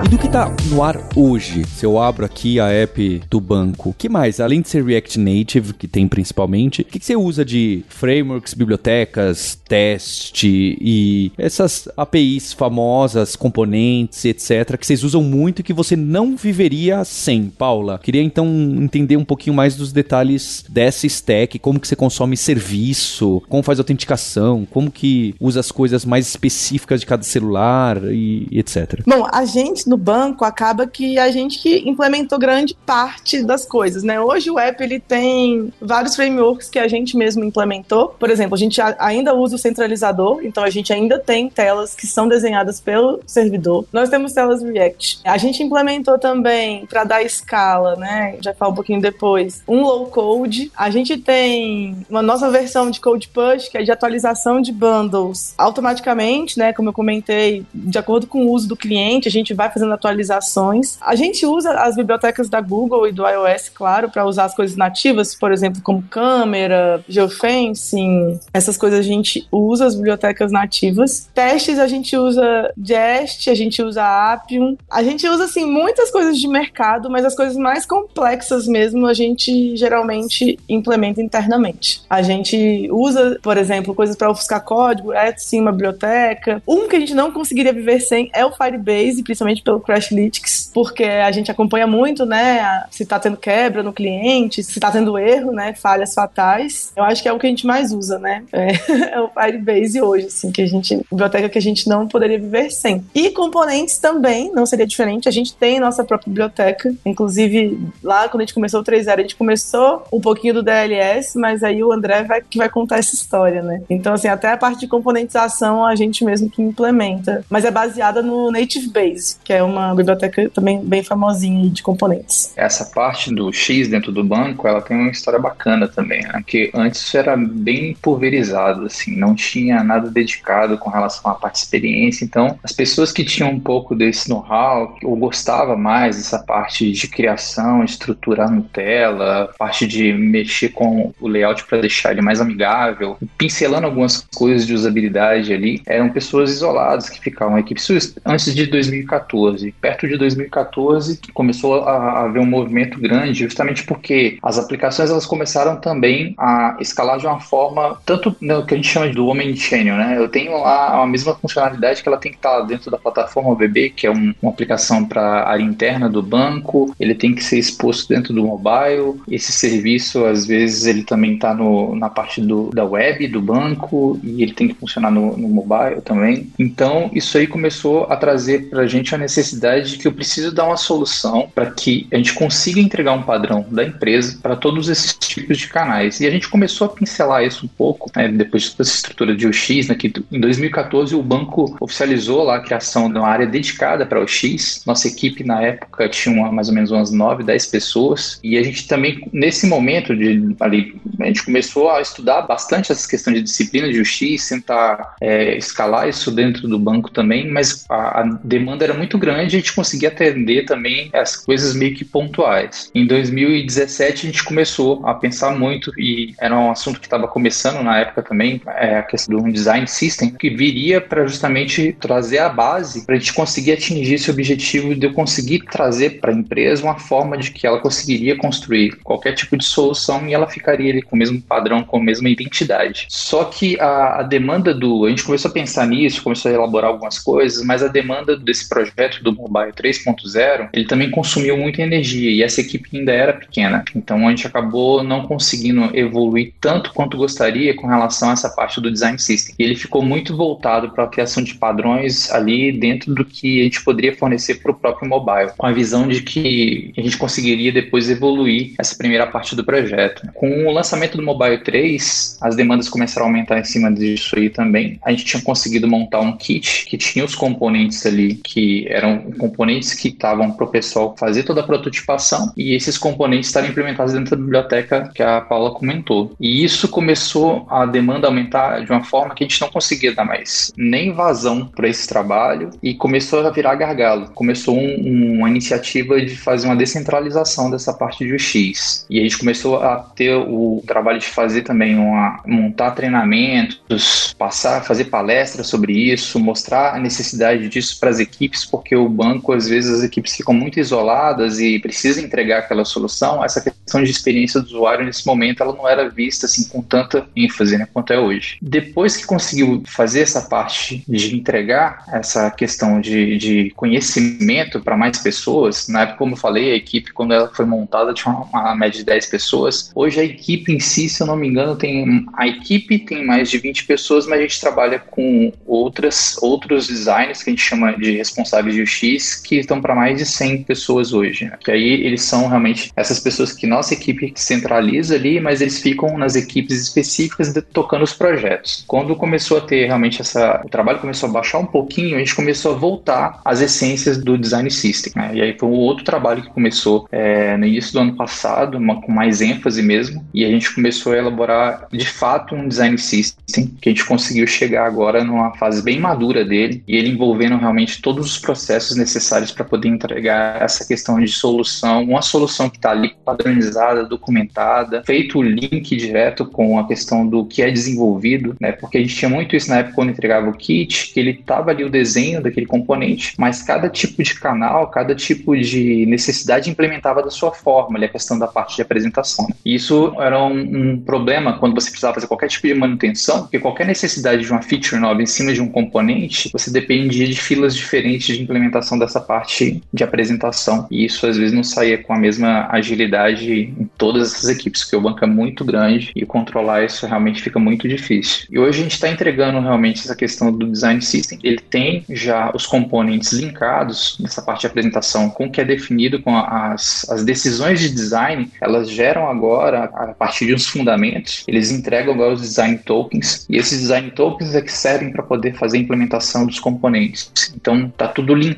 Do 0.08 0.18
que 0.18 0.30
tá 0.30 0.56
no 0.70 0.82
ar 0.82 0.98
hoje, 1.16 1.66
se 1.66 1.86
eu 1.86 2.00
abro 2.00 2.26
aqui 2.26 2.60
a 2.60 2.68
app 2.68 3.22
do 3.30 3.42
banco, 3.42 3.94
que 3.98 4.08
mais? 4.08 4.40
Além 4.40 4.62
de 4.62 4.70
ser 4.70 4.84
React 4.84 5.20
Native, 5.20 5.74
que 5.74 5.88
tem 5.88 6.08
principalmente, 6.08 6.82
o 6.82 6.86
que, 6.86 7.00
que 7.00 7.06
você 7.06 7.16
usa 7.16 7.44
de 7.44 7.84
frameworks, 7.90 8.54
bibliotecas, 8.54 9.60
teste 9.68 10.78
e 10.80 11.32
essas 11.38 11.88
APIs 11.98 12.54
famosas, 12.54 13.36
componentes, 13.36 14.24
etc., 14.26 14.78
que 14.78 14.86
vocês 14.86 15.04
usam 15.04 15.22
muito 15.22 15.60
e 15.60 15.64
que 15.64 15.74
você 15.74 15.96
não 15.96 16.36
viveria 16.38 17.04
sem, 17.04 17.46
Paula? 17.46 18.00
Queria 18.02 18.24
então 18.24 18.48
entender 18.78 19.18
um 19.18 19.26
pouquinho 19.26 19.56
mais 19.56 19.76
dos 19.76 19.92
detalhes 19.92 20.64
dessa 20.70 21.06
stack, 21.08 21.60
como 21.60 21.80
que 21.80 21.88
você 21.88 21.96
consome 21.96 22.38
serviço, 22.38 23.42
como 23.50 23.64
faz 23.64 23.80
autenticação, 23.80 24.66
como 24.70 24.90
que 24.90 25.36
usa 25.40 25.60
as 25.60 25.72
coisas 25.72 26.06
mais 26.06 26.28
específicas 26.28 27.02
de 27.02 27.06
cada 27.06 27.24
celular 27.24 28.02
e, 28.12 28.48
e 28.50 28.60
etc. 28.60 29.02
Bom, 29.06 29.28
a 29.32 29.46
gente 29.46 29.89
no 29.90 29.98
banco, 29.98 30.46
acaba 30.46 30.86
que 30.86 31.18
a 31.18 31.32
gente 31.32 31.60
que 31.60 31.90
implementou 31.90 32.38
grande 32.38 32.76
parte 32.86 33.44
das 33.44 33.66
coisas, 33.66 34.04
né? 34.04 34.22
Hoje 34.22 34.52
o 34.52 34.60
app 34.60 34.82
ele 34.84 35.00
tem 35.00 35.74
vários 35.82 36.16
frameworks 36.16 36.70
que 36.70 36.78
a 36.78 36.88
gente 36.88 37.18
mesmo 37.18 37.44
implementou. 37.44 38.10
Por 38.20 38.30
exemplo, 38.30 38.56
a 38.56 38.58
gente 38.58 38.80
ainda 39.00 39.34
usa 39.34 39.56
o 39.56 39.60
centralizador, 39.60 40.42
então 40.44 40.64
a 40.64 40.70
gente 40.70 40.94
ainda 40.94 41.18
tem 41.18 41.50
telas 41.50 41.96
que 41.96 42.06
são 42.06 42.28
desenhadas 42.28 42.80
pelo 42.80 43.20
servidor. 43.26 43.86
Nós 43.92 44.10
temos 44.10 44.32
telas 44.32 44.62
React. 44.62 45.22
A 45.26 45.38
gente 45.38 45.64
implementou 45.64 46.20
também 46.20 46.86
para 46.86 47.04
dar 47.04 47.24
escala, 47.24 47.96
né? 47.96 48.38
Já 48.42 48.54
falo 48.54 48.72
um 48.72 48.76
pouquinho 48.76 49.02
depois. 49.02 49.64
Um 49.68 49.82
low 49.82 50.06
code. 50.06 50.72
A 50.78 50.90
gente 50.90 51.18
tem 51.18 52.06
uma 52.10 52.22
nossa 52.22 52.52
versão 52.52 52.92
de 52.92 53.00
code 53.00 53.28
push, 53.30 53.70
que 53.70 53.78
é 53.78 53.84
de 53.84 53.92
atualização 53.92 54.62
de 54.62 54.72
bundles 54.72 55.54
automaticamente, 55.58 56.60
né? 56.60 56.74
Como 56.74 56.90
eu 56.90 56.94
comentei, 56.94 57.66
de 57.74 57.98
acordo 57.98 58.28
com 58.28 58.46
o 58.46 58.52
uso 58.52 58.68
do 58.68 58.76
cliente, 58.76 59.28
a 59.28 59.32
gente 59.32 59.54
vai 59.54 59.72
fazendo 59.80 59.94
atualizações. 59.94 60.98
A 61.02 61.16
gente 61.16 61.46
usa 61.46 61.72
as 61.72 61.96
bibliotecas 61.96 62.50
da 62.50 62.60
Google 62.60 63.08
e 63.08 63.12
do 63.12 63.28
iOS, 63.28 63.70
claro, 63.70 64.10
para 64.10 64.26
usar 64.26 64.46
as 64.46 64.56
coisas 64.56 64.76
nativas, 64.76 65.34
por 65.34 65.52
exemplo, 65.52 65.82
como 65.82 66.04
câmera, 66.04 67.04
geofencing, 67.08 68.40
essas 68.54 68.78
coisas 68.78 69.00
a 69.00 69.04
gente 69.04 69.48
usa 69.52 69.86
as 69.86 69.96
bibliotecas 69.96 70.52
nativas. 70.52 71.30
Testes 71.34 71.80
a 71.80 71.88
gente 71.88 72.18
usa 72.18 72.74
Jest, 72.78 73.50
a 73.50 73.56
gente 73.56 73.82
usa 73.82 74.04
Appium. 74.34 74.78
A 74.90 75.02
gente 75.04 75.28
usa 75.28 75.46
assim 75.46 75.66
muitas 75.66 76.12
coisas 76.12 76.38
de 76.38 76.48
mercado, 76.48 77.10
mas 77.10 77.24
as 77.24 77.36
coisas 77.36 77.56
mais 77.56 77.86
complexas 77.86 78.68
mesmo 78.68 79.06
a 79.08 79.14
gente 79.14 79.76
geralmente 79.78 80.60
implementa 80.68 81.22
internamente. 81.22 82.02
A 82.10 82.22
gente 82.22 82.90
usa, 82.92 83.38
por 83.42 83.58
exemplo, 83.58 83.96
coisas 83.96 84.16
para 84.16 84.30
ofuscar 84.30 84.64
código, 84.64 85.14
é 85.14 85.34
sim 85.38 85.62
uma 85.62 85.72
biblioteca. 85.72 86.62
Um 86.68 86.88
que 86.88 86.96
a 86.96 87.00
gente 87.00 87.14
não 87.14 87.32
conseguiria 87.32 87.72
viver 87.72 88.00
sem 88.00 88.30
é 88.34 88.46
o 88.46 88.52
Firebase, 88.52 89.24
principalmente 89.24 89.64
pelo 89.70 89.80
Crashlytics, 89.80 90.72
porque 90.74 91.04
a 91.04 91.32
gente 91.32 91.52
acompanha 91.52 91.86
muito, 91.86 92.26
né, 92.26 92.84
se 92.90 93.04
está 93.04 93.20
tendo 93.20 93.38
quebra 93.38 93.84
no 93.84 93.94
cliente, 93.94 94.64
se 94.64 94.72
está 94.72 94.90
tendo 94.90 95.18
erro, 95.18 95.52
né, 95.52 95.74
falhas 95.74 96.16
fatais. 96.16 96.92
Eu 96.96 97.04
acho 97.04 97.22
que 97.22 97.30
é 97.30 97.34
o 97.34 97.38
que 97.38 97.46
a 97.46 97.50
gente 97.50 97.68
mais 97.68 97.94
usa, 97.94 98.18
né? 98.18 98.44
É, 98.52 99.14
é 99.14 99.22
o 99.22 99.30
Firebase 99.30 100.02
hoje, 100.02 100.26
assim, 100.26 100.52
que 100.52 100.64
a 100.64 100.66
gente, 100.66 100.98
biblioteca 101.12 101.48
que 101.50 101.58
a 101.58 101.62
gente 101.62 101.88
não 101.88 102.08
poderia 102.08 102.40
viver 102.40 102.72
sem. 102.72 103.06
E 103.14 103.30
componentes 103.30 104.00
também, 104.00 104.52
não 104.52 104.66
seria 104.66 104.88
diferente. 104.88 105.30
A 105.30 105.32
gente 105.32 105.54
tem 105.54 105.80
nossa 105.80 106.04
própria 106.04 106.30
biblioteca, 106.30 106.94
inclusive 107.06 107.80
lá 108.02 108.28
quando 108.28 108.42
a 108.42 108.46
gente 108.46 108.56
começou 108.56 108.82
o 108.82 108.84
3.0, 108.84 109.14
a 109.14 109.22
gente 109.22 109.36
começou 109.36 110.04
um 110.12 110.20
pouquinho 110.20 110.56
do 110.56 110.64
DLS, 110.64 111.38
mas 111.38 111.62
aí 111.62 111.84
o 111.84 111.92
André 111.92 112.24
vai 112.24 112.42
que 112.42 112.58
vai 112.58 112.70
contar 112.70 112.98
essa 112.98 113.14
história, 113.14 113.62
né? 113.62 113.84
Então, 113.90 114.14
assim, 114.14 114.28
até 114.28 114.52
a 114.52 114.58
parte 114.58 114.80
de 114.80 114.88
componentização 114.88 115.86
a 115.86 115.96
gente 115.96 116.26
mesmo 116.26 116.50
que 116.50 116.62
implementa, 116.62 117.46
mas 117.50 117.66
é 117.66 117.72
baseada 117.72 118.24
no 118.24 118.52
Native 118.52 118.90
Base, 118.90 119.38
que 119.44 119.54
é 119.54 119.59
uma 119.64 119.94
biblioteca 119.94 120.50
também 120.50 120.84
bem 120.84 121.04
famosinha 121.04 121.70
de 121.70 121.82
componentes. 121.82 122.54
Essa 122.56 122.86
parte 122.86 123.34
do 123.34 123.52
X 123.52 123.88
dentro 123.88 124.12
do 124.12 124.24
banco, 124.24 124.68
ela 124.68 124.82
tem 124.82 124.98
uma 124.98 125.12
história 125.12 125.40
bacana 125.40 125.88
também, 125.88 126.22
né? 126.24 126.34
Porque 126.34 126.72
antes 126.74 127.14
era 127.14 127.36
bem 127.36 127.96
pulverizado, 128.02 128.86
assim, 128.86 129.16
não 129.16 129.36
tinha 129.36 129.84
nada 129.84 130.10
dedicado 130.10 130.78
com 130.78 130.90
relação 130.90 131.32
à 131.32 131.36
parte 131.36 131.56
de 131.56 131.60
experiência. 131.62 132.26
Então, 132.26 132.60
as 132.64 132.72
pessoas 132.72 133.12
que 133.12 133.24
tinham 133.24 133.52
um 133.52 133.60
pouco 133.60 133.96
desse 133.96 134.30
know-how, 134.30 134.96
ou 135.04 135.16
gostava 135.16 135.76
mais 135.76 136.18
dessa 136.18 136.40
parte 136.40 136.92
de 136.92 137.08
criação, 137.08 137.84
estruturar 137.84 138.52
no 138.52 138.64
tela, 138.64 139.52
parte 139.58 139.88
de 139.88 140.14
mexer 140.14 140.70
com 140.70 141.14
o 141.20 141.28
layout 141.28 141.66
para 141.66 141.82
deixar 141.82 142.12
ele 142.12 142.22
mais 142.22 142.42
amigável, 142.42 143.18
pincelando 143.38 143.88
algumas 143.88 144.28
coisas 144.36 144.66
de 144.66 144.74
usabilidade 144.74 145.54
ali, 145.54 145.82
eram 145.86 146.10
pessoas 146.10 146.52
isoladas 146.52 147.10
que 147.10 147.20
ficavam 147.20 147.56
na 147.56 147.60
equipe. 147.62 147.80
Isso 147.80 147.94
antes 148.26 148.54
de 148.54 148.66
2014. 148.68 149.49
Perto 149.82 150.08
de 150.08 150.18
2014 150.18 151.20
começou 151.34 151.84
a 151.84 152.24
haver 152.24 152.42
um 152.42 152.46
movimento 152.46 153.00
grande, 153.00 153.40
justamente 153.40 153.84
porque 153.84 154.38
as 154.42 154.58
aplicações 154.58 155.10
elas 155.10 155.26
começaram 155.26 155.76
também 155.78 156.34
a 156.38 156.78
escalar 156.80 157.18
de 157.18 157.26
uma 157.26 157.40
forma, 157.40 158.00
tanto 158.06 158.36
no 158.42 158.66
que 158.66 158.74
a 158.74 158.78
gente 158.78 158.90
chama 158.90 159.10
de 159.10 159.20
omnichannel, 159.20 159.96
né? 159.96 160.16
Eu 160.18 160.28
tenho 160.28 160.60
lá 160.60 161.02
a 161.02 161.08
mesma 161.08 161.36
funcionalidade 161.36 162.02
que 162.02 162.10
ela 162.10 162.18
tem 162.18 162.32
que 162.32 162.38
estar 162.38 162.62
dentro 162.62 162.92
da 162.92 162.98
plataforma 162.98 163.56
BB, 163.56 163.92
que 163.92 164.08
é 164.08 164.12
um, 164.12 164.34
uma 164.42 164.52
aplicação 164.52 165.06
para 165.06 165.48
área 165.48 165.64
interna 165.64 166.10
do 166.10 166.22
banco, 166.22 166.96
ele 167.00 167.16
tem 167.16 167.34
que 167.34 167.44
ser 167.44 167.58
exposto 167.58 168.08
dentro 168.10 168.34
do 168.34 168.44
mobile. 168.44 169.20
Esse 169.30 169.52
serviço, 169.52 170.26
às 170.26 170.46
vezes, 170.46 170.86
ele 170.86 171.04
também 171.04 171.36
está 171.36 171.54
na 171.54 172.10
parte 172.10 172.42
do, 172.42 172.70
da 172.70 172.86
web 172.86 173.28
do 173.28 173.42
banco 173.42 174.20
e 174.24 174.42
ele 174.44 174.54
tem 174.54 174.68
que 174.68 174.74
funcionar 174.74 175.12
no, 175.12 175.38
no 175.38 175.48
mobile 175.48 176.02
também. 176.02 176.52
Então, 176.58 177.10
isso 177.14 177.38
aí 177.38 177.48
começou 177.48 178.06
a 178.06 178.16
trazer 178.16 178.70
para 178.70 178.82
a 178.82 178.88
gente 178.88 179.14
a 179.14 179.18
necessidade 179.18 179.39
de 179.42 179.98
que 179.98 180.08
eu 180.08 180.12
preciso 180.12 180.52
dar 180.52 180.66
uma 180.66 180.78
solução 180.78 181.50
para 181.54 181.72
que 181.72 182.08
a 182.12 182.18
gente 182.18 182.34
consiga 182.34 182.80
entregar 182.80 183.14
um 183.14 183.24
padrão 183.24 183.66
da 183.70 183.84
empresa 183.84 184.38
para 184.42 184.56
todos 184.56 184.90
esses 184.90 185.14
tipos 185.14 185.58
de 185.58 185.68
canais. 185.68 186.20
E 186.20 186.28
a 186.28 186.32
gente 186.32 186.50
começou 186.50 186.88
a 186.88 186.90
pincelar 186.90 187.44
isso 187.44 187.66
um 187.66 187.70
pouco, 187.70 188.12
né, 188.16 188.28
depois 188.28 188.64
de 188.64 188.72
toda 188.72 188.84
essa 188.84 188.96
estrutura 188.96 189.36
de 189.36 189.48
UX, 189.48 189.88
né, 189.88 189.96
que 189.96 190.12
em 190.32 190.40
2014 190.40 191.16
o 191.16 191.22
banco 191.22 191.76
oficializou 191.80 192.44
lá 192.44 192.58
a 192.58 192.60
criação 192.62 193.12
de 193.12 193.18
uma 193.18 193.28
área 193.28 193.46
dedicada 193.46 194.06
para 194.06 194.22
UX. 194.22 194.84
Nossa 194.86 195.08
equipe 195.08 195.44
na 195.44 195.62
época 195.62 196.08
tinha 196.10 196.34
uma, 196.36 196.52
mais 196.52 196.70
ou 196.70 196.76
menos 196.76 196.92
umas 196.92 197.12
9, 197.12 197.44
10 197.44 197.66
pessoas. 197.68 198.40
E 198.44 198.58
a 198.58 198.64
gente 198.64 198.88
também, 198.88 199.28
nesse 199.32 199.68
momento 199.68 200.16
de 200.16 200.56
ali, 200.60 200.96
a 201.20 201.26
gente 201.26 201.44
começou 201.44 201.90
a 201.90 202.02
estudar 202.02 202.42
bastante 202.44 202.92
essa 202.92 203.08
questão 203.08 203.34
de 203.34 203.42
disciplina 203.42 203.92
de 203.92 204.02
UX, 204.02 204.50
tentar 204.50 205.16
é, 205.22 205.58
escalar 205.58 206.08
isso 206.08 206.32
dentro 206.32 206.68
do 206.68 206.80
banco 206.80 207.12
também, 207.12 207.50
mas 207.50 207.86
a, 207.90 208.22
a 208.22 208.24
demanda 208.44 208.84
era 208.84 208.94
muito 208.94 209.18
grande, 209.18 209.29
a 209.36 209.48
gente 209.48 209.74
conseguia 209.74 210.10
atender 210.10 210.66
também 210.66 211.10
as 211.14 211.36
coisas 211.36 211.74
meio 211.74 211.96
que 211.96 212.06
pontuais. 212.06 212.92
Em 212.94 213.06
2017 213.06 214.28
a 214.28 214.32
gente 214.32 214.44
começou 214.44 215.06
a 215.06 215.14
pensar 215.14 215.58
muito 215.58 215.92
e 216.00 216.34
era 216.40 216.58
um 216.58 216.72
assunto 216.72 217.00
que 217.00 217.06
estava 217.06 217.28
começando 217.28 217.84
na 217.84 218.00
época 218.00 218.24
também, 218.24 218.62
é 218.68 218.98
a 218.98 219.04
questão 219.04 219.42
do 219.42 219.52
design 219.52 219.88
system, 219.88 220.32
que 220.32 220.50
viria 220.50 221.02
para 221.02 221.26
justamente 221.26 221.96
trazer 222.00 222.40
a 222.40 222.50
base 222.50 223.06
para 223.06 223.16
a 223.16 223.20
gente 223.20 223.34
conseguir 223.34 223.74
atingir 223.74 224.16
esse 224.16 224.30
objetivo 224.30 224.96
de 224.96 225.06
eu 225.06 225.14
conseguir 225.14 225.60
trazer 225.66 226.20
para 226.20 226.32
a 226.32 226.36
empresa 226.36 226.84
uma 226.84 226.98
forma 226.98 227.38
de 227.38 227.52
que 227.52 227.66
ela 227.66 227.80
conseguiria 227.80 228.38
construir 228.38 228.98
qualquer 229.04 229.34
tipo 229.34 229.58
de 229.58 229.66
solução 229.66 230.28
e 230.28 230.34
ela 230.34 230.48
ficaria 230.48 230.92
ali 230.92 231.02
com 231.02 231.16
o 231.16 231.20
mesmo 231.20 231.42
padrão, 231.42 231.84
com 231.84 231.98
a 231.98 232.04
mesma 232.04 232.30
identidade. 232.30 233.06
Só 233.10 233.46
que 233.46 233.80
a, 233.80 234.20
a 234.20 234.24
demanda 234.24 234.74
do. 234.74 235.06
A 235.06 235.10
gente 235.10 235.24
começou 235.24 235.50
a 235.50 235.54
pensar 235.54 235.88
nisso, 235.88 236.24
começou 236.24 236.52
a 236.52 236.54
elaborar 236.54 236.92
algumas 236.92 237.20
coisas, 237.20 237.64
mas 237.64 237.84
a 237.84 237.88
demanda 237.88 238.38
desse 238.38 238.68
projeto 238.68 239.09
do 239.24 239.34
Mobile 239.34 239.74
3.0 239.74 240.70
ele 240.74 240.86
também 240.86 241.10
consumiu 241.10 241.58
muita 241.58 241.82
energia 241.82 242.32
e 242.32 242.44
essa 242.44 242.62
equipe 242.62 242.98
ainda 242.98 243.12
era 243.12 243.34
pequena. 243.34 243.84
Então 243.96 244.28
a 244.28 244.30
gente 244.30 244.48
acabou 244.48 245.04
não 245.04 245.24
conseguindo 245.24 245.96
evoluir 245.98 246.54
tanto 246.60 246.94
quanto 246.94 247.18
gostaria 247.18 247.76
com 247.76 247.88
relação 247.88 248.30
a 248.30 248.34
essa 248.34 248.50
parte 248.50 248.82
do 248.82 248.92
design 248.92 249.18
system. 249.20 249.56
E 249.58 249.64
ele 249.64 249.76
ficou 249.76 250.02
muito 250.02 250.36
voltado 250.36 250.92
para 250.92 251.04
a 251.04 251.08
criação 251.08 251.44
de 251.44 251.56
padrões 251.56 252.32
ali 252.32 252.72
dentro 252.72 253.14
do 253.14 253.26
que 253.26 253.62
a 253.62 253.64
gente 253.64 253.84
poderia 253.84 254.16
fornecer 254.16 254.56
para 254.56 254.72
o 254.72 254.76
próprio 254.76 255.10
mobile, 255.10 255.52
com 255.58 255.66
a 255.66 255.72
visão 255.72 256.08
de 256.08 256.22
que 256.22 256.94
a 256.98 257.02
gente 257.02 257.18
conseguiria 257.18 257.72
depois 257.72 258.10
evoluir 258.10 258.74
essa 258.78 258.96
primeira 258.96 259.28
parte 259.28 259.56
do 259.56 259.64
projeto. 259.64 260.28
Com 260.34 260.66
o 260.68 260.72
lançamento 260.72 261.18
do 261.18 261.24
Mobile 261.24 261.60
3, 261.60 262.38
as 262.42 262.56
demandas 262.56 262.90
começaram 262.90 263.28
a 263.28 263.30
aumentar 263.30 263.60
em 263.60 263.64
cima 263.64 263.92
disso 263.92 264.38
aí 264.38 264.50
também. 264.50 265.00
A 265.04 265.12
gente 265.12 265.26
tinha 265.26 265.42
conseguido 265.42 265.88
montar 265.88 266.20
um 266.20 266.36
kit 266.36 266.86
que 266.86 266.98
tinha 266.98 267.26
os 267.26 267.36
componentes 267.36 268.06
ali, 268.06 268.36
que 268.36 268.88
eram 269.00 269.32
componentes 269.38 269.94
que 269.94 270.10
estavam 270.10 270.52
para 270.52 270.66
o 270.66 270.70
pessoal 270.70 271.16
fazer 271.18 271.44
toda 271.44 271.62
a 271.62 271.64
prototipação 271.64 272.52
e 272.56 272.74
esses 272.74 272.98
componentes 272.98 273.48
estarem 273.48 273.70
implementados 273.70 274.14
dentro 274.14 274.36
da 274.36 274.42
biblioteca 274.42 275.10
que 275.14 275.24
a 275.24 275.42
Paula 275.42 275.72
comentou. 275.72 276.34
E 276.40 276.64
isso 276.64 276.88
começou 276.88 277.66
a 277.70 277.86
demanda 277.86 278.28
aumentar 278.28 278.84
de 278.84 278.92
uma 278.92 279.04
forma 279.04 279.34
que 279.34 279.44
a 279.44 279.48
gente 279.48 279.62
não 279.62 279.70
conseguia 279.70 280.14
dar 280.14 280.26
mais 280.26 280.72
nem 280.78 281.14
vazão 281.14 281.66
para 281.66 281.88
esse 281.88 282.08
trabalho 282.08 282.70
e 282.84 282.94
começou 282.94 283.46
a 283.46 283.50
virar 283.50 283.76
gargalo. 283.76 284.30
Começou 284.32 284.78
um, 284.78 285.38
uma 285.38 285.50
iniciativa 285.50 286.20
de 286.22 286.36
fazer 286.36 286.68
uma 286.68 286.76
descentralização 286.76 287.72
dessa 287.72 287.94
parte 287.94 288.26
de 288.26 288.34
UX. 288.34 289.06
E 289.10 289.20
a 289.20 289.24
gente 289.24 289.38
começou 289.38 289.82
a 289.82 289.98
ter 290.16 290.36
o 290.36 290.84
trabalho 290.86 291.20
de 291.20 291.28
fazer 291.28 291.62
também 291.62 291.96
uma 291.96 292.42
montar 292.46 292.92
treinamentos, 292.92 294.34
passar, 294.38 294.84
fazer 294.84 295.06
palestras 295.06 295.68
sobre 295.68 295.94
isso, 295.94 296.40
mostrar 296.40 296.96
a 296.96 297.00
necessidade 297.00 297.68
disso 297.70 298.00
para 298.00 298.10
as 298.10 298.20
equipes, 298.20 298.66
porque 298.66 298.89
o 298.96 299.10
banco 299.10 299.54
às 299.54 299.68
vezes 299.68 300.00
as 300.00 300.04
equipes 300.04 300.36
ficam 300.36 300.54
muito 300.54 300.80
isoladas 300.80 301.60
e 301.60 301.80
precisa 301.80 302.22
entregar 302.22 302.60
aquela 302.60 302.86
solução. 302.86 303.44
Essa 303.44 303.62
questão 303.62 304.04
de 304.04 304.12
experiência 304.12 304.62
do 304.62 304.68
usuário 304.68 305.06
nesse 305.06 305.26
momento 305.26 305.62
ela 305.64 305.74
não 305.74 305.88
era 305.88 306.10
vista 306.10 306.46
assim 306.46 306.68
com 306.70 306.82
tanta 306.82 307.28
ênfase, 307.36 307.78
né, 307.78 307.88
quanto 307.92 308.14
é 308.14 308.20
hoje. 308.20 308.58
Depois 308.62 309.18
que 309.18 309.26
conseguiu 309.26 309.84
fazer 309.86 310.22
essa 310.22 310.42
parte 310.42 311.04
de 311.08 311.36
entregar 311.36 312.04
essa 312.12 312.50
questão 312.52 313.00
de, 313.02 313.38
de 313.38 313.72
conhecimento 313.76 314.80
para 314.80 314.98
mais 314.98 315.18
pessoas, 315.18 315.88
na 315.88 316.02
época 316.02 316.18
como 316.20 316.34
eu 316.34 316.38
falei, 316.38 316.74
a 316.74 316.76
equipe 316.76 317.12
quando 317.14 317.34
ela 317.34 317.50
foi 317.54 317.66
montada 317.66 318.14
tinha 318.14 318.34
uma 318.34 318.76
média 318.76 319.00
de 319.00 319.06
10 319.06 319.26
pessoas. 319.28 319.92
Hoje 319.96 320.20
a 320.20 320.24
equipe 320.24 320.74
em 320.74 320.80
si, 320.80 321.10
se 321.10 321.22
eu 321.22 321.28
não 321.28 321.36
me 321.36 321.48
engano, 321.48 321.76
tem 321.76 322.26
a 322.34 322.48
equipe 322.48 323.00
tem 323.00 323.26
mais 323.26 323.50
de 323.50 323.58
20 323.58 323.86
pessoas, 323.86 324.28
mas 324.28 324.40
a 324.40 324.42
gente 324.42 324.60
trabalha 324.60 325.00
com 325.00 325.52
outras 325.66 326.38
outros 326.42 326.88
designers 326.88 327.44
que 327.44 327.50
a 327.50 327.54
gente 327.54 327.62
chama 327.62 327.94
de 327.94 328.18
responsáveis 328.18 328.76
de 328.76 328.79
UX 328.82 329.36
que 329.36 329.60
estão 329.60 329.82
para 329.82 329.96
mais 329.96 330.18
de 330.18 330.26
100 330.26 330.64
pessoas 330.64 331.14
hoje. 331.14 331.46
Né? 331.46 331.58
Que 331.64 331.72
aí 331.72 332.06
eles 332.06 332.24
são 332.24 332.48
realmente 332.48 332.92
essas 332.96 333.20
pessoas 333.20 333.52
que 333.54 333.68
nossa 333.68 333.94
equipe 333.94 334.34
centraliza 334.36 335.16
ali, 335.16 335.40
mas 335.40 335.62
eles 335.62 335.82
ficam 335.82 336.18
nas 336.18 336.36
equipes 336.36 336.82
específicas 336.82 337.54
de, 337.54 337.62
tocando 337.62 338.04
os 338.04 338.14
projetos. 338.14 338.84
Quando 338.88 339.16
começou 339.16 339.58
a 339.58 339.62
ter 339.62 339.86
realmente 339.86 340.22
essa 340.22 340.62
o 340.64 340.70
trabalho 340.70 341.00
começou 341.00 341.30
a 341.30 341.32
baixar 341.32 341.60
um 341.60 341.66
pouquinho, 341.66 342.16
a 342.16 342.20
gente 342.20 342.36
começou 342.36 342.74
a 342.74 342.78
voltar 342.78 343.42
às 343.46 343.62
essências 343.62 344.18
do 344.18 344.38
design 344.38 344.70
system. 344.70 345.14
Né? 345.16 345.32
E 345.36 345.42
aí 345.42 345.56
foi 345.58 345.70
um 345.70 345.74
outro 345.74 346.04
trabalho 346.04 346.42
que 346.42 346.50
começou 346.50 347.08
é, 347.12 347.58
no 347.58 347.66
início 347.66 347.94
do 347.94 348.00
ano 348.00 348.16
passado, 348.16 348.78
uma, 348.78 349.02
com 349.02 349.12
mais 349.12 349.42
ênfase 349.42 349.82
mesmo, 349.82 350.26
e 350.34 350.46
a 350.46 350.50
gente 350.50 350.74
começou 350.74 351.14
a 351.14 351.18
elaborar 351.18 351.88
de 351.92 352.06
fato 352.06 352.56
um 352.56 352.68
design 352.68 352.98
system 352.98 353.68
que 353.82 353.90
a 353.90 353.92
gente 353.92 354.06
conseguiu 354.06 354.48
chegar 354.48 354.86
agora 354.86 355.24
numa 355.24 355.56
fase 355.56 355.82
bem 355.82 356.00
madura 356.00 356.46
dele 356.46 356.84
e 356.88 356.96
ele 356.96 357.10
envolvendo 357.10 357.58
realmente 357.58 358.02
todos 358.02 358.26
os 358.26 358.38
processos 358.38 358.69
necessários 358.96 359.52
para 359.52 359.66
poder 359.66 359.88
entregar 359.88 360.62
essa 360.62 360.86
questão 360.86 361.20
de 361.20 361.28
solução, 361.28 362.04
uma 362.04 362.22
solução 362.22 362.70
que 362.70 362.78
está 362.78 362.92
ali 362.92 363.16
padronizada, 363.26 364.04
documentada, 364.04 365.04
feito 365.06 365.40
o 365.40 365.44
link 365.44 365.96
direto 365.96 366.46
com 366.46 366.80
a 366.80 366.88
questão 366.88 367.28
do 367.28 367.46
que 367.46 367.62
é 367.62 367.72
desenvolvido, 367.72 368.56
né? 368.60 368.72
Porque 368.72 368.98
a 368.98 369.02
gente 369.02 369.16
tinha 369.16 369.30
muito 369.30 369.56
isso 369.56 369.70
na 369.70 369.80
época 369.80 369.96
quando 369.96 370.10
entregava 370.12 370.50
o 370.50 370.54
kit, 370.54 371.14
que 371.14 371.20
ele 371.20 371.34
tava 371.34 371.72
ali 371.72 371.84
o 371.84 371.90
desenho 371.90 372.42
daquele 372.42 372.66
componente, 372.66 373.34
mas 373.38 373.62
cada 373.62 373.90
tipo 373.90 374.22
de 374.22 374.36
canal, 374.36 374.88
cada 374.88 375.16
tipo 375.16 375.56
de 375.58 376.06
necessidade 376.06 376.70
implementava 376.70 377.22
da 377.22 377.30
sua 377.30 377.52
forma, 377.52 377.98
ali 377.98 378.06
a 378.06 378.10
questão 378.10 378.38
da 378.38 378.48
parte 378.48 378.76
de 378.76 378.82
apresentação. 378.82 379.48
E 379.66 379.76
isso 379.76 380.14
era 380.20 380.42
um, 380.44 380.92
um 380.94 381.00
problema 381.00 381.58
quando 381.58 381.74
você 381.74 381.90
precisava 381.90 382.16
fazer 382.16 382.28
qualquer 382.28 382.48
tipo 382.48 382.68
de 382.68 382.74
manutenção, 382.74 383.42
porque 383.42 383.60
qualquer 383.60 383.86
necessidade 383.86 384.44
de 384.44 384.52
uma 384.52 384.62
feature 384.62 385.00
nova 385.00 385.22
em 385.22 385.26
cima 385.26 385.54
de 385.54 385.62
um 385.62 385.68
componente, 385.68 386.50
você 386.52 386.72
dependia 386.72 387.28
de 387.28 387.40
filas 387.40 387.76
diferentes 387.76 388.36
de 388.36 388.44
implementação 388.44 388.59
coordenação 388.60 388.98
dessa 388.98 389.20
parte 389.20 389.82
de 389.94 390.04
apresentação. 390.04 390.88
E 390.90 391.06
isso 391.06 391.26
às 391.28 391.38
vezes 391.38 391.54
não 391.54 391.64
saía 391.64 391.98
com 391.98 392.14
a 392.14 392.20
mesma 392.20 392.68
agilidade 392.72 393.74
em 393.78 393.90
todas 393.98 394.34
essas 394.34 394.50
equipes, 394.50 394.84
porque 394.84 394.96
o 394.96 395.02
banco 395.02 395.24
é 395.24 395.28
muito 395.28 395.64
grande 395.64 396.12
e 396.16 396.26
controlar 396.26 396.84
isso 396.84 397.06
realmente 397.06 397.42
fica 397.42 397.60
muito 397.60 397.88
difícil. 397.88 398.48
E 398.50 398.58
hoje 398.58 398.80
a 398.80 398.84
gente 398.84 398.94
está 398.94 399.10
entregando 399.10 399.60
realmente 399.60 400.02
essa 400.02 400.16
questão 400.16 400.52
do 400.52 400.68
design 400.68 401.02
system. 401.02 401.40
Ele 401.44 401.60
tem 401.60 402.04
já 402.10 402.52
os 402.54 402.66
componentes 402.66 403.34
linkados 403.34 404.18
nessa 404.20 404.42
parte 404.42 404.62
de 404.62 404.68
apresentação 404.68 405.30
com 405.30 405.46
o 405.46 405.52
que 405.52 405.62
é 405.62 405.66
definido 405.66 406.22
com 406.22 406.36
as, 406.38 407.08
as 407.10 407.24
decisões 407.24 407.80
de 407.80 407.90
design, 407.90 408.50
elas 408.62 408.90
geram 408.90 409.30
agora, 409.30 409.86
a 409.86 410.08
partir 410.08 410.48
de 410.48 410.54
uns 410.54 410.68
fundamentos, 410.68 411.44
eles 411.48 411.72
entregam 411.72 412.14
agora 412.14 412.34
os 412.34 412.42
design 412.42 412.78
tokens, 412.80 413.46
e 413.50 413.58
esses 413.58 413.80
design 413.80 414.12
tokens 414.12 414.56
é 414.56 414.62
que 414.62 414.72
servem 414.72 415.12
para 415.12 415.24
poder 415.24 415.54
fazer 415.56 415.78
a 415.78 415.80
implementação 415.82 416.46
dos 416.46 416.60
componentes. 416.60 417.32
Então 417.56 417.90
tá 417.90 418.08
tudo 418.08 418.34
linkado. 418.34 418.49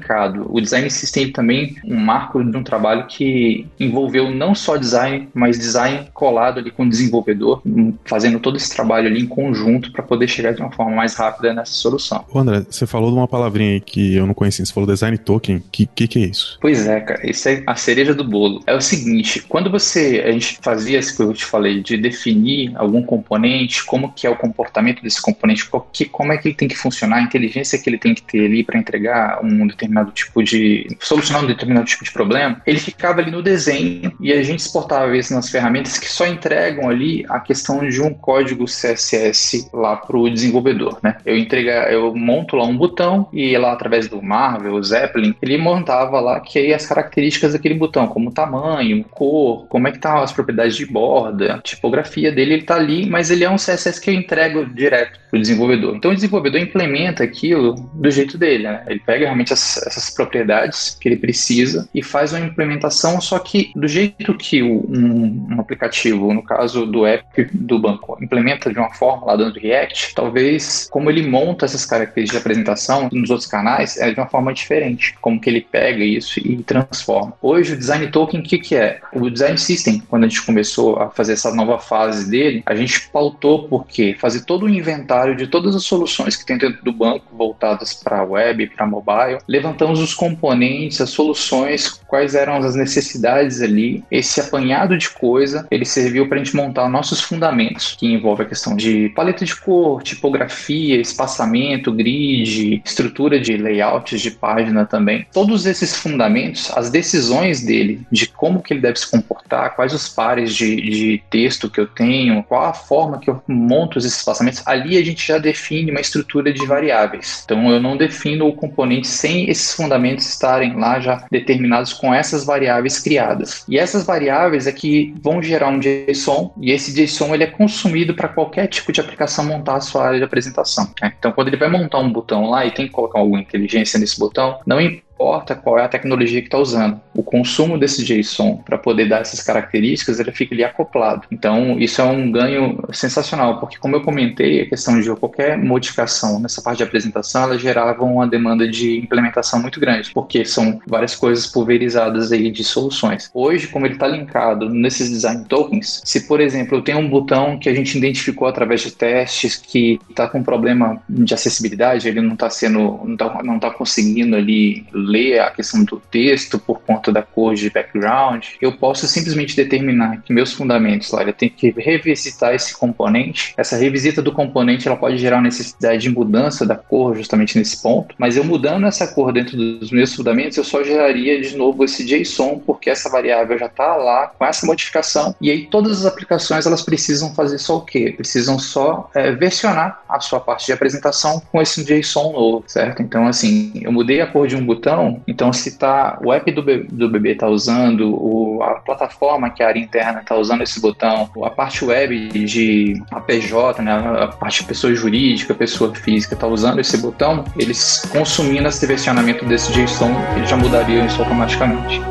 O 0.49 0.59
design 0.59 0.89
system 0.89 1.31
também 1.31 1.75
um 1.85 1.97
marco 1.97 2.43
de 2.43 2.55
um 2.55 2.63
trabalho 2.63 3.05
que 3.07 3.67
envolveu 3.79 4.31
não 4.31 4.53
só 4.53 4.77
design, 4.77 5.29
mas 5.33 5.57
design 5.57 6.07
colado 6.13 6.59
ali 6.59 6.71
com 6.71 6.83
o 6.83 6.89
desenvolvedor, 6.89 7.61
fazendo 8.05 8.39
todo 8.39 8.57
esse 8.57 8.73
trabalho 8.73 9.07
ali 9.07 9.21
em 9.21 9.27
conjunto 9.27 9.91
para 9.91 10.03
poder 10.03 10.27
chegar 10.27 10.53
de 10.53 10.61
uma 10.61 10.71
forma 10.71 10.95
mais 10.95 11.15
rápida 11.15 11.53
nessa 11.53 11.73
solução. 11.73 12.25
Ô 12.31 12.39
André, 12.39 12.65
você 12.69 12.85
falou 12.85 13.11
de 13.11 13.17
uma 13.17 13.27
palavrinha 13.27 13.73
aí 13.73 13.81
que 13.81 14.15
eu 14.15 14.25
não 14.25 14.33
conhecia, 14.33 14.65
você 14.65 14.73
falou 14.73 14.89
design 14.89 15.17
token. 15.17 15.57
O 15.57 15.63
que, 15.71 15.85
que, 15.85 16.07
que 16.07 16.19
é 16.19 16.27
isso? 16.27 16.57
Pois 16.61 16.87
é, 16.87 16.99
cara, 16.99 17.29
isso 17.29 17.47
é 17.49 17.63
a 17.65 17.75
cereja 17.75 18.13
do 18.13 18.23
bolo. 18.23 18.61
É 18.65 18.75
o 18.75 18.81
seguinte, 18.81 19.41
quando 19.47 19.69
você, 19.69 20.23
a 20.25 20.31
gente 20.31 20.59
fazia 20.61 20.99
isso 20.99 21.15
que 21.15 21.23
eu 21.23 21.33
te 21.33 21.45
falei, 21.45 21.81
de 21.81 21.97
definir 21.97 22.71
algum 22.75 23.03
componente, 23.03 23.85
como 23.85 24.11
que 24.11 24.25
é 24.27 24.29
o 24.29 24.35
comportamento 24.35 25.01
desse 25.01 25.21
componente, 25.21 25.69
como 26.11 26.33
é 26.33 26.37
que 26.37 26.49
ele 26.49 26.55
tem 26.55 26.67
que 26.67 26.77
funcionar, 26.77 27.17
a 27.17 27.21
inteligência 27.21 27.77
que 27.79 27.89
ele 27.89 27.97
tem 27.97 28.13
que 28.13 28.23
ter 28.23 28.45
ali 28.45 28.63
para 28.63 28.79
entregar 28.79 29.43
um 29.43 29.49
determinado 29.81 30.11
tipo 30.11 30.43
de, 30.43 30.95
solucionar 30.99 31.43
um 31.43 31.47
determinado 31.47 31.85
tipo 31.85 32.03
de 32.03 32.11
problema, 32.11 32.61
ele 32.65 32.79
ficava 32.79 33.21
ali 33.21 33.31
no 33.31 33.41
desenho 33.41 34.13
e 34.19 34.31
a 34.31 34.43
gente 34.43 34.59
exportava 34.59 35.15
isso 35.17 35.33
nas 35.33 35.49
ferramentas 35.49 35.97
que 35.97 36.07
só 36.07 36.27
entregam 36.27 36.89
ali 36.89 37.25
a 37.29 37.39
questão 37.39 37.87
de 37.87 38.01
um 38.01 38.13
código 38.13 38.65
CSS 38.65 39.69
lá 39.73 39.95
para 39.95 40.17
o 40.17 40.29
desenvolvedor, 40.29 40.99
né? 41.01 41.17
Eu 41.25 41.37
entrega, 41.37 41.91
eu 41.91 42.15
monto 42.15 42.55
lá 42.55 42.63
um 42.63 42.77
botão 42.77 43.27
e 43.33 43.57
lá 43.57 43.71
através 43.73 44.07
do 44.07 44.21
Marvel, 44.21 44.81
Zeppelin, 44.83 45.35
ele 45.41 45.57
montava 45.57 46.19
lá 46.19 46.39
que 46.39 46.59
aí 46.59 46.73
as 46.73 46.85
características 46.85 47.53
daquele 47.53 47.75
botão, 47.75 48.07
como 48.07 48.31
tamanho, 48.31 49.03
cor, 49.05 49.65
como 49.67 49.87
é 49.87 49.91
que 49.91 49.99
tá 49.99 50.21
as 50.21 50.31
propriedades 50.31 50.75
de 50.75 50.85
borda, 50.85 51.59
tipografia 51.63 52.31
dele, 52.31 52.53
ele 52.53 52.63
tá 52.63 52.75
ali, 52.75 53.09
mas 53.09 53.31
ele 53.31 53.43
é 53.43 53.49
um 53.49 53.55
CSS 53.55 53.99
que 53.99 54.09
eu 54.09 54.13
entrego 54.13 54.65
direto 54.65 55.19
para 55.29 55.37
o 55.37 55.41
desenvolvedor. 55.41 55.95
Então 55.95 56.11
o 56.11 56.15
desenvolvedor 56.15 56.59
implementa 56.59 57.23
aquilo 57.23 57.75
do 57.93 58.11
jeito 58.11 58.37
dele, 58.37 58.63
né? 58.63 58.83
Ele 58.87 58.99
pega 58.99 59.25
realmente 59.25 59.53
essas, 59.77 60.11
propriedades 60.11 60.97
que 60.99 61.07
ele 61.07 61.15
precisa 61.15 61.87
e 61.93 62.03
faz 62.03 62.33
uma 62.33 62.41
implementação, 62.41 63.21
só 63.21 63.39
que 63.39 63.71
do 63.75 63.87
jeito 63.87 64.33
que 64.35 64.61
um, 64.61 65.47
um, 65.51 65.61
aplicativo, 65.61 66.33
no 66.33 66.43
caso 66.43 66.85
do 66.85 67.05
app 67.05 67.49
do 67.53 67.79
banco, 67.79 68.17
implementa 68.21 68.71
de 68.71 68.77
uma 68.77 68.93
forma 68.93 69.27
lá 69.27 69.35
dentro 69.35 69.53
do 69.53 69.59
React, 69.59 70.13
talvez 70.13 70.87
como 70.91 71.09
ele 71.09 71.27
monta 71.27 71.65
essas 71.65 71.85
características 71.85 72.41
de 72.41 72.43
apresentação 72.43 73.09
nos 73.11 73.29
outros 73.29 73.47
canais 73.47 73.97
é 73.97 74.11
de 74.11 74.19
uma 74.19 74.27
forma 74.27 74.53
diferente, 74.53 75.15
como 75.21 75.39
que 75.39 75.49
ele 75.49 75.61
pega 75.61 76.03
isso 76.03 76.39
e 76.39 76.61
transforma. 76.63 77.33
Hoje 77.41 77.73
o 77.73 77.77
design 77.77 78.07
token, 78.07 78.41
o 78.41 78.43
que, 78.43 78.59
que 78.59 78.75
é? 78.75 78.99
O 79.13 79.29
design 79.29 79.57
system, 79.57 80.01
quando 80.09 80.25
a 80.25 80.27
gente 80.27 80.45
começou 80.45 80.97
a 80.97 81.09
fazer 81.09 81.33
essa 81.33 81.53
nova 81.53 81.79
fase 81.79 82.29
dele, 82.29 82.63
a 82.65 82.75
gente 82.75 83.09
pautou 83.09 83.67
porque 83.67 84.15
fazer 84.19 84.45
todo 84.45 84.65
o 84.65 84.69
inventário 84.69 85.35
de 85.35 85.47
todas 85.47 85.75
as 85.75 85.83
soluções 85.83 86.35
que 86.35 86.45
tem 86.45 86.57
dentro 86.57 86.83
do 86.83 86.91
banco 86.91 87.25
voltadas 87.35 87.93
para 87.93 88.23
web, 88.23 88.67
para 88.67 88.85
mobile, 88.85 89.39
levantamos 89.51 89.99
os 89.99 90.13
componentes, 90.13 91.01
as 91.01 91.09
soluções, 91.09 91.99
quais 92.07 92.35
eram 92.35 92.55
as 92.55 92.73
necessidades 92.73 93.61
ali. 93.61 94.01
Esse 94.09 94.39
apanhado 94.39 94.97
de 94.97 95.09
coisa, 95.09 95.67
ele 95.69 95.83
serviu 95.83 96.29
para 96.29 96.39
a 96.39 96.43
gente 96.43 96.55
montar 96.55 96.87
nossos 96.87 97.19
fundamentos, 97.19 97.97
que 97.99 98.07
envolve 98.07 98.43
a 98.43 98.45
questão 98.45 98.77
de 98.77 99.09
paleta 99.09 99.43
de 99.43 99.53
cor, 99.57 100.01
tipografia, 100.01 101.01
espaçamento, 101.01 101.91
grid, 101.91 102.81
estrutura 102.85 103.39
de 103.41 103.57
layouts 103.57 104.21
de 104.21 104.31
página 104.31 104.85
também. 104.85 105.25
Todos 105.33 105.65
esses 105.65 105.97
fundamentos, 105.97 106.71
as 106.73 106.89
decisões 106.89 107.61
dele, 107.61 108.01
de 108.09 108.27
como 108.27 108.61
que 108.61 108.73
ele 108.73 108.81
deve 108.81 108.99
se 108.99 109.11
comportar, 109.11 109.75
quais 109.75 109.93
os 109.93 110.07
pares 110.07 110.55
de, 110.55 110.77
de 110.77 111.23
texto 111.29 111.69
que 111.69 111.81
eu 111.81 111.87
tenho, 111.87 112.41
qual 112.43 112.63
a 112.63 112.73
forma 112.73 113.19
que 113.19 113.29
eu 113.29 113.43
monto 113.45 113.97
esses 113.97 114.15
espaçamentos, 114.15 114.65
ali 114.65 114.97
a 114.97 115.03
gente 115.03 115.27
já 115.27 115.37
define 115.37 115.91
uma 115.91 115.99
estrutura 115.99 116.53
de 116.53 116.65
variáveis. 116.65 117.41
Então 117.43 117.69
eu 117.69 117.81
não 117.81 117.97
defino 117.97 118.47
o 118.47 118.53
componente 118.53 119.07
sem 119.07 119.40
esses 119.49 119.73
fundamentos 119.73 120.27
estarem 120.27 120.75
lá 120.75 120.99
já 120.99 121.25
determinados 121.31 121.93
com 121.93 122.13
essas 122.13 122.45
variáveis 122.45 122.99
criadas. 122.99 123.63
E 123.67 123.77
essas 123.77 124.05
variáveis 124.05 124.67
é 124.67 124.71
que 124.71 125.13
vão 125.21 125.41
gerar 125.41 125.69
um 125.69 125.79
JSON 125.79 126.53
e 126.59 126.71
esse 126.71 126.93
JSON 126.93 127.33
ele 127.33 127.43
é 127.43 127.47
consumido 127.47 128.13
para 128.13 128.27
qualquer 128.27 128.67
tipo 128.67 128.91
de 128.91 128.99
aplicação 128.99 129.45
montar 129.45 129.75
a 129.75 129.81
sua 129.81 130.05
área 130.05 130.17
de 130.17 130.23
apresentação. 130.23 130.91
Né? 131.01 131.13
Então 131.17 131.31
quando 131.31 131.47
ele 131.47 131.57
vai 131.57 131.69
montar 131.69 131.99
um 131.99 132.11
botão 132.11 132.49
lá 132.49 132.65
e 132.65 132.71
tem 132.71 132.87
que 132.87 132.91
colocar 132.91 133.19
alguma 133.19 133.39
inteligência 133.39 133.99
nesse 133.99 134.19
botão, 134.19 134.59
não 134.65 134.79
importa 134.79 135.10
importa 135.21 135.55
qual 135.55 135.77
é 135.77 135.83
a 135.83 135.87
tecnologia 135.87 136.41
que 136.41 136.47
está 136.47 136.57
usando. 136.57 136.99
O 137.13 137.21
consumo 137.21 137.77
desse 137.77 138.03
JSON 138.03 138.57
para 138.57 138.77
poder 138.77 139.07
dar 139.07 139.21
essas 139.21 139.41
características, 139.41 140.19
ele 140.19 140.31
fica 140.31 140.55
ali 140.55 140.63
acoplado. 140.63 141.27
Então, 141.31 141.79
isso 141.79 142.01
é 142.01 142.03
um 142.03 142.31
ganho 142.31 142.79
sensacional, 142.91 143.59
porque 143.59 143.77
como 143.77 143.95
eu 143.95 144.01
comentei, 144.01 144.61
a 144.61 144.69
questão 144.69 144.99
de 144.99 145.13
qualquer 145.15 145.57
modificação 145.57 146.39
nessa 146.39 146.61
parte 146.61 146.77
de 146.77 146.83
apresentação, 146.83 147.43
ela 147.43 147.59
gerava 147.59 148.03
uma 148.03 148.27
demanda 148.27 148.67
de 148.67 148.97
implementação 148.97 149.61
muito 149.61 149.79
grande, 149.79 150.11
porque 150.11 150.43
são 150.43 150.79
várias 150.87 151.15
coisas 151.15 151.45
pulverizadas 151.45 152.31
aí 152.31 152.49
de 152.49 152.63
soluções. 152.63 153.29
Hoje, 153.33 153.67
como 153.67 153.85
ele 153.85 153.93
está 153.93 154.07
linkado 154.07 154.69
nesses 154.69 155.09
design 155.09 155.45
tokens, 155.45 156.01
se 156.03 156.27
por 156.27 156.41
exemplo 156.41 156.77
eu 156.77 156.81
tenho 156.81 156.97
um 156.97 157.09
botão 157.09 157.59
que 157.59 157.69
a 157.69 157.73
gente 157.73 157.95
identificou 157.97 158.47
através 158.47 158.81
de 158.81 158.91
testes 158.91 159.55
que 159.55 159.99
está 160.09 160.27
com 160.27 160.41
problema 160.41 161.01
de 161.07 161.33
acessibilidade, 161.33 162.07
ele 162.07 162.21
não 162.21 162.33
está 162.33 162.49
sendo, 162.49 162.99
não 163.05 163.13
está 163.13 163.69
tá 163.69 163.71
conseguindo 163.71 164.35
ali 164.35 164.85
ler 165.11 165.39
a 165.39 165.51
questão 165.51 165.83
do 165.83 166.01
texto 166.11 166.57
por 166.57 166.81
conta 166.81 167.11
da 167.11 167.21
cor 167.21 167.53
de 167.53 167.69
background, 167.69 168.45
eu 168.61 168.71
posso 168.73 169.07
simplesmente 169.07 169.55
determinar 169.55 170.21
que 170.21 170.33
meus 170.33 170.53
fundamentos 170.53 171.11
lá, 171.11 171.23
eu 171.23 171.33
tenho 171.33 171.51
que 171.51 171.71
revisitar 171.77 172.53
esse 172.53 172.75
componente. 172.75 173.53
Essa 173.57 173.75
revisita 173.75 174.21
do 174.21 174.31
componente 174.31 174.87
ela 174.87 174.97
pode 174.97 175.17
gerar 175.17 175.41
necessidade 175.41 176.01
de 176.01 176.09
mudança 176.09 176.65
da 176.65 176.75
cor 176.75 177.15
justamente 177.15 177.57
nesse 177.57 177.81
ponto, 177.81 178.15
mas 178.17 178.37
eu 178.37 178.43
mudando 178.43 178.85
essa 178.85 179.07
cor 179.07 179.33
dentro 179.33 179.57
dos 179.57 179.91
meus 179.91 180.13
fundamentos, 180.13 180.57
eu 180.57 180.63
só 180.63 180.83
geraria 180.83 181.41
de 181.41 181.55
novo 181.55 181.83
esse 181.83 182.05
JSON, 182.05 182.59
porque 182.65 182.89
essa 182.89 183.09
variável 183.09 183.57
já 183.57 183.65
está 183.65 183.95
lá 183.95 184.27
com 184.27 184.45
essa 184.45 184.65
modificação. 184.65 185.35
E 185.41 185.49
aí 185.51 185.67
todas 185.67 185.99
as 185.99 186.05
aplicações 186.05 186.65
elas 186.65 186.81
precisam 186.81 187.33
fazer 187.33 187.57
só 187.57 187.77
o 187.77 187.81
quê? 187.81 188.13
Precisam 188.15 188.57
só 188.59 189.09
é, 189.13 189.31
versionar 189.31 190.01
a 190.07 190.19
sua 190.19 190.39
parte 190.39 190.65
de 190.65 190.73
apresentação 190.73 191.41
com 191.51 191.61
esse 191.61 191.83
JSON 191.83 192.31
novo, 192.31 192.63
certo? 192.67 193.01
Então 193.01 193.27
assim, 193.27 193.71
eu 193.81 193.91
mudei 193.91 194.21
a 194.21 194.27
cor 194.27 194.47
de 194.47 194.55
um 194.55 194.65
botão 194.65 194.90
então, 194.91 195.21
então 195.27 195.53
se 195.53 195.77
tá, 195.77 196.19
o 196.23 196.31
app 196.33 196.51
do, 196.51 196.61
do 196.83 197.09
bebê 197.09 197.31
está 197.31 197.47
usando, 197.47 198.13
o, 198.13 198.61
a 198.61 198.75
plataforma 198.75 199.49
que 199.49 199.63
a 199.63 199.67
área 199.67 199.79
interna 199.79 200.19
está 200.19 200.35
usando 200.35 200.61
esse 200.61 200.79
botão, 200.79 201.29
a 201.43 201.49
parte 201.49 201.83
web 201.83 202.29
de 202.29 203.01
APJ, 203.11 203.81
né, 203.81 203.91
a 203.93 204.27
parte 204.27 204.63
pessoa 204.63 204.93
jurídica, 204.93 205.53
pessoa 205.53 205.93
física 205.95 206.33
está 206.33 206.47
usando 206.47 206.79
esse 206.79 206.97
botão, 206.97 207.43
eles 207.57 208.03
consumindo 208.11 208.67
esse 208.67 208.85
versionamento 208.85 209.45
desse 209.45 209.71
JSON, 209.71 210.11
eles 210.35 210.49
já 210.49 210.57
mudariam 210.57 211.05
isso 211.05 211.21
automaticamente. 211.21 212.01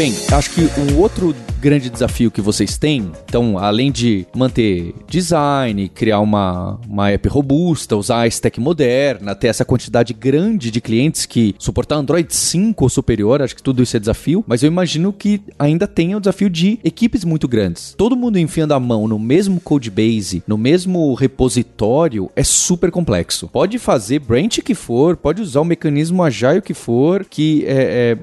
Bem, 0.00 0.14
acho 0.32 0.52
que 0.52 0.62
um 0.80 0.98
outro 0.98 1.36
grande 1.60 1.90
desafio 1.90 2.30
que 2.30 2.40
vocês 2.40 2.78
têm, 2.78 3.12
então, 3.26 3.58
além 3.58 3.92
de 3.92 4.26
manter 4.34 4.94
design, 5.06 5.90
criar 5.90 6.20
uma, 6.20 6.80
uma 6.88 7.10
app 7.10 7.28
robusta, 7.28 7.94
usar 7.96 8.20
a 8.20 8.26
stack 8.26 8.58
moderna, 8.58 9.34
ter 9.34 9.48
essa 9.48 9.64
quantidade 9.64 10.14
grande 10.14 10.70
de 10.70 10.80
clientes 10.80 11.26
que 11.26 11.54
suportar 11.58 11.96
Android 11.96 12.34
5 12.34 12.82
ou 12.82 12.88
superior, 12.88 13.42
acho 13.42 13.54
que 13.54 13.62
tudo 13.62 13.82
isso 13.82 13.94
é 13.94 14.00
desafio, 14.00 14.42
mas 14.48 14.62
eu 14.62 14.68
imagino 14.68 15.12
que 15.12 15.42
ainda 15.58 15.86
tenha 15.86 16.16
o 16.16 16.20
desafio 16.20 16.48
de 16.48 16.78
equipes 16.82 17.24
muito 17.24 17.46
grandes. 17.46 17.94
Todo 17.94 18.16
mundo 18.16 18.38
enfiando 18.38 18.72
a 18.72 18.80
mão 18.80 19.06
no 19.06 19.18
mesmo 19.18 19.60
codebase, 19.60 20.42
no 20.46 20.56
mesmo 20.56 21.12
repositório, 21.12 22.30
é 22.34 22.42
super 22.42 22.90
complexo. 22.90 23.48
Pode 23.48 23.78
fazer 23.78 24.20
branch 24.20 24.62
que 24.62 24.74
for, 24.74 25.14
pode 25.14 25.42
usar 25.42 25.60
o 25.60 25.64
mecanismo 25.64 26.22
agile 26.22 26.62
que 26.62 26.72
for, 26.72 27.26
que 27.26 27.66
é, 27.66 28.16
é 28.16 28.18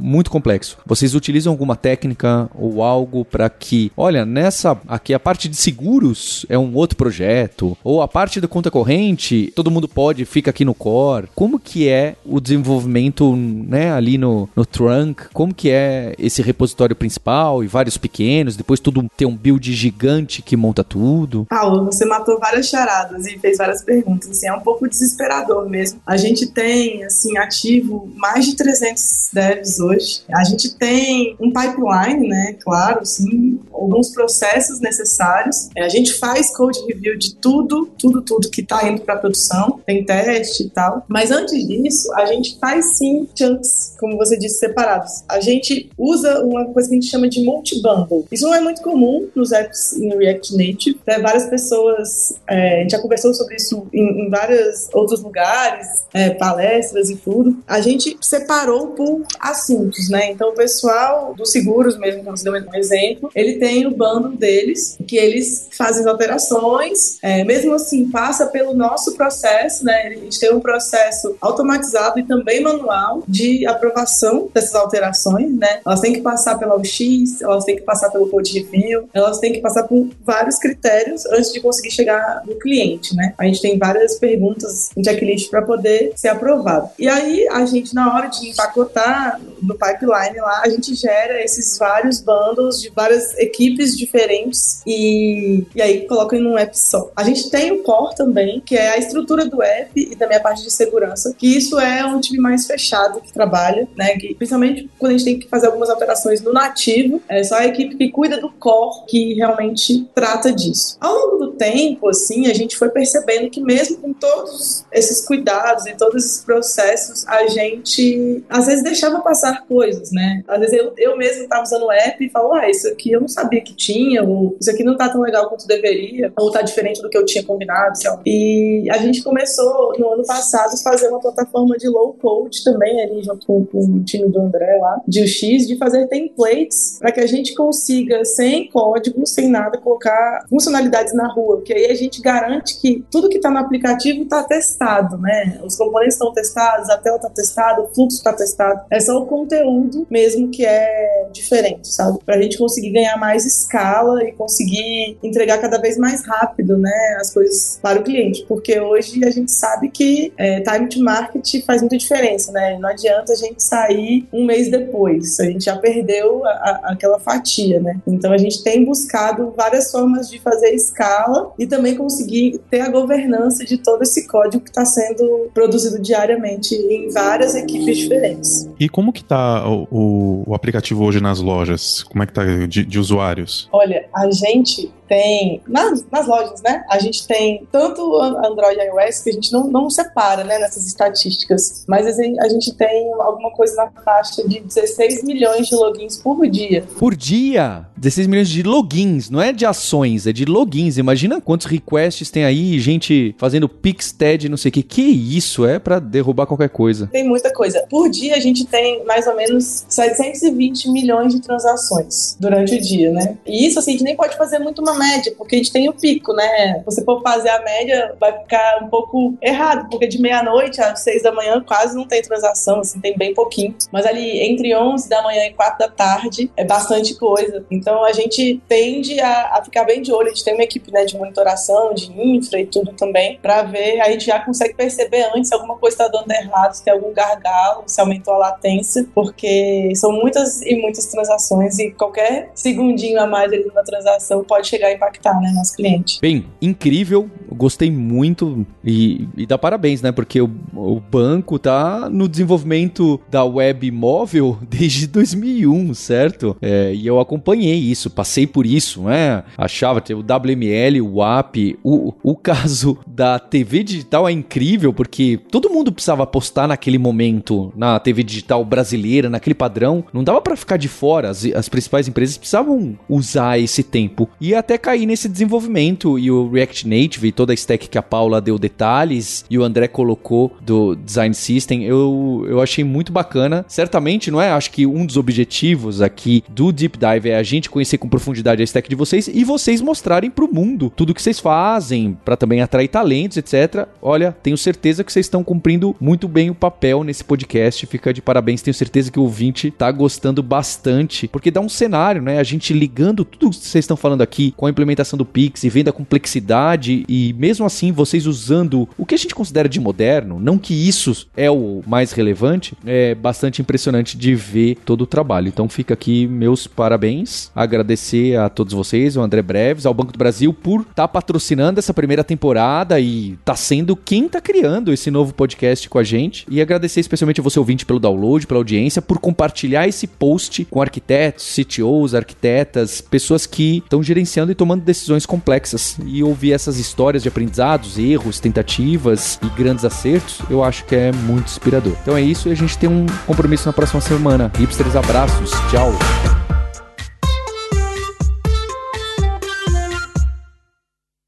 muito 0.00 0.30
complexo. 0.30 0.78
Vocês 0.86 1.14
utilizam 1.18 1.52
alguma 1.52 1.76
técnica 1.76 2.50
ou 2.54 2.82
algo 2.82 3.24
para 3.24 3.48
que, 3.50 3.92
olha, 3.96 4.24
nessa 4.24 4.80
aqui 4.88 5.12
a 5.12 5.20
parte 5.20 5.48
de 5.48 5.56
seguros 5.56 6.46
é 6.48 6.58
um 6.58 6.74
outro 6.74 6.96
projeto, 6.96 7.76
ou 7.84 8.00
a 8.02 8.08
parte 8.08 8.40
da 8.40 8.48
conta 8.48 8.70
corrente, 8.70 9.52
todo 9.54 9.70
mundo 9.70 9.88
pode, 9.88 10.24
fica 10.24 10.50
aqui 10.50 10.64
no 10.64 10.74
core. 10.74 11.28
Como 11.34 11.58
que 11.58 11.88
é 11.88 12.16
o 12.24 12.40
desenvolvimento, 12.40 13.34
né, 13.36 13.92
ali 13.92 14.16
no, 14.16 14.48
no 14.54 14.64
trunk? 14.64 15.28
Como 15.32 15.54
que 15.54 15.70
é 15.70 16.14
esse 16.18 16.42
repositório 16.42 16.96
principal 16.96 17.62
e 17.62 17.66
vários 17.66 17.96
pequenos, 17.96 18.56
depois 18.56 18.80
tudo 18.80 19.06
ter 19.16 19.26
um 19.26 19.36
build 19.36 19.72
gigante 19.72 20.42
que 20.42 20.56
monta 20.56 20.84
tudo? 20.84 21.46
Paulo, 21.48 21.84
você 21.84 22.04
matou 22.04 22.38
várias 22.38 22.68
charadas 22.68 23.26
e 23.26 23.38
fez 23.38 23.58
várias 23.58 23.82
perguntas, 23.82 24.30
assim, 24.30 24.48
é 24.48 24.52
um 24.52 24.60
pouco 24.60 24.88
desesperador 24.88 25.68
mesmo. 25.68 26.00
A 26.06 26.16
gente 26.16 26.46
tem, 26.46 27.04
assim, 27.04 27.36
ativo 27.38 28.10
mais 28.16 28.46
de 28.46 28.56
300 28.56 29.30
devs 29.32 29.80
hoje. 29.80 30.22
A 30.32 30.44
gente 30.44 30.74
tem 30.74 31.07
um 31.40 31.52
pipeline, 31.52 32.28
né, 32.28 32.56
claro, 32.62 33.04
sim, 33.04 33.60
alguns 33.72 34.10
processos 34.10 34.80
necessários. 34.80 35.68
É, 35.76 35.84
a 35.84 35.88
gente 35.88 36.14
faz 36.14 36.54
code 36.56 36.80
review 36.86 37.16
de 37.16 37.34
tudo, 37.36 37.86
tudo, 37.98 38.22
tudo 38.22 38.50
que 38.50 38.60
está 38.60 38.88
indo 38.88 39.02
para 39.02 39.16
produção, 39.16 39.80
tem 39.86 40.04
teste 40.04 40.64
e 40.64 40.70
tal. 40.70 41.04
Mas 41.08 41.30
antes 41.30 41.66
disso, 41.66 42.12
a 42.14 42.26
gente 42.26 42.58
faz 42.58 42.96
sim 42.96 43.28
chunks, 43.36 43.94
como 43.98 44.16
você 44.16 44.38
disse, 44.38 44.58
separados. 44.58 45.24
A 45.28 45.40
gente 45.40 45.90
usa 45.96 46.44
uma 46.44 46.64
coisa 46.66 46.88
que 46.88 46.96
a 46.96 47.00
gente 47.00 47.10
chama 47.10 47.28
de 47.28 47.42
multi-bundle. 47.44 48.26
Isso 48.30 48.44
não 48.44 48.54
é 48.54 48.60
muito 48.60 48.82
comum 48.82 49.28
nos 49.34 49.52
apps 49.52 49.92
em 49.94 50.08
React 50.16 50.56
Native. 50.56 51.00
Né? 51.06 51.18
Várias 51.18 51.46
pessoas, 51.46 52.34
é, 52.48 52.78
a 52.78 52.82
gente 52.82 52.90
já 52.90 53.00
conversou 53.00 53.32
sobre 53.34 53.56
isso 53.56 53.86
em, 53.92 54.26
em 54.26 54.30
vários 54.30 54.88
outros 54.92 55.22
lugares, 55.22 55.86
é, 56.12 56.30
palestras 56.30 57.10
e 57.10 57.16
tudo. 57.16 57.56
A 57.66 57.80
gente 57.80 58.16
separou 58.20 58.88
por 58.88 59.22
assuntos, 59.40 60.08
né? 60.08 60.30
Então, 60.30 60.50
o 60.50 60.54
pessoal 60.54 60.87
dos 61.36 61.50
seguros 61.50 61.98
mesmo, 61.98 62.24
que 62.24 62.30
você 62.30 62.44
deu 62.44 62.54
um 62.54 62.74
exemplo, 62.74 63.30
ele 63.34 63.54
tem 63.58 63.86
o 63.86 63.90
bundle 63.90 64.36
deles, 64.36 64.98
que 65.06 65.16
eles 65.16 65.68
fazem 65.76 66.06
alterações, 66.06 67.18
é, 67.22 67.44
mesmo 67.44 67.74
assim, 67.74 68.10
passa 68.10 68.46
pelo 68.46 68.74
nosso 68.74 69.14
processo, 69.14 69.84
né? 69.84 70.08
A 70.08 70.10
gente 70.10 70.38
tem 70.38 70.52
um 70.52 70.60
processo 70.60 71.36
automatizado 71.40 72.18
e 72.18 72.22
também 72.22 72.60
manual 72.62 73.22
de 73.26 73.66
aprovação 73.66 74.48
dessas 74.52 74.74
alterações, 74.74 75.54
né? 75.56 75.80
Elas 75.84 76.00
têm 76.00 76.12
que 76.12 76.20
passar 76.20 76.58
pela 76.58 76.76
UX, 76.76 77.40
elas 77.40 77.64
têm 77.64 77.76
que 77.76 77.82
passar 77.82 78.10
pelo 78.10 78.28
code 78.28 78.58
review, 78.58 79.08
elas 79.12 79.38
têm 79.38 79.52
que 79.52 79.60
passar 79.60 79.84
por 79.84 80.08
vários 80.24 80.58
critérios 80.58 81.24
antes 81.26 81.52
de 81.52 81.60
conseguir 81.60 81.90
chegar 81.90 82.42
no 82.46 82.56
cliente, 82.56 83.14
né? 83.14 83.34
A 83.38 83.44
gente 83.44 83.60
tem 83.60 83.78
várias 83.78 84.16
perguntas 84.16 84.90
em 84.96 85.02
checklist 85.02 85.50
para 85.50 85.62
poder 85.62 86.12
ser 86.16 86.28
aprovado. 86.28 86.90
E 86.98 87.08
aí, 87.08 87.46
a 87.48 87.64
gente, 87.64 87.94
na 87.94 88.14
hora 88.14 88.28
de 88.28 88.50
empacotar 88.50 89.40
no 89.62 89.74
pipeline 89.74 90.38
lá, 90.38 90.62
a 90.64 90.68
gente 90.68 90.77
gera 90.94 91.42
esses 91.42 91.78
vários 91.78 92.20
bundles 92.20 92.80
de 92.80 92.90
várias 92.90 93.36
equipes 93.38 93.96
diferentes 93.96 94.82
e, 94.86 95.64
e 95.74 95.82
aí 95.82 96.06
coloca 96.06 96.36
em 96.36 96.46
um 96.46 96.58
app 96.58 96.78
só. 96.78 97.10
A 97.14 97.22
gente 97.22 97.50
tem 97.50 97.72
o 97.72 97.82
core 97.82 98.14
também, 98.14 98.60
que 98.60 98.76
é 98.76 98.90
a 98.90 98.98
estrutura 98.98 99.44
do 99.44 99.62
app 99.62 99.90
e 99.94 100.16
também 100.16 100.36
a 100.36 100.40
parte 100.40 100.62
de 100.62 100.70
segurança, 100.70 101.34
que 101.36 101.56
isso 101.56 101.78
é 101.78 102.04
um 102.04 102.20
time 102.20 102.38
mais 102.38 102.66
fechado 102.66 103.20
que 103.20 103.32
trabalha, 103.32 103.88
né? 103.96 104.16
Que, 104.16 104.34
principalmente 104.34 104.88
quando 104.98 105.12
a 105.12 105.18
gente 105.18 105.24
tem 105.24 105.38
que 105.38 105.48
fazer 105.48 105.66
algumas 105.66 105.90
alterações 105.90 106.40
no 106.40 106.52
nativo, 106.52 107.22
é 107.28 107.42
só 107.42 107.56
a 107.56 107.66
equipe 107.66 107.96
que 107.96 108.10
cuida 108.10 108.38
do 108.38 108.50
core 108.50 109.06
que 109.06 109.34
realmente 109.34 110.08
trata 110.14 110.52
disso. 110.52 110.96
Ao 111.00 111.14
longo 111.14 111.36
do 111.38 111.52
tempo, 111.52 112.08
assim, 112.08 112.46
a 112.46 112.54
gente 112.54 112.76
foi 112.76 112.88
percebendo 112.88 113.50
que 113.50 113.60
mesmo 113.60 113.98
com 113.98 114.12
todos 114.12 114.84
esses 114.92 115.24
cuidados 115.26 115.86
e 115.86 115.94
todos 115.94 116.24
esses 116.24 116.44
processos, 116.44 117.26
a 117.26 117.46
gente 117.46 118.44
às 118.48 118.66
vezes 118.66 118.82
deixava 118.82 119.20
passar 119.20 119.64
coisas, 119.66 120.10
né? 120.12 120.42
Às 120.46 120.58
vezes 120.58 120.67
eu, 120.72 120.92
eu 120.96 121.16
mesmo 121.16 121.44
estava 121.44 121.62
usando 121.62 121.86
o 121.86 121.92
app 121.92 122.24
e 122.24 122.30
falo, 122.30 122.52
ah, 122.52 122.68
isso 122.68 122.88
aqui 122.88 123.12
eu 123.12 123.20
não 123.20 123.28
sabia 123.28 123.60
que 123.60 123.74
tinha, 123.74 124.22
ou 124.22 124.56
isso 124.60 124.70
aqui 124.70 124.84
não 124.84 124.96
tá 124.96 125.08
tão 125.08 125.20
legal 125.20 125.48
quanto 125.48 125.66
deveria, 125.66 126.32
ou 126.36 126.50
tá 126.50 126.62
diferente 126.62 127.00
do 127.02 127.08
que 127.08 127.16
eu 127.16 127.24
tinha 127.24 127.44
combinado, 127.44 127.96
sei 127.96 128.10
lá. 128.10 128.20
E 128.26 128.88
a 128.90 128.98
gente 128.98 129.22
começou 129.22 129.92
no 129.98 130.12
ano 130.12 130.24
passado 130.26 130.74
a 130.74 130.76
fazer 130.76 131.08
uma 131.08 131.20
plataforma 131.20 131.76
de 131.76 131.88
low 131.88 132.14
code 132.20 132.62
também, 132.64 133.02
ali 133.02 133.22
junto 133.22 133.46
com, 133.46 133.64
com 133.64 133.78
o 133.78 134.04
time 134.04 134.28
do 134.28 134.40
André 134.40 134.78
lá, 134.80 135.00
de 135.06 135.22
UX, 135.22 135.66
de 135.66 135.76
fazer 135.76 136.06
templates 136.08 136.98
para 136.98 137.12
que 137.12 137.20
a 137.20 137.26
gente 137.26 137.54
consiga, 137.54 138.24
sem 138.24 138.68
código, 138.68 139.26
sem 139.26 139.48
nada, 139.48 139.78
colocar 139.78 140.44
funcionalidades 140.48 141.14
na 141.14 141.28
rua, 141.32 141.56
porque 141.56 141.72
aí 141.72 141.90
a 141.90 141.94
gente 141.94 142.20
garante 142.20 142.80
que 142.80 143.04
tudo 143.10 143.28
que 143.28 143.36
está 143.36 143.50
no 143.50 143.58
aplicativo 143.58 144.22
está 144.22 144.42
testado, 144.42 145.18
né? 145.18 145.60
Os 145.64 145.76
componentes 145.76 146.14
estão 146.14 146.32
testados, 146.32 146.88
a 146.90 146.96
tela 146.98 147.16
está 147.16 147.30
testada, 147.30 147.82
o 147.82 147.86
fluxo 147.88 148.18
está 148.18 148.32
testado. 148.32 148.80
É 148.90 149.00
só 149.00 149.18
o 149.18 149.26
conteúdo 149.26 150.06
mesmo 150.10 150.48
que 150.50 150.57
é 150.64 151.26
diferente, 151.32 151.88
sabe? 151.88 152.18
Para 152.24 152.36
a 152.36 152.42
gente 152.42 152.58
conseguir 152.58 152.90
ganhar 152.90 153.16
mais 153.16 153.44
escala 153.44 154.22
e 154.24 154.32
conseguir 154.32 155.18
entregar 155.22 155.58
cada 155.58 155.78
vez 155.78 155.96
mais 155.96 156.26
rápido, 156.26 156.76
né, 156.76 157.16
as 157.20 157.32
coisas 157.32 157.78
para 157.82 158.00
o 158.00 158.02
cliente, 158.02 158.44
porque 158.48 158.78
hoje 158.80 159.24
a 159.24 159.30
gente 159.30 159.50
sabe 159.50 159.88
que 159.90 160.32
é, 160.36 160.60
time 160.60 160.88
to 160.88 161.02
market 161.02 161.44
faz 161.64 161.80
muita 161.80 161.96
diferença, 161.96 162.52
né? 162.52 162.78
Não 162.78 162.88
adianta 162.88 163.32
a 163.32 163.36
gente 163.36 163.62
sair 163.62 164.26
um 164.32 164.44
mês 164.44 164.70
depois, 164.70 165.38
a 165.40 165.44
gente 165.44 165.64
já 165.64 165.76
perdeu 165.76 166.44
a, 166.44 166.48
a, 166.48 166.92
aquela 166.92 167.18
fatia, 167.18 167.80
né? 167.80 168.00
Então 168.06 168.32
a 168.32 168.38
gente 168.38 168.62
tem 168.62 168.84
buscado 168.84 169.52
várias 169.56 169.90
formas 169.90 170.28
de 170.28 170.38
fazer 170.38 170.70
escala 170.74 171.52
e 171.58 171.66
também 171.66 171.96
conseguir 171.96 172.60
ter 172.70 172.80
a 172.80 172.90
governança 172.90 173.64
de 173.64 173.78
todo 173.78 174.02
esse 174.02 174.26
código 174.26 174.62
que 174.62 174.70
está 174.70 174.84
sendo 174.84 175.50
produzido 175.52 176.00
diariamente 176.00 176.74
em 176.74 177.10
várias 177.10 177.54
equipes 177.54 177.98
diferentes. 177.98 178.68
E 178.78 178.88
como 178.88 179.12
que 179.12 179.24
tá 179.24 179.64
o 179.68 180.44
aplicativo 180.54 181.04
hoje 181.04 181.20
nas 181.20 181.40
lojas? 181.40 182.02
Como 182.02 182.22
é 182.22 182.26
que 182.26 182.32
tá 182.32 182.44
de, 182.66 182.84
de 182.84 182.98
usuários? 182.98 183.68
Olha, 183.72 184.06
a 184.14 184.30
gente 184.30 184.90
tem 185.08 185.60
nas, 185.66 186.04
nas 186.10 186.26
lojas, 186.26 186.62
né? 186.62 186.84
A 186.90 186.98
gente 186.98 187.26
tem 187.26 187.66
tanto 187.72 188.16
Android 188.20 188.78
e 188.78 188.84
iOS 188.84 189.22
que 189.22 189.30
a 189.30 189.32
gente 189.32 189.52
não, 189.52 189.68
não 189.68 189.90
separa, 189.90 190.44
né, 190.44 190.58
nessas 190.58 190.86
estatísticas, 190.86 191.84
mas 191.88 192.06
a 192.06 192.48
gente 192.48 192.74
tem 192.74 193.12
alguma 193.14 193.50
coisa 193.52 193.74
na 193.76 194.02
faixa 194.02 194.46
de 194.46 194.60
16 194.60 195.24
milhões 195.24 195.66
de 195.66 195.74
logins 195.74 196.18
por 196.18 196.46
dia. 196.48 196.84
Por 196.98 197.16
dia? 197.16 197.86
16 197.96 198.26
milhões 198.26 198.48
de 198.48 198.62
logins, 198.62 199.30
não 199.30 199.40
é 199.40 199.52
de 199.52 199.66
ações, 199.66 200.26
é 200.26 200.32
de 200.32 200.44
logins. 200.44 200.98
Imagina 200.98 201.40
quantos 201.40 201.66
requests 201.66 202.30
tem 202.30 202.44
aí, 202.44 202.78
gente 202.78 203.34
fazendo 203.38 203.68
pixted, 203.68 204.48
não 204.48 204.56
sei 204.56 204.68
o 204.68 204.72
que. 204.72 204.82
Que 204.82 205.02
isso? 205.02 205.66
É 205.66 205.78
para 205.78 205.98
derrubar 205.98 206.46
qualquer 206.46 206.68
coisa. 206.68 207.08
Tem 207.08 207.26
muita 207.26 207.52
coisa. 207.52 207.84
Por 207.88 208.08
dia 208.08 208.36
a 208.36 208.40
gente 208.40 208.64
tem 208.66 209.04
mais 209.04 209.26
ou 209.26 209.36
menos 209.36 209.84
720 209.88 210.90
milhões 210.90 211.34
de 211.34 211.40
transações 211.40 212.36
durante 212.38 212.74
o 212.74 212.80
dia, 212.80 213.10
né? 213.10 213.36
E 213.46 213.66
isso 213.66 213.78
assim, 213.78 213.90
a 213.90 213.92
gente 213.92 214.04
nem 214.04 214.16
pode 214.16 214.36
fazer 214.36 214.58
muito 214.58 214.82
uma 214.82 214.94
média, 214.98 215.32
porque 215.36 215.54
a 215.54 215.58
gente 215.58 215.72
tem 215.72 215.88
o 215.88 215.92
pico, 215.92 216.32
né? 216.32 216.82
Você 216.84 217.04
for 217.04 217.22
fazer 217.22 217.50
a 217.50 217.62
média, 217.62 218.14
vai 218.18 218.32
ficar 218.38 218.82
um 218.82 218.88
pouco 218.88 219.34
errado, 219.40 219.88
porque 219.90 220.06
de 220.06 220.20
meia-noite 220.20 220.80
às 220.80 221.00
seis 221.00 221.22
da 221.22 221.32
manhã 221.32 221.62
quase 221.66 221.96
não 221.96 222.06
tem 222.06 222.20
transação, 222.22 222.80
assim, 222.80 223.00
tem 223.00 223.16
bem 223.16 223.34
pouquinho. 223.34 223.74
Mas 223.92 224.06
ali 224.06 224.40
entre 224.40 224.74
11 224.74 225.08
da 225.08 225.22
manhã 225.22 225.44
e 225.46 225.54
4 225.54 225.78
da 225.78 225.88
tarde 225.88 226.50
é 226.56 226.64
bastante 226.64 227.14
coisa. 227.14 227.64
Então 227.70 228.04
a 228.04 228.12
gente 228.12 228.60
tende 228.68 229.18
a, 229.20 229.58
a 229.58 229.64
ficar 229.64 229.84
bem 229.84 230.02
de 230.02 230.12
olho. 230.12 230.26
A 230.26 230.30
gente 230.30 230.44
tem 230.44 230.54
uma 230.54 230.62
equipe 230.62 230.90
né, 230.92 231.04
de 231.04 231.16
monitoração, 231.16 231.94
de 231.94 232.10
infra 232.20 232.60
e 232.60 232.66
tudo 232.66 232.92
também, 232.92 233.38
para 233.40 233.62
ver. 233.62 234.00
A 234.00 234.10
gente 234.10 234.26
já 234.26 234.40
consegue 234.40 234.74
perceber 234.74 235.30
antes 235.34 235.48
se 235.48 235.54
alguma 235.54 235.76
coisa 235.76 235.94
está 235.94 236.08
dando 236.08 236.30
errado, 236.30 236.74
se 236.74 236.84
tem 236.84 236.92
algum 236.92 237.12
gargalo, 237.12 237.84
se 237.86 238.00
aumentou 238.00 238.34
a 238.34 238.38
latência, 238.38 239.06
porque 239.14 239.92
são 239.94 240.12
muitas 240.12 240.62
e 240.62 240.76
muitas 240.76 241.06
transações 241.06 241.78
e 241.78 241.90
qualquer 241.90 242.50
segundinho 242.54 243.20
a 243.20 243.26
mais 243.26 243.52
ali 243.52 243.64
numa 243.64 243.82
transação 243.82 244.44
pode 244.44 244.68
chegar 244.68 244.87
impactar, 244.92 245.40
né, 245.40 245.52
nosso 245.54 245.76
cliente. 245.76 246.18
Bem, 246.20 246.46
incrível, 246.60 247.30
gostei 247.58 247.90
muito 247.90 248.64
e, 248.84 249.28
e 249.36 249.44
dá 249.44 249.58
parabéns, 249.58 250.00
né, 250.00 250.12
porque 250.12 250.40
o, 250.40 250.50
o 250.74 251.00
banco 251.00 251.58
tá 251.58 252.08
no 252.08 252.28
desenvolvimento 252.28 253.20
da 253.28 253.44
web 253.44 253.90
móvel 253.90 254.56
desde 254.68 255.06
2001, 255.08 255.92
certo? 255.94 256.56
É, 256.62 256.94
e 256.94 257.06
eu 257.06 257.20
acompanhei 257.20 257.76
isso, 257.76 258.08
passei 258.08 258.46
por 258.46 258.64
isso, 258.64 259.02
né? 259.02 259.42
Achava 259.56 260.00
que 260.00 260.14
o 260.14 260.20
WML, 260.20 261.00
o 261.02 261.22
app, 261.22 261.78
o, 261.82 262.14
o 262.22 262.36
caso 262.36 262.98
da 263.06 263.38
TV 263.38 263.82
digital 263.82 264.28
é 264.28 264.32
incrível 264.32 264.92
porque 264.92 265.40
todo 265.50 265.70
mundo 265.70 265.90
precisava 265.92 266.22
apostar 266.22 266.68
naquele 266.68 266.98
momento 266.98 267.72
na 267.76 267.98
TV 267.98 268.22
digital 268.22 268.64
brasileira, 268.64 269.28
naquele 269.28 269.54
padrão. 269.54 270.04
Não 270.12 270.22
dava 270.22 270.40
para 270.40 270.56
ficar 270.56 270.76
de 270.76 270.88
fora. 270.88 271.30
As, 271.30 271.44
as 271.44 271.68
principais 271.68 272.06
empresas 272.06 272.38
precisavam 272.38 272.98
usar 273.08 273.58
esse 273.58 273.82
tempo 273.82 274.28
e 274.40 274.54
até 274.54 274.78
cair 274.78 275.06
nesse 275.06 275.28
desenvolvimento 275.28 276.18
e 276.18 276.30
o 276.30 276.50
React 276.50 276.88
Native 276.88 277.28
e 277.28 277.32
toda 277.32 277.47
toda 277.48 277.52
a 277.52 277.54
stack 277.54 277.88
que 277.88 277.96
a 277.96 278.02
Paula 278.02 278.40
deu 278.40 278.58
detalhes 278.58 279.44
e 279.48 279.58
o 279.58 279.64
André 279.64 279.88
colocou 279.88 280.54
do 280.60 280.94
Design 280.94 281.34
System, 281.34 281.84
eu, 281.84 282.44
eu 282.46 282.60
achei 282.60 282.84
muito 282.84 283.10
bacana. 283.10 283.64
Certamente, 283.68 284.30
não 284.30 284.40
é? 284.40 284.50
Acho 284.50 284.70
que 284.70 284.86
um 284.86 285.06
dos 285.06 285.16
objetivos 285.16 286.02
aqui 286.02 286.44
do 286.48 286.70
Deep 286.70 286.98
Dive 286.98 287.30
é 287.30 287.36
a 287.36 287.42
gente 287.42 287.70
conhecer 287.70 287.96
com 287.96 288.08
profundidade 288.08 288.60
a 288.60 288.64
stack 288.64 288.88
de 288.88 288.94
vocês 288.94 289.28
e 289.28 289.44
vocês 289.44 289.80
mostrarem 289.80 290.30
pro 290.30 290.52
mundo 290.52 290.92
tudo 290.94 291.14
que 291.14 291.22
vocês 291.22 291.40
fazem, 291.40 292.18
para 292.24 292.36
também 292.36 292.60
atrair 292.60 292.88
talentos, 292.88 293.38
etc. 293.38 293.86
Olha, 294.02 294.36
tenho 294.42 294.58
certeza 294.58 295.02
que 295.02 295.12
vocês 295.12 295.26
estão 295.26 295.42
cumprindo 295.42 295.96
muito 296.00 296.28
bem 296.28 296.50
o 296.50 296.54
papel 296.54 297.02
nesse 297.02 297.24
podcast. 297.24 297.86
Fica 297.86 298.12
de 298.12 298.20
parabéns. 298.20 298.60
Tenho 298.60 298.74
certeza 298.74 299.10
que 299.10 299.18
o 299.18 299.22
ouvinte 299.22 299.70
tá 299.70 299.90
gostando 299.90 300.42
bastante, 300.42 301.28
porque 301.28 301.50
dá 301.50 301.60
um 301.60 301.68
cenário, 301.68 302.20
né? 302.20 302.38
A 302.38 302.44
gente 302.44 302.74
ligando 302.74 303.24
tudo 303.24 303.50
que 303.50 303.56
vocês 303.56 303.84
estão 303.84 303.96
falando 303.96 304.22
aqui 304.22 304.52
com 304.56 304.66
a 304.66 304.70
implementação 304.70 305.16
do 305.16 305.24
Pix 305.24 305.64
e 305.64 305.70
vendo 305.70 305.88
a 305.88 305.92
complexidade 305.92 307.04
e 307.08 307.32
mesmo 307.38 307.64
assim 307.64 307.92
vocês 307.92 308.26
usando 308.26 308.88
o 308.98 309.06
que 309.06 309.14
a 309.14 309.18
gente 309.18 309.34
considera 309.34 309.68
de 309.68 309.78
moderno, 309.78 310.40
não 310.40 310.58
que 310.58 310.74
isso 310.74 311.28
é 311.36 311.48
o 311.48 311.82
mais 311.86 312.10
relevante, 312.10 312.74
é 312.84 313.14
bastante 313.14 313.62
impressionante 313.62 314.18
de 314.18 314.34
ver 314.34 314.76
todo 314.84 315.02
o 315.02 315.06
trabalho. 315.06 315.46
Então 315.46 315.68
fica 315.68 315.94
aqui 315.94 316.26
meus 316.26 316.66
parabéns, 316.66 317.52
agradecer 317.54 318.36
a 318.36 318.48
todos 318.48 318.74
vocês, 318.74 319.16
ao 319.16 319.22
André 319.22 319.40
Breves, 319.40 319.86
ao 319.86 319.94
Banco 319.94 320.12
do 320.12 320.18
Brasil 320.18 320.52
por 320.52 320.80
estar 320.80 320.94
tá 320.94 321.08
patrocinando 321.08 321.78
essa 321.78 321.94
primeira 321.94 322.24
temporada 322.24 322.98
e 322.98 323.38
tá 323.44 323.54
sendo 323.54 323.94
quem 323.94 324.28
tá 324.28 324.40
criando 324.40 324.92
esse 324.92 325.08
novo 325.10 325.32
podcast 325.32 325.88
com 325.88 325.98
a 325.98 326.02
gente 326.02 326.44
e 326.50 326.60
agradecer 326.60 326.98
especialmente 326.98 327.40
a 327.40 327.44
você 327.44 327.58
ouvinte 327.58 327.86
pelo 327.86 328.00
download, 328.00 328.48
pela 328.48 328.58
audiência, 328.58 329.00
por 329.00 329.20
compartilhar 329.20 329.86
esse 329.86 330.08
post 330.08 330.64
com 330.64 330.82
arquitetos, 330.82 331.54
CTOs, 331.54 332.14
arquitetas, 332.16 333.00
pessoas 333.00 333.46
que 333.46 333.78
estão 333.78 334.02
gerenciando 334.02 334.50
e 334.50 334.56
tomando 334.56 334.82
decisões 334.82 335.24
complexas 335.24 335.96
e 336.04 336.22
ouvir 336.22 336.52
essas 336.52 336.78
histórias 336.78 337.27
de 337.28 337.30
aprendizados, 337.30 337.98
erros, 337.98 338.40
tentativas 338.40 339.38
e 339.42 339.48
grandes 339.50 339.84
acertos, 339.84 340.40
eu 340.48 340.64
acho 340.64 340.84
que 340.84 340.96
é 340.96 341.12
muito 341.12 341.46
inspirador. 341.46 341.94
Então 342.02 342.16
é 342.16 342.22
isso 342.22 342.48
e 342.48 342.52
a 342.52 342.54
gente 342.54 342.76
tem 342.78 342.88
um 342.88 343.06
compromisso 343.26 343.66
na 343.66 343.72
próxima 343.72 344.00
semana. 344.00 344.50
Hipsters, 344.58 344.96
abraços, 344.96 345.50
tchau. 345.70 345.92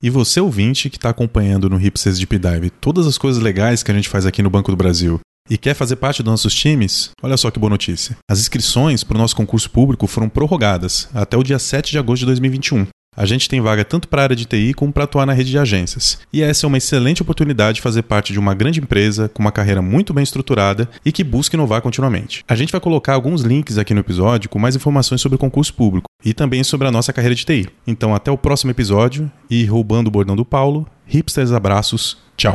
E 0.02 0.08
você 0.08 0.40
ouvinte 0.40 0.88
que 0.88 0.96
está 0.96 1.10
acompanhando 1.10 1.68
no 1.68 1.76
Hipsters 1.76 2.18
Deep 2.18 2.38
Dive 2.38 2.70
todas 2.70 3.06
as 3.06 3.18
coisas 3.18 3.42
legais 3.42 3.82
que 3.82 3.90
a 3.90 3.94
gente 3.94 4.08
faz 4.08 4.24
aqui 4.24 4.42
no 4.42 4.48
Banco 4.48 4.70
do 4.70 4.76
Brasil 4.76 5.20
e 5.48 5.58
quer 5.58 5.74
fazer 5.74 5.96
parte 5.96 6.22
dos 6.22 6.30
nossos 6.30 6.54
times? 6.54 7.10
Olha 7.22 7.36
só 7.36 7.50
que 7.50 7.58
boa 7.58 7.68
notícia. 7.68 8.16
As 8.30 8.40
inscrições 8.40 9.04
para 9.04 9.16
o 9.16 9.18
nosso 9.18 9.36
concurso 9.36 9.68
público 9.68 10.06
foram 10.06 10.28
prorrogadas 10.28 11.08
até 11.12 11.36
o 11.36 11.42
dia 11.42 11.58
7 11.58 11.90
de 11.90 11.98
agosto 11.98 12.20
de 12.20 12.26
2021. 12.26 12.86
A 13.16 13.26
gente 13.26 13.48
tem 13.48 13.60
vaga 13.60 13.84
tanto 13.84 14.06
para 14.06 14.22
a 14.22 14.24
área 14.24 14.36
de 14.36 14.44
TI 14.44 14.72
como 14.72 14.92
para 14.92 15.04
atuar 15.04 15.26
na 15.26 15.32
rede 15.32 15.50
de 15.50 15.58
agências. 15.58 16.20
E 16.32 16.42
essa 16.42 16.64
é 16.64 16.68
uma 16.68 16.78
excelente 16.78 17.22
oportunidade 17.22 17.76
de 17.76 17.82
fazer 17.82 18.02
parte 18.02 18.32
de 18.32 18.38
uma 18.38 18.54
grande 18.54 18.80
empresa 18.80 19.28
com 19.28 19.42
uma 19.42 19.50
carreira 19.50 19.82
muito 19.82 20.14
bem 20.14 20.22
estruturada 20.22 20.88
e 21.04 21.10
que 21.10 21.24
busca 21.24 21.56
inovar 21.56 21.82
continuamente. 21.82 22.44
A 22.46 22.54
gente 22.54 22.70
vai 22.70 22.80
colocar 22.80 23.14
alguns 23.14 23.42
links 23.42 23.78
aqui 23.78 23.92
no 23.92 24.00
episódio 24.00 24.48
com 24.48 24.60
mais 24.60 24.76
informações 24.76 25.20
sobre 25.20 25.34
o 25.34 25.38
concurso 25.38 25.74
público 25.74 26.08
e 26.24 26.32
também 26.32 26.62
sobre 26.62 26.86
a 26.86 26.92
nossa 26.92 27.12
carreira 27.12 27.34
de 27.34 27.44
TI. 27.44 27.68
Então, 27.86 28.14
até 28.14 28.30
o 28.30 28.38
próximo 28.38 28.70
episódio 28.70 29.30
e 29.50 29.64
roubando 29.64 30.06
o 30.06 30.10
bordão 30.10 30.36
do 30.36 30.44
Paulo, 30.44 30.86
hipsters 31.04 31.50
abraços, 31.50 32.16
tchau. 32.36 32.54